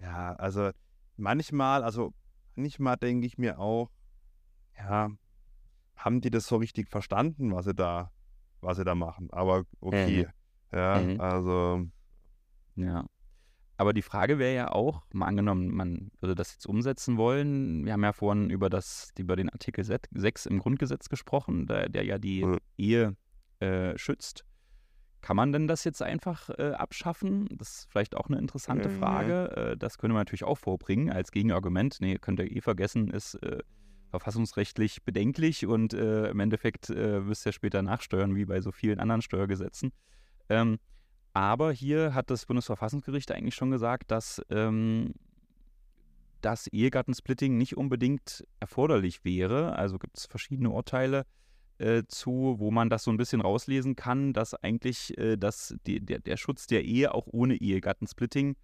ja, 0.00 0.34
also 0.34 0.70
manchmal, 1.16 1.82
also 1.82 2.12
manchmal 2.56 2.96
denke 2.96 3.26
ich 3.26 3.38
mir 3.38 3.58
auch, 3.58 3.90
ja, 4.76 5.10
haben 5.96 6.20
die 6.20 6.30
das 6.30 6.46
so 6.46 6.56
richtig 6.56 6.88
verstanden, 6.88 7.52
was 7.52 7.64
sie 7.64 7.74
da, 7.74 8.12
was 8.60 8.76
sie 8.76 8.84
da 8.84 8.94
machen? 8.94 9.28
Aber 9.32 9.64
okay, 9.80 10.28
ja, 10.72 11.00
Mhm. 11.00 11.20
also 11.20 11.86
Ja. 12.76 13.04
Aber 13.76 13.92
die 13.92 14.02
Frage 14.02 14.38
wäre 14.40 14.54
ja 14.56 14.72
auch, 14.72 15.02
mal 15.12 15.26
angenommen, 15.26 15.68
man 15.72 16.10
würde 16.20 16.34
das 16.34 16.52
jetzt 16.52 16.66
umsetzen 16.66 17.16
wollen. 17.16 17.84
Wir 17.84 17.92
haben 17.92 18.02
ja 18.02 18.12
vorhin 18.12 18.50
über, 18.50 18.68
das, 18.70 19.12
über 19.16 19.36
den 19.36 19.48
Artikel 19.50 19.84
6 19.84 20.46
im 20.46 20.58
Grundgesetz 20.58 21.08
gesprochen, 21.08 21.66
der, 21.66 21.88
der 21.88 22.04
ja 22.04 22.18
die 22.18 22.44
Mhm. 22.44 22.58
Ehe 22.76 23.16
äh, 23.60 23.96
schützt. 23.96 24.44
Kann 25.20 25.36
man 25.36 25.52
denn 25.52 25.68
das 25.68 25.84
jetzt 25.84 26.02
einfach 26.02 26.48
äh, 26.58 26.72
abschaffen? 26.72 27.46
Das 27.56 27.70
ist 27.80 27.86
vielleicht 27.90 28.16
auch 28.16 28.28
eine 28.28 28.38
interessante 28.38 28.88
Mhm. 28.88 28.98
Frage. 28.98 29.56
Äh, 29.56 29.76
das 29.76 29.98
könnte 29.98 30.14
man 30.14 30.20
natürlich 30.22 30.44
auch 30.44 30.58
vorbringen 30.58 31.10
als 31.10 31.30
Gegenargument. 31.30 31.98
Nee, 32.00 32.18
könnt 32.18 32.40
ihr 32.40 32.50
eh 32.50 32.60
vergessen, 32.60 33.10
ist 33.10 33.34
äh, 33.44 33.58
verfassungsrechtlich 34.10 35.04
bedenklich 35.04 35.66
und 35.66 35.92
äh, 35.94 36.30
im 36.30 36.40
Endeffekt 36.40 36.88
müsst 36.90 37.46
ihr 37.46 37.52
später 37.52 37.82
nachsteuern, 37.82 38.34
wie 38.34 38.44
bei 38.46 38.60
so 38.60 38.72
vielen 38.72 38.98
anderen 39.00 39.22
Steuergesetzen. 39.22 39.92
Ähm, 40.48 40.78
aber 41.32 41.72
hier 41.72 42.14
hat 42.14 42.30
das 42.30 42.46
Bundesverfassungsgericht 42.46 43.30
eigentlich 43.32 43.54
schon 43.54 43.70
gesagt, 43.70 44.10
dass 44.10 44.42
ähm, 44.50 45.14
das 46.40 46.66
Ehegattensplitting 46.68 47.56
nicht 47.56 47.76
unbedingt 47.76 48.46
erforderlich 48.60 49.24
wäre. 49.24 49.76
Also 49.76 49.98
gibt 49.98 50.18
es 50.18 50.26
verschiedene 50.26 50.70
Urteile 50.70 51.26
äh, 51.78 52.02
zu, 52.08 52.56
wo 52.58 52.70
man 52.70 52.90
das 52.90 53.04
so 53.04 53.10
ein 53.10 53.16
bisschen 53.16 53.40
rauslesen 53.40 53.96
kann, 53.96 54.32
dass 54.32 54.54
eigentlich 54.54 55.16
äh, 55.18 55.36
dass 55.36 55.76
die, 55.86 56.00
der, 56.04 56.20
der 56.20 56.36
Schutz 56.36 56.66
der 56.66 56.84
Ehe 56.84 57.14
auch 57.14 57.26
ohne 57.30 57.56
Ehegattensplitting 57.56 58.56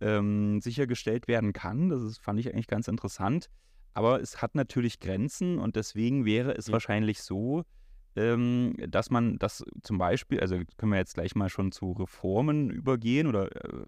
ähm, 0.00 0.60
sichergestellt 0.60 1.28
werden 1.28 1.52
kann. 1.52 1.88
Das 1.88 2.02
ist, 2.02 2.18
fand 2.18 2.40
ich 2.40 2.52
eigentlich 2.52 2.66
ganz 2.66 2.88
interessant. 2.88 3.48
Aber 3.94 4.20
es 4.20 4.40
hat 4.40 4.54
natürlich 4.54 5.00
Grenzen 5.00 5.58
und 5.58 5.76
deswegen 5.76 6.24
wäre 6.24 6.52
es 6.56 6.68
Ja. 6.68 6.72
wahrscheinlich 6.74 7.22
so, 7.22 7.64
ähm, 8.16 8.74
dass 8.88 9.10
man 9.10 9.38
das 9.38 9.64
zum 9.82 9.98
Beispiel, 9.98 10.40
also 10.40 10.56
können 10.76 10.92
wir 10.92 10.98
jetzt 10.98 11.14
gleich 11.14 11.34
mal 11.34 11.48
schon 11.48 11.72
zu 11.72 11.92
Reformen 11.92 12.70
übergehen 12.70 13.26
oder 13.26 13.54
äh, 13.54 13.86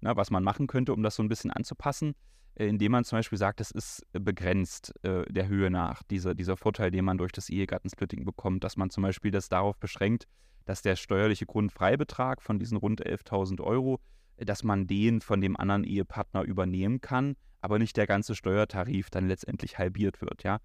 na, 0.00 0.16
was 0.16 0.30
man 0.30 0.44
machen 0.44 0.66
könnte, 0.66 0.92
um 0.92 1.02
das 1.02 1.16
so 1.16 1.22
ein 1.22 1.28
bisschen 1.28 1.50
anzupassen, 1.50 2.14
äh, 2.56 2.66
indem 2.66 2.92
man 2.92 3.04
zum 3.04 3.18
Beispiel 3.18 3.38
sagt, 3.38 3.60
es 3.60 3.70
ist 3.70 4.06
begrenzt 4.12 4.94
äh, 5.02 5.24
der 5.32 5.48
Höhe 5.48 5.70
nach, 5.70 6.02
dieser, 6.02 6.34
dieser 6.34 6.56
Vorteil, 6.56 6.90
den 6.90 7.04
man 7.04 7.18
durch 7.18 7.32
das 7.32 7.48
Ehegattensplitting 7.48 8.24
bekommt, 8.24 8.64
dass 8.64 8.76
man 8.76 8.90
zum 8.90 9.02
Beispiel 9.02 9.30
das 9.30 9.48
darauf 9.48 9.78
beschränkt, 9.78 10.26
dass 10.66 10.82
der 10.82 10.96
steuerliche 10.96 11.46
Grundfreibetrag 11.46 12.42
von 12.42 12.58
diesen 12.58 12.76
rund 12.76 13.04
11.000 13.04 13.60
Euro, 13.62 13.98
äh, 14.36 14.44
dass 14.44 14.62
man 14.62 14.86
den 14.86 15.20
von 15.20 15.40
dem 15.40 15.56
anderen 15.56 15.84
Ehepartner 15.84 16.42
übernehmen 16.42 17.00
kann, 17.00 17.36
aber 17.62 17.78
nicht 17.78 17.96
der 17.96 18.06
ganze 18.06 18.34
Steuertarif 18.34 19.08
dann 19.08 19.26
letztendlich 19.26 19.78
halbiert 19.78 20.20
wird, 20.20 20.42
ja. 20.42 20.60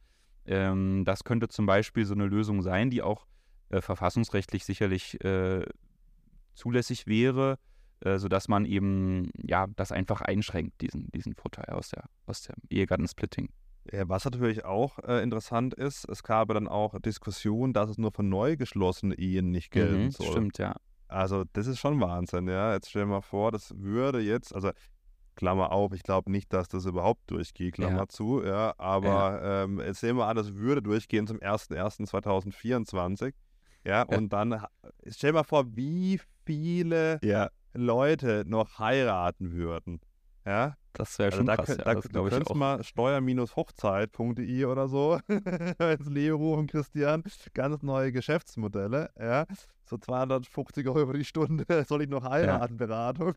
Ähm, 0.46 1.04
das 1.06 1.24
könnte 1.24 1.48
zum 1.48 1.66
Beispiel 1.66 2.06
so 2.06 2.14
eine 2.14 2.26
Lösung 2.26 2.62
sein, 2.62 2.90
die 2.90 3.02
auch 3.02 3.28
äh, 3.70 3.82
verfassungsrechtlich 3.82 4.66
sicherlich 4.66 5.24
äh, 5.24 5.66
zulässig 6.54 7.08
wäre, 7.08 7.58
äh, 8.02 8.18
sodass 8.18 8.48
man 8.48 8.66
eben 8.66 9.30
ja 9.42 9.68
das 9.76 9.92
einfach 9.92 10.22
einschränkt, 10.22 10.82
diesen, 10.82 11.10
diesen 11.12 11.36
Vorteil 11.36 11.74
aus 11.76 11.90
der 11.90 12.06
aus 12.26 12.42
dem 12.42 12.56
Ehegattensplitting. 12.70 13.50
Ja, 13.92 14.08
was 14.08 14.26
natürlich 14.26 14.66
auch 14.66 15.00
äh, 15.00 15.24
interessant 15.24 15.74
ist, 15.74 16.08
es 16.10 16.22
gab 16.24 16.50
dann 16.50 16.68
auch 16.68 17.00
Diskussionen, 17.00 17.74
dass 17.74 17.90
es 17.90 17.98
nur 17.98 18.12
für 18.12 18.24
neu 18.24 18.56
geschlossene 18.56 19.16
Ehen 19.16 19.52
nicht 19.52 19.72
gelten 19.72 20.06
Mhm, 20.06 20.12
soll. 20.12 20.32
stimmt, 20.32 20.58
ja. 20.60 20.76
Also 21.08 21.44
das 21.54 21.66
ist 21.66 21.80
schon 21.80 22.00
Wahnsinn, 22.00 22.48
ja. 22.48 22.74
Jetzt 22.74 22.90
stell 22.90 23.04
dir 23.04 23.08
mal 23.08 23.22
vor, 23.22 23.52
das 23.52 23.74
würde 23.78 24.20
jetzt, 24.20 24.54
also 24.54 24.72
Klammer 25.40 25.72
auf, 25.72 25.94
ich 25.94 26.04
glaube 26.04 26.30
nicht, 26.32 26.52
dass 26.52 26.68
das 26.68 26.84
überhaupt 26.86 27.32
durchgeht, 27.32 27.76
Klammer 27.76 28.00
Ja. 28.02 28.08
zu, 28.10 28.44
ja. 28.44 28.74
Aber 28.78 29.40
ähm, 29.42 29.80
jetzt 29.80 30.02
sehen 30.02 30.18
wir 30.18 30.26
an, 30.28 30.36
das 30.36 30.54
würde 30.56 30.82
durchgehen 30.82 31.28
zum 31.28 31.38
01.01.2024. 31.40 33.34
Ja, 33.86 34.04
und 34.04 34.34
dann 34.34 34.66
stell 35.08 35.32
mal 35.32 35.44
vor, 35.46 35.66
wie 35.78 36.20
viele 36.46 37.20
Ja, 37.24 37.50
Leute 37.74 38.44
noch 38.46 38.80
heiraten 38.80 39.54
würden. 39.54 40.02
Ja, 40.46 40.76
das 40.94 41.18
wäre 41.20 41.28
also 41.28 41.38
schon 41.38 41.46
da, 41.46 41.56
krass, 41.56 41.68
könnt- 41.68 41.80
ja, 41.80 41.86
da, 41.86 41.94
das 41.94 42.04
du 42.10 42.24
könntest 42.28 42.56
mal 42.56 42.84
steuer-hochzeit.de 42.84 44.66
oder 44.66 44.88
so 44.90 45.20
ins 45.28 46.10
Leben 46.10 46.36
rufen, 46.36 46.68
Christian. 46.68 47.24
Ganz 47.54 47.82
neue 47.82 48.12
Geschäftsmodelle. 48.12 49.10
Ja. 49.18 49.46
So 49.90 49.98
250 49.98 50.88
Euro 50.88 51.14
die 51.14 51.26
Stunde. 51.26 51.66
Soll 51.88 52.04
ich 52.04 52.10
noch 52.10 52.24
heiraten, 52.24 52.78
Beratung? 52.78 53.34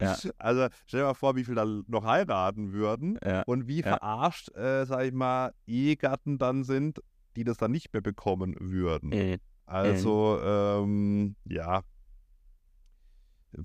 Ja. 0.00 0.16
Also 0.38 0.68
stell 0.86 1.00
dir 1.00 1.06
mal 1.06 1.14
vor, 1.14 1.34
wie 1.34 1.44
viele 1.44 1.56
da 1.56 1.82
noch 1.88 2.04
heiraten 2.04 2.72
würden 2.72 3.18
Ja, 3.24 3.42
und 3.46 3.66
wie 3.66 3.80
Ja. 3.80 3.98
verarscht, 3.98 4.54
äh, 4.56 4.84
sag 4.86 5.04
ich 5.04 5.12
mal, 5.12 5.52
Ehegatten 5.66 6.38
dann 6.38 6.62
sind, 6.62 7.00
die 7.36 7.42
das 7.44 7.56
dann 7.56 7.72
nicht 7.72 7.92
mehr 7.92 8.02
bekommen 8.02 8.54
würden. 8.60 9.12
äh, 9.12 9.38
Also, 9.66 10.38
ähm, 10.42 11.34
ja, 11.44 11.82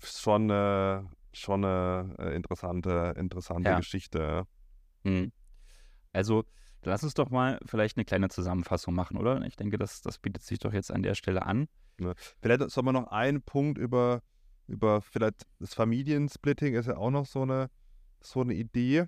schon, 0.04 0.50
äh, 0.50 1.02
schon 1.34 1.64
eine 1.66 2.16
äh, 2.20 2.36
interessante, 2.36 3.14
interessante 3.18 3.70
Ja. 3.70 3.78
Geschichte. 3.78 4.46
mhm. 5.04 5.32
Also 6.12 6.44
lass 6.84 7.04
uns 7.04 7.14
doch 7.14 7.30
mal 7.30 7.60
vielleicht 7.66 7.98
eine 7.98 8.06
kleine 8.06 8.30
Zusammenfassung 8.30 8.94
machen, 8.94 9.18
oder? 9.18 9.42
Ich 9.46 9.56
denke, 9.56 9.78
das, 9.78 10.02
das 10.02 10.18
bietet 10.20 10.44
sich 10.44 10.60
doch 10.60 10.74
jetzt 10.74 10.92
an 10.92 11.04
der 11.04 11.16
Stelle 11.16 11.46
an. 11.46 11.68
Ne? 12.00 12.14
Vielleicht 12.42 12.70
soll 12.72 12.84
man 12.84 12.94
noch 12.94 13.08
einen 13.08 13.42
Punkt 13.42 13.78
über, 13.78 14.22
über 14.68 15.02
vielleicht 15.02 15.46
das 15.60 15.74
Familiensplitting 15.74 16.76
ist 16.76 16.88
ja 16.88 16.98
auch 16.98 17.12
noch 17.12 17.26
so 17.26 17.42
eine, 17.42 17.70
so 18.22 18.42
eine 18.42 18.54
Idee, 18.54 19.06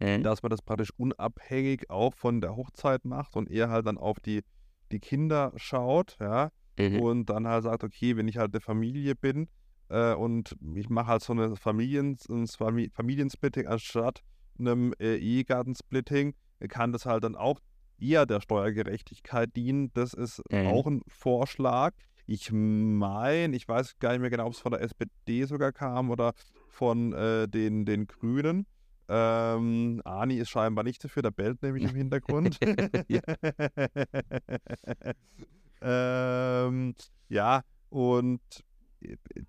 Mhm. 0.00 0.22
dass 0.24 0.42
man 0.42 0.50
das 0.50 0.62
praktisch 0.62 0.90
unabhängig 0.96 1.88
auch 1.88 2.12
von 2.14 2.40
der 2.40 2.56
Hochzeit 2.56 3.04
macht 3.04 3.36
und 3.36 3.48
eher 3.48 3.68
halt 3.70 3.86
dann 3.86 3.98
auf 3.98 4.18
die, 4.18 4.42
die 4.90 4.98
Kinder 4.98 5.52
schaut, 5.56 6.16
ja, 6.20 6.50
Mhm. 6.78 7.00
und 7.00 7.26
dann 7.30 7.46
halt 7.46 7.62
sagt, 7.64 7.84
okay, 7.84 8.16
wenn 8.16 8.26
ich 8.26 8.38
halt 8.38 8.52
eine 8.52 8.60
Familie 8.60 9.14
bin 9.14 9.48
äh, 9.90 10.14
und 10.14 10.56
ich 10.74 10.88
mache 10.88 11.06
halt 11.06 11.22
so 11.22 11.32
eine 11.34 11.54
Familien, 11.56 12.16
ein 12.28 12.46
Fami- 12.46 12.90
Familiensplitting 12.92 13.66
anstatt 13.66 14.22
einem 14.58 14.92
äh, 14.98 15.16
Ehegattensplitting, 15.16 16.34
kann 16.68 16.92
das 16.92 17.06
halt 17.06 17.24
dann 17.24 17.36
auch 17.36 17.60
eher 17.98 18.26
der 18.26 18.40
Steuergerechtigkeit 18.40 19.54
dienen. 19.56 19.90
Das 19.94 20.14
ist 20.14 20.42
Mhm. 20.50 20.66
auch 20.66 20.86
ein 20.86 21.02
Vorschlag. 21.06 21.94
Ich 22.26 22.50
meine, 22.52 23.56
ich 23.56 23.66
weiß 23.68 23.98
gar 23.98 24.12
nicht 24.12 24.20
mehr 24.20 24.30
genau, 24.30 24.46
ob 24.46 24.52
es 24.52 24.60
von 24.60 24.72
der 24.72 24.80
SPD 24.80 25.44
sogar 25.44 25.72
kam 25.72 26.10
oder 26.10 26.32
von 26.68 27.12
äh, 27.12 27.48
den, 27.48 27.84
den 27.84 28.06
Grünen. 28.06 28.66
Ähm, 29.08 30.00
Ani 30.04 30.36
ist 30.36 30.50
scheinbar 30.50 30.84
nicht 30.84 31.02
dafür, 31.04 31.22
der 31.22 31.32
bellt 31.32 31.62
nämlich 31.62 31.84
im 31.84 31.94
Hintergrund. 31.94 32.58
ähm, 35.82 36.94
ja, 37.28 37.62
und 37.90 38.40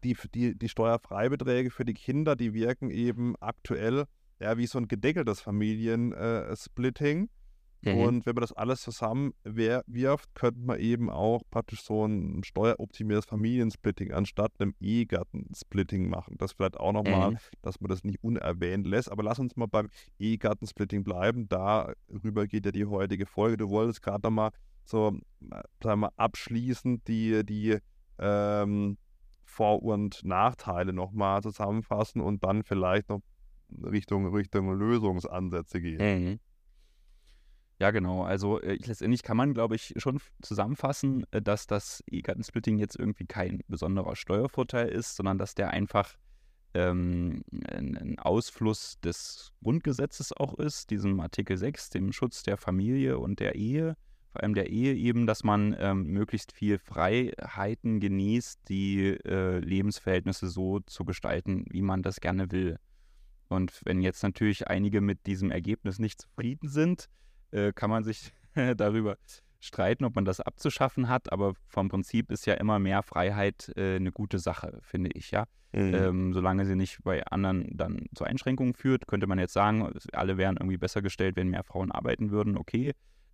die, 0.04 0.18
die, 0.34 0.58
die 0.58 0.70
Steuerfreibeträge 0.70 1.70
für 1.70 1.86
die 1.86 1.94
Kinder, 1.94 2.36
die 2.36 2.54
wirken 2.54 2.90
eben 2.90 3.36
aktuell 3.40 4.06
ja, 4.40 4.58
wie 4.58 4.68
so 4.68 4.78
ein 4.78 4.88
gedeckeltes 4.88 5.42
Familiensplitting. 5.42 7.30
Mhm. 7.86 7.98
Und 7.98 8.26
wenn 8.26 8.36
man 8.36 8.42
das 8.42 8.54
alles 8.54 8.82
zusammen 8.82 9.34
wirft, 9.44 10.34
könnte 10.36 10.62
man 10.62 10.80
eben 10.80 11.10
auch 11.10 11.42
praktisch 11.50 11.82
so 11.82 12.06
ein 12.06 12.42
steueroptimiertes 12.46 13.26
Familiensplitting 13.26 14.14
anstatt 14.14 14.54
einem 14.60 14.74
Ehegattensplitting 14.80 16.10
machen. 16.10 16.38
Das 16.38 16.54
vielleicht 16.54 16.78
auch 16.78 16.94
nochmal, 16.94 17.32
Mhm. 17.32 17.38
dass 17.62 17.82
man 17.82 17.90
das 17.90 18.06
nicht 18.06 18.24
unerwähnt 18.24 18.88
lässt. 18.88 19.12
Aber 19.12 19.24
lass 19.24 19.40
uns 19.40 19.58
mal 19.58 19.68
beim 19.68 19.90
Ehegattensplitting 20.18 21.04
bleiben. 21.04 21.50
Darüber 21.50 22.48
geht 22.48 22.66
ja 22.66 22.72
die 22.72 22.86
heutige 22.86 23.26
Folge. 23.26 23.58
Du 23.58 23.70
wolltest 23.70 24.02
gerade 24.02 24.22
nochmal 24.24 24.52
so, 24.86 25.12
sagen 25.42 25.62
wir 25.82 25.96
mal, 25.98 26.12
abschließend 26.16 27.06
die, 27.08 27.46
die 27.46 27.78
ähm, 28.18 28.98
Vor- 29.44 29.84
und 29.84 30.24
Nachteile 30.24 30.94
nochmal 30.94 31.42
zusammenfassen 31.42 32.22
und 32.22 32.44
dann 32.46 32.64
vielleicht 32.64 33.10
noch 33.10 33.20
Richtung, 33.84 34.34
Richtung 34.34 34.78
Lösungsansätze 34.78 35.82
gehen. 35.82 36.00
Mhm. 36.00 36.40
Ja, 37.80 37.92
genau. 37.92 38.24
Also 38.24 38.62
äh, 38.62 38.78
letztendlich 38.86 39.24
kann 39.24 39.38
man, 39.38 39.54
glaube 39.54 39.76
ich, 39.76 39.94
schon 39.98 40.20
zusammenfassen, 40.42 41.26
äh, 41.32 41.42
dass 41.42 41.68
das 41.68 42.04
Ehegattensplitting 42.10 42.78
jetzt 42.78 42.98
irgendwie 42.98 43.26
kein 43.26 43.62
besonderer 43.68 44.16
Steuervorteil 44.16 44.88
ist, 44.88 45.16
sondern 45.16 45.38
dass 45.38 45.56
der 45.56 45.72
einfach 45.72 46.16
ähm, 46.74 47.44
ein 47.52 48.18
Ausfluss 48.20 49.00
des 49.02 49.52
Grundgesetzes 49.64 50.34
auch 50.34 50.54
ist, 50.56 50.90
diesem 50.92 51.20
Artikel 51.20 51.58
6, 51.58 51.90
dem 51.90 52.12
Schutz 52.12 52.44
der 52.44 52.58
Familie 52.58 53.20
und 53.20 53.40
der 53.40 53.56
Ehe, 53.56 53.96
vor 54.32 54.42
allem 54.42 54.56
der 54.56 54.70
Ehe 54.70 54.96
eben, 54.96 55.28
dass 55.28 55.44
man 55.44 55.76
ähm, 55.78 56.06
möglichst 56.06 56.54
viel 56.54 56.80
Freiheiten 56.80 58.00
genießt, 58.00 58.62
die 58.68 59.10
äh, 59.26 59.60
Lebensverhältnisse 59.60 60.48
so 60.48 60.80
zu 60.80 61.06
gestalten, 61.06 61.66
wie 61.70 61.84
man 61.84 62.02
das 62.02 62.20
gerne 62.20 62.52
will. 62.52 62.78
Und 63.54 63.82
wenn 63.86 64.02
jetzt 64.02 64.24
natürlich 64.24 64.68
einige 64.68 65.00
mit 65.02 65.26
diesem 65.26 65.52
Ergebnis 65.52 66.00
nicht 66.00 66.22
zufrieden 66.22 66.68
sind, 66.68 67.10
äh, 67.52 67.72
kann 67.74 67.90
man 67.90 68.04
sich 68.04 68.32
darüber 68.78 69.18
streiten, 69.60 70.04
ob 70.04 70.16
man 70.16 70.26
das 70.26 70.42
abzuschaffen 70.42 71.08
hat, 71.08 71.32
aber 71.32 71.54
vom 71.68 71.88
Prinzip 71.88 72.32
ist 72.32 72.46
ja 72.46 72.56
immer 72.56 72.80
mehr 72.80 73.02
Freiheit 73.02 73.72
äh, 73.78 73.96
eine 73.96 74.12
gute 74.12 74.40
Sache, 74.40 74.80
finde 74.82 75.12
ich, 75.14 75.32
ja. 75.32 75.46
Mhm. 75.72 75.94
Ähm, 75.96 76.34
solange 76.34 76.66
sie 76.66 76.76
nicht 76.76 77.00
bei 77.04 77.26
anderen 77.26 77.76
dann 77.76 78.06
zu 78.14 78.26
Einschränkungen 78.26 78.76
führt, 78.76 79.08
könnte 79.08 79.26
man 79.26 79.40
jetzt 79.40 79.54
sagen, 79.54 79.92
alle 80.12 80.38
wären 80.38 80.58
irgendwie 80.58 80.78
besser 80.78 81.02
gestellt, 81.02 81.36
wenn 81.36 81.50
mehr 81.50 81.64
Frauen 81.64 81.92
arbeiten 81.92 82.30
würden, 82.30 82.58
okay. 82.58 82.94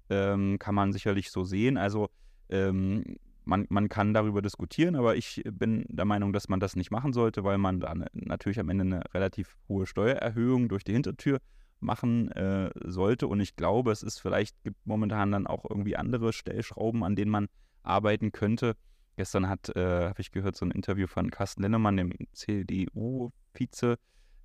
Ähm, 0.09 0.57
kann 0.57 0.73
man 0.73 0.93
sicherlich 0.93 1.31
so 1.31 1.43
sehen. 1.43 1.77
Also 1.77 2.09
ähm, 2.49 3.17
man, 3.45 3.65
man 3.69 3.89
kann 3.89 4.13
darüber 4.13 4.41
diskutieren, 4.41 4.95
aber 4.95 5.15
ich 5.15 5.41
bin 5.51 5.85
der 5.89 6.05
Meinung, 6.05 6.33
dass 6.33 6.49
man 6.49 6.59
das 6.59 6.75
nicht 6.75 6.91
machen 6.91 7.13
sollte, 7.13 7.43
weil 7.43 7.57
man 7.57 7.79
dann 7.79 8.05
natürlich 8.13 8.59
am 8.59 8.69
Ende 8.69 8.83
eine 8.83 9.01
relativ 9.13 9.57
hohe 9.67 9.85
Steuererhöhung 9.85 10.69
durch 10.69 10.83
die 10.83 10.93
Hintertür 10.93 11.39
machen 11.79 12.31
äh, 12.31 12.71
sollte. 12.83 13.27
Und 13.27 13.39
ich 13.39 13.55
glaube, 13.55 13.91
es 13.91 14.03
ist 14.03 14.19
vielleicht, 14.19 14.61
gibt 14.63 14.85
momentan 14.85 15.31
dann 15.31 15.47
auch 15.47 15.65
irgendwie 15.69 15.95
andere 15.95 16.33
Stellschrauben, 16.33 17.03
an 17.03 17.15
denen 17.15 17.31
man 17.31 17.47
arbeiten 17.83 18.31
könnte. 18.31 18.75
Gestern 19.15 19.49
hat, 19.49 19.75
äh, 19.75 20.09
habe 20.09 20.21
ich 20.21 20.31
gehört, 20.31 20.55
so 20.55 20.65
ein 20.65 20.71
Interview 20.71 21.07
von 21.07 21.31
Carsten 21.31 21.61
Lennemann, 21.61 21.97
dem 21.97 22.13
CDU-Vize. 22.33 23.97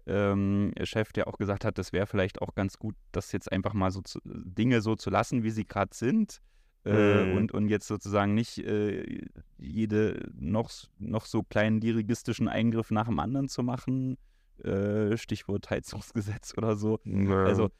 Ähm, 0.06 0.72
Chef, 0.82 1.12
der 1.12 1.28
auch 1.28 1.38
gesagt 1.38 1.64
hat, 1.64 1.78
das 1.78 1.92
wäre 1.92 2.06
vielleicht 2.06 2.42
auch 2.42 2.54
ganz 2.54 2.78
gut, 2.78 2.94
das 3.12 3.32
jetzt 3.32 3.50
einfach 3.50 3.72
mal 3.72 3.90
so 3.90 4.02
zu, 4.02 4.20
Dinge 4.24 4.82
so 4.82 4.96
zu 4.96 5.08
lassen, 5.08 5.44
wie 5.44 5.50
sie 5.50 5.64
gerade 5.64 5.94
sind. 5.94 6.42
Äh, 6.84 7.24
mhm. 7.24 7.36
und, 7.36 7.52
und 7.52 7.68
jetzt 7.68 7.86
sozusagen 7.86 8.34
nicht 8.34 8.58
äh, 8.58 9.22
jede 9.56 10.30
noch, 10.34 10.70
noch 10.98 11.24
so 11.24 11.42
kleinen 11.42 11.80
dirigistischen 11.80 12.46
Eingriff 12.46 12.90
nach 12.90 13.06
dem 13.06 13.18
anderen 13.18 13.48
zu 13.48 13.62
machen, 13.62 14.18
äh, 14.62 15.16
Stichwort 15.16 15.70
Heizungsgesetz 15.70 16.52
oder 16.58 16.76
so. 16.76 17.00
Ja. 17.04 17.44
Also 17.44 17.70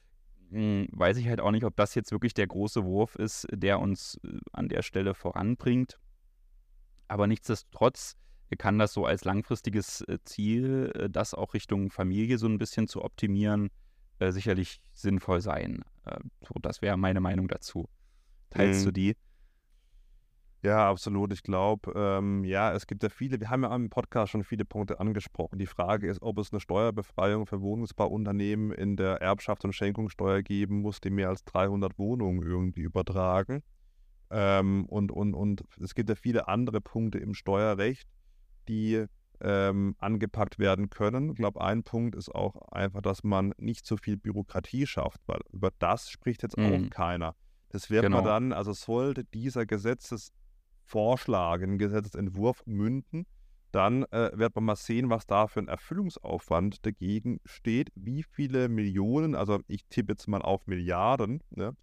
mh, 0.51 0.59
hm, 0.59 0.89
weiß 0.93 1.19
ich 1.19 1.29
halt 1.29 1.41
auch 1.41 1.51
nicht, 1.51 1.65
ob 1.65 1.77
das 1.77 1.95
jetzt 1.95 2.13
wirklich 2.13 2.33
der 2.33 2.47
große 2.47 2.85
Wurf 2.85 3.17
ist, 3.17 3.47
der 3.53 3.79
uns 3.79 4.19
äh, 4.25 4.39
an 4.53 4.69
der 4.69 4.83
Stelle 4.83 5.13
voranbringt. 5.15 5.99
Aber 7.07 7.27
nichtsdestotrotz 7.27 8.17
kann 8.57 8.79
das 8.79 8.93
so 8.95 9.05
als 9.05 9.25
langfristiges 9.25 10.01
äh, 10.03 10.19
Ziel, 10.25 10.93
äh, 10.95 11.11
das 11.11 11.35
auch 11.35 11.53
Richtung 11.53 11.91
Familie 11.91 12.39
so 12.39 12.47
ein 12.47 12.57
bisschen 12.59 12.89
zu 12.89 13.05
optimieren, 13.05 13.71
sicherlich 14.21 14.81
sinnvoll 14.93 15.41
sein. 15.41 15.83
So, 16.41 16.55
das 16.63 16.81
wäre 16.81 16.97
meine 16.97 17.21
Meinung 17.21 17.49
dazu. 17.49 17.89
Teilst 18.55 18.81
mhm. 18.81 18.85
du 18.87 18.93
die? 18.93 19.17
Ja, 20.63 20.89
absolut. 20.89 21.31
Ich 21.35 21.43
glaube, 21.43 21.93
ähm, 21.95 22.43
ja, 22.43 22.73
es 22.73 22.87
gibt 22.87 23.03
ja 23.03 23.11
viele, 23.11 23.39
wir 23.39 23.51
haben 23.51 23.65
ja 23.65 23.77
im 23.77 23.91
Podcast 23.91 24.33
schon 24.33 24.45
viele 24.45 24.65
Punkte 24.65 24.99
angesprochen. 24.99 25.59
Die 25.59 25.67
Frage 25.67 26.09
ist, 26.09 26.23
ob 26.23 26.39
es 26.39 26.53
eine 26.53 26.61
Steuerbefreiung 26.61 27.47
für 27.47 27.61
Wohnungsbauunternehmen 27.61 28.73
in 28.73 28.97
der 28.97 29.21
Erbschaft 29.21 29.67
und 29.67 29.75
Schenkungssteuer 29.75 30.41
geben 30.41 30.81
muss, 30.81 31.03
die 31.03 31.11
mehr 31.11 31.29
als 31.29 31.45
300 31.45 31.99
Wohnungen 31.99 32.43
irgendwie 32.43 32.81
übertragen. 32.81 33.63
Ähm, 34.31 34.87
und, 34.87 35.13
und, 35.13 35.35
und 35.35 35.65
es 35.83 35.95
gibt 35.95 36.09
ja 36.09 36.15
viele 36.15 36.49
andere 36.49 36.81
Punkte 36.81 37.19
im 37.19 37.35
Steuerrecht, 37.35 38.09
die 38.67 39.05
ähm, 39.43 39.97
angepackt 39.99 40.59
werden 40.59 40.89
können. 40.89 41.29
Ich 41.29 41.37
glaube, 41.37 41.61
ein 41.61 41.83
Punkt 41.83 42.15
ist 42.15 42.35
auch 42.35 42.57
einfach, 42.73 43.03
dass 43.03 43.23
man 43.23 43.53
nicht 43.59 43.85
so 43.85 43.99
viel 43.99 44.17
Bürokratie 44.17 44.87
schafft, 44.87 45.21
weil 45.27 45.41
über 45.53 45.71
das 45.79 46.09
spricht 46.09 46.43
jetzt 46.43 46.57
mhm. 46.57 46.87
auch 46.87 46.91
keiner. 46.91 47.35
Das 47.75 47.91
wird 47.91 48.05
genau. 48.05 48.19
man 48.19 48.25
dann, 48.25 48.53
also 48.53 48.73
sollte 48.73 49.25
dieser 49.25 49.67
Gesetzes 49.67 50.33
Vorschlag, 50.85 51.61
einen 51.61 51.77
Gesetzentwurf 51.77 52.63
münden, 52.67 53.27
dann 53.73 54.05
äh, 54.13 54.31
wird 54.33 54.55
man 54.55 54.63
mal 54.63 54.77
sehen, 54.77 55.11
was 55.11 55.27
da 55.27 55.49
für 55.49 55.59
ein 55.59 55.67
Erfüllungsaufwand 55.67 56.87
dagegen 56.87 57.41
steht, 57.45 57.91
wie 57.97 58.23
viele 58.23 58.69
Millionen, 58.69 59.35
also 59.35 59.59
ich 59.67 59.85
tippe 59.87 60.13
jetzt 60.13 60.29
mal 60.29 60.41
auf 60.41 60.69
Milliarden, 60.69 61.43
ne, 61.51 61.77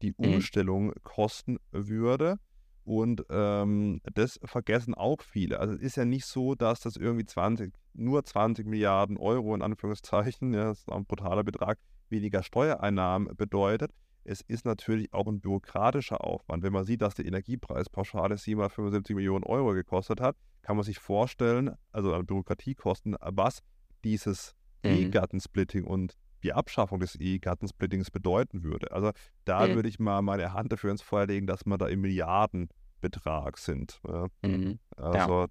die 0.00 0.14
mhm. 0.16 0.34
Umstellung 0.34 0.86
mhm. 0.86 0.94
kosten 1.02 1.58
würde. 1.72 2.38
Und 2.84 3.24
ähm, 3.28 4.00
das 4.14 4.38
vergessen 4.44 4.94
auch 4.94 5.22
viele. 5.22 5.58
Also 5.58 5.74
es 5.74 5.80
ist 5.80 5.96
ja 5.96 6.04
nicht 6.04 6.26
so, 6.26 6.54
dass 6.54 6.78
das 6.78 6.96
irgendwie 6.96 7.26
20, 7.26 7.74
nur 7.94 8.24
20 8.24 8.64
Milliarden 8.64 9.16
Euro 9.16 9.56
in 9.56 9.62
Anführungszeichen, 9.62 10.54
ja, 10.54 10.66
das 10.66 10.82
ist 10.82 10.92
ein 10.92 11.04
brutaler 11.04 11.42
Betrag, 11.42 11.80
weniger 12.10 12.44
Steuereinnahmen 12.44 13.36
bedeutet, 13.36 13.90
es 14.24 14.40
ist 14.42 14.64
natürlich 14.64 15.12
auch 15.12 15.26
ein 15.26 15.40
bürokratischer 15.40 16.24
Aufwand. 16.24 16.62
Wenn 16.62 16.72
man 16.72 16.84
sieht, 16.84 17.02
dass 17.02 17.14
die 17.14 17.26
Energiepreispauschale 17.26 18.36
775 18.36 19.16
Millionen 19.16 19.44
Euro 19.44 19.72
gekostet 19.72 20.20
hat, 20.20 20.36
kann 20.62 20.76
man 20.76 20.84
sich 20.84 20.98
vorstellen, 20.98 21.76
also 21.90 22.14
an 22.14 22.26
Bürokratiekosten, 22.26 23.16
was 23.20 23.60
dieses 24.04 24.54
mhm. 24.84 24.90
Ehegattensplitting 24.90 25.84
und 25.84 26.16
die 26.42 26.52
Abschaffung 26.52 27.00
des 27.00 27.14
Ehegattensplittings 27.16 28.10
bedeuten 28.10 28.62
würde. 28.62 28.92
Also 28.92 29.12
da 29.44 29.66
mhm. 29.66 29.74
würde 29.74 29.88
ich 29.88 29.98
mal 29.98 30.22
meine 30.22 30.52
Hand 30.52 30.72
dafür 30.72 30.90
ins 30.90 31.02
Feuer 31.02 31.26
legen, 31.26 31.46
dass 31.46 31.64
wir 31.64 31.78
da 31.78 31.86
im 31.86 32.00
Milliardenbetrag 32.00 33.58
sind. 33.58 34.00
Mhm. 34.42 34.78
Also 34.96 35.42
ja. 35.42 35.46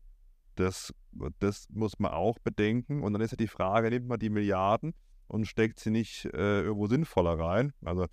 das, 0.56 0.94
das 1.40 1.68
muss 1.70 2.00
man 2.00 2.12
auch 2.12 2.40
bedenken. 2.40 3.04
Und 3.04 3.14
dann 3.14 3.22
ist 3.22 3.32
ja 3.32 3.38
die 3.38 3.48
Frage, 3.48 3.90
nimmt 3.90 4.08
man 4.08 4.20
die 4.20 4.30
Milliarden 4.30 4.94
und 5.28 5.46
steckt 5.46 5.80
sie 5.80 5.92
nicht 5.92 6.26
äh, 6.26 6.62
irgendwo 6.62 6.88
sinnvoller 6.88 7.40
rein? 7.40 7.74
Also 7.84 8.08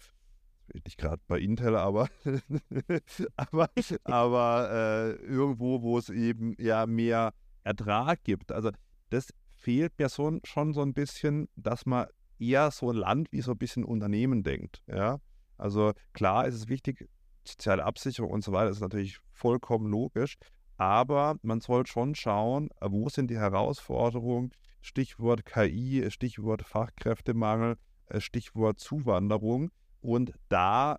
nicht 0.74 0.98
gerade 0.98 1.22
bei 1.26 1.38
Intel, 1.38 1.76
aber, 1.76 2.08
aber, 3.36 3.70
aber 4.04 4.70
äh, 4.70 5.10
irgendwo, 5.24 5.82
wo 5.82 5.98
es 5.98 6.10
eben 6.10 6.54
ja 6.58 6.86
mehr 6.86 7.32
Ertrag 7.64 8.24
gibt. 8.24 8.52
Also 8.52 8.70
das 9.10 9.32
fehlt 9.54 9.98
mir 9.98 10.08
so, 10.08 10.38
schon 10.44 10.72
so 10.72 10.82
ein 10.82 10.94
bisschen, 10.94 11.48
dass 11.56 11.86
man 11.86 12.06
eher 12.38 12.70
so 12.70 12.90
ein 12.90 12.96
Land 12.96 13.32
wie 13.32 13.40
so 13.40 13.52
ein 13.52 13.58
bisschen 13.58 13.84
Unternehmen 13.84 14.42
denkt. 14.42 14.82
Ja? 14.86 15.20
Also 15.56 15.92
klar 16.12 16.46
ist 16.46 16.54
es 16.54 16.68
wichtig, 16.68 17.08
soziale 17.44 17.84
Absicherung 17.84 18.30
und 18.30 18.44
so 18.44 18.52
weiter 18.52 18.70
ist 18.70 18.80
natürlich 18.80 19.18
vollkommen 19.32 19.90
logisch, 19.90 20.36
aber 20.76 21.36
man 21.42 21.60
soll 21.60 21.86
schon 21.86 22.14
schauen, 22.14 22.70
wo 22.80 23.08
sind 23.08 23.30
die 23.30 23.38
Herausforderungen, 23.38 24.52
Stichwort 24.80 25.44
KI, 25.44 26.08
Stichwort 26.10 26.62
Fachkräftemangel, 26.62 27.76
äh, 28.06 28.20
Stichwort 28.20 28.78
Zuwanderung 28.78 29.70
und 30.00 30.32
da 30.48 30.98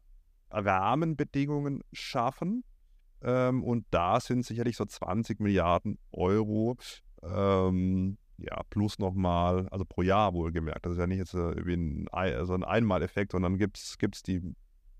Rahmenbedingungen 0.51 1.83
schaffen. 1.93 2.63
Ähm, 3.21 3.63
und 3.63 3.85
da 3.91 4.19
sind 4.19 4.45
sicherlich 4.45 4.77
so 4.77 4.85
20 4.85 5.39
Milliarden 5.39 5.97
Euro, 6.11 6.77
ähm, 7.21 8.17
ja, 8.37 8.61
plus 8.69 8.99
nochmal, 8.99 9.67
also 9.69 9.83
pro 9.83 10.01
Jahr 10.01 10.33
wohlgemerkt. 10.33 10.85
Das 10.85 10.93
ist 10.93 10.99
ja 10.99 11.07
nicht 11.07 11.17
jetzt 11.17 11.33
äh, 11.33 11.53
ein, 11.61 12.07
also 12.11 12.53
ein 12.53 12.63
Einmaleffekt, 12.63 13.33
sondern 13.33 13.57
gibt 13.57 13.77
es 13.77 13.97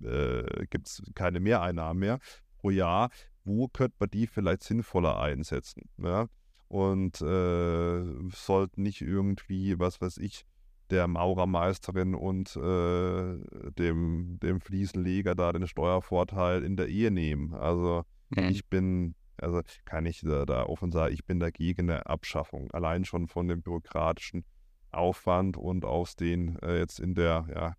äh, 0.04 0.68
keine 1.16 1.40
Mehreinnahmen 1.40 2.00
mehr 2.00 2.20
pro 2.58 2.70
Jahr. 2.70 3.10
Wo 3.46 3.68
könnte 3.68 3.96
man 4.00 4.10
die 4.10 4.28
vielleicht 4.28 4.64
sinnvoller 4.64 5.20
einsetzen? 5.20 5.90
Ja? 5.98 6.28
Und 6.68 7.22
äh, 7.22 8.04
sollten 8.32 8.84
nicht 8.84 9.02
irgendwie, 9.02 9.80
was 9.80 10.02
weiß 10.02 10.18
ich, 10.18 10.46
der 10.92 11.08
Maurermeisterin 11.08 12.16
und 12.16 12.56
äh, 12.56 13.38
dem, 13.78 14.40
dem 14.42 14.62
Fliesenleger 14.62 15.36
da 15.36 15.52
den 15.52 15.68
Steuervorteil 15.68 16.64
in 16.64 16.76
der 16.76 16.88
Ehe 16.88 17.12
nehmen. 17.12 17.54
Also 17.54 18.04
mhm. 18.30 18.50
ich 18.50 18.68
bin, 18.68 19.16
also 19.38 19.62
kann 19.86 20.06
ich 20.06 20.22
da, 20.22 20.46
da 20.46 20.64
offen 20.66 20.92
sagen, 20.92 21.14
ich 21.14 21.26
bin 21.26 21.40
dagegen 21.40 21.90
eine 21.90 22.06
Abschaffung. 22.06 22.72
Allein 22.72 23.06
schon 23.06 23.28
von 23.28 23.48
dem 23.48 23.62
bürokratischen 23.62 24.46
Aufwand 24.92 25.58
und 25.58 25.86
aus 25.86 26.16
den 26.16 26.58
äh, 26.60 26.80
jetzt 26.80 27.00
in 27.00 27.14
der 27.14 27.48
ja, 27.54 27.74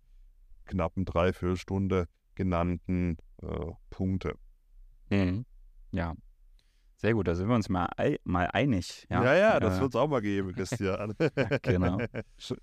knappen 0.65 1.05
Dreiviertelstunde 1.05 2.07
genannten 2.35 3.17
äh, 3.41 3.71
Punkte. 3.89 4.35
Mhm. 5.09 5.45
Ja, 5.91 6.15
sehr 7.01 7.15
gut, 7.15 7.27
da 7.27 7.33
sind 7.33 7.47
wir 7.47 7.55
uns 7.55 7.67
mal, 7.67 7.89
mal 8.23 8.45
einig. 8.53 9.07
Ja, 9.09 9.23
ja, 9.23 9.35
ja 9.35 9.59
das 9.59 9.79
äh, 9.79 9.81
wird 9.81 9.95
es 9.95 9.99
auch 9.99 10.07
mal 10.07 10.21
geben, 10.21 10.53
Christian. 10.55 11.15
genau. 11.63 11.97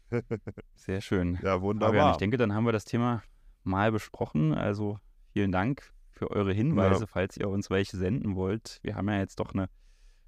Sehr 0.77 1.01
schön. 1.01 1.41
Ja, 1.43 1.61
wunderbar. 1.61 1.93
Fabian, 1.93 2.11
ich 2.13 2.19
denke, 2.19 2.37
dann 2.37 2.55
haben 2.55 2.65
wir 2.65 2.71
das 2.71 2.85
Thema 2.85 3.25
mal 3.65 3.91
besprochen. 3.91 4.55
Also 4.55 5.01
vielen 5.33 5.51
Dank 5.51 5.93
für 6.13 6.31
eure 6.31 6.53
Hinweise, 6.53 7.01
ja. 7.01 7.07
falls 7.09 7.37
ihr 7.37 7.49
uns 7.49 7.69
welche 7.69 7.97
senden 7.97 8.37
wollt. 8.37 8.79
Wir 8.83 8.95
haben 8.95 9.09
ja 9.09 9.19
jetzt 9.19 9.41
doch 9.41 9.53
eine 9.55 9.69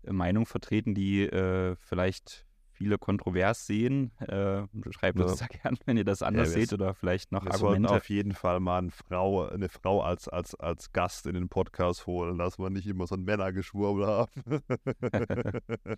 Meinung 0.02 0.44
vertreten, 0.44 0.92
die 0.92 1.22
äh, 1.22 1.76
vielleicht 1.76 2.48
viele 2.80 2.96
kontrovers 2.96 3.66
sehen. 3.66 4.10
Äh, 4.20 4.62
schreibt 4.90 5.18
Ja. 5.18 5.26
uns 5.26 5.36
da 5.38 5.46
gern, 5.62 5.76
wenn 5.84 5.98
ihr 5.98 6.04
das 6.04 6.22
anders 6.22 6.48
wir 6.54 6.60
seht 6.60 6.72
oder 6.72 6.94
vielleicht 6.94 7.30
noch 7.30 7.44
Wir 7.44 7.52
sollten 7.52 7.84
Argumente. 7.84 7.94
auf 7.94 8.08
jeden 8.08 8.32
Fall 8.32 8.58
mal 8.58 8.78
eine 8.78 8.90
Frau, 8.90 9.46
eine 9.46 9.68
Frau 9.68 10.02
als, 10.02 10.28
als, 10.28 10.54
als 10.54 10.90
Gast 10.92 11.26
in 11.26 11.34
den 11.34 11.50
Podcast 11.50 12.06
holen, 12.06 12.38
dass 12.38 12.58
wir 12.58 12.70
nicht 12.70 12.86
immer 12.86 13.06
so 13.06 13.14
ein 13.16 13.24
Männergeschwurbel 13.24 14.06
haben. 14.06 14.30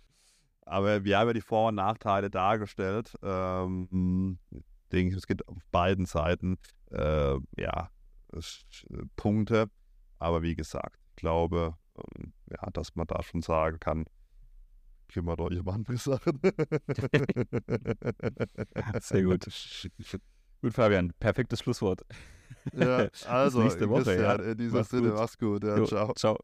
Aber 0.65 1.03
wir 1.03 1.17
haben 1.17 1.27
ja 1.27 1.33
die 1.33 1.41
Vor- 1.41 1.69
und 1.69 1.75
Nachteile 1.75 2.29
dargestellt. 2.29 3.13
Ähm, 3.23 4.39
denke 4.91 5.11
ich, 5.11 5.17
es 5.17 5.27
gibt 5.27 5.47
auf 5.47 5.57
beiden 5.71 6.05
Seiten 6.05 6.57
äh, 6.91 7.37
ja, 7.57 7.89
es- 8.33 8.65
Punkte. 9.15 9.69
Aber 10.19 10.41
wie 10.41 10.55
gesagt, 10.55 10.99
ich 11.09 11.15
glaube, 11.15 11.75
ähm, 11.97 12.33
ja, 12.49 12.69
dass 12.71 12.95
man 12.95 13.07
da 13.07 13.21
schon 13.23 13.41
sagen 13.41 13.79
kann, 13.79 14.05
kümmert 15.13 15.39
euch 15.39 15.59
um 15.59 15.67
andere 15.69 15.97
Sachen. 15.97 16.39
Sehr 18.99 19.23
gut. 19.23 19.45
Gut, 20.61 20.73
Fabian, 20.73 21.13
perfektes 21.19 21.59
Schlusswort. 21.59 22.01
Ja, 22.73 23.07
also, 23.27 23.61
nächste 23.61 23.89
Woche, 23.89 24.03
Christian, 24.03 24.39
ja. 24.39 24.51
in 24.51 24.57
diesem 24.57 24.77
Mach's 24.77 24.89
Sinne, 24.89 25.09
gut. 25.09 25.17
mach's 25.19 25.37
gut. 25.37 25.63
Ja, 25.63 25.77
Jo, 25.77 25.85
ciao. 25.85 26.13
ciao. 26.13 26.37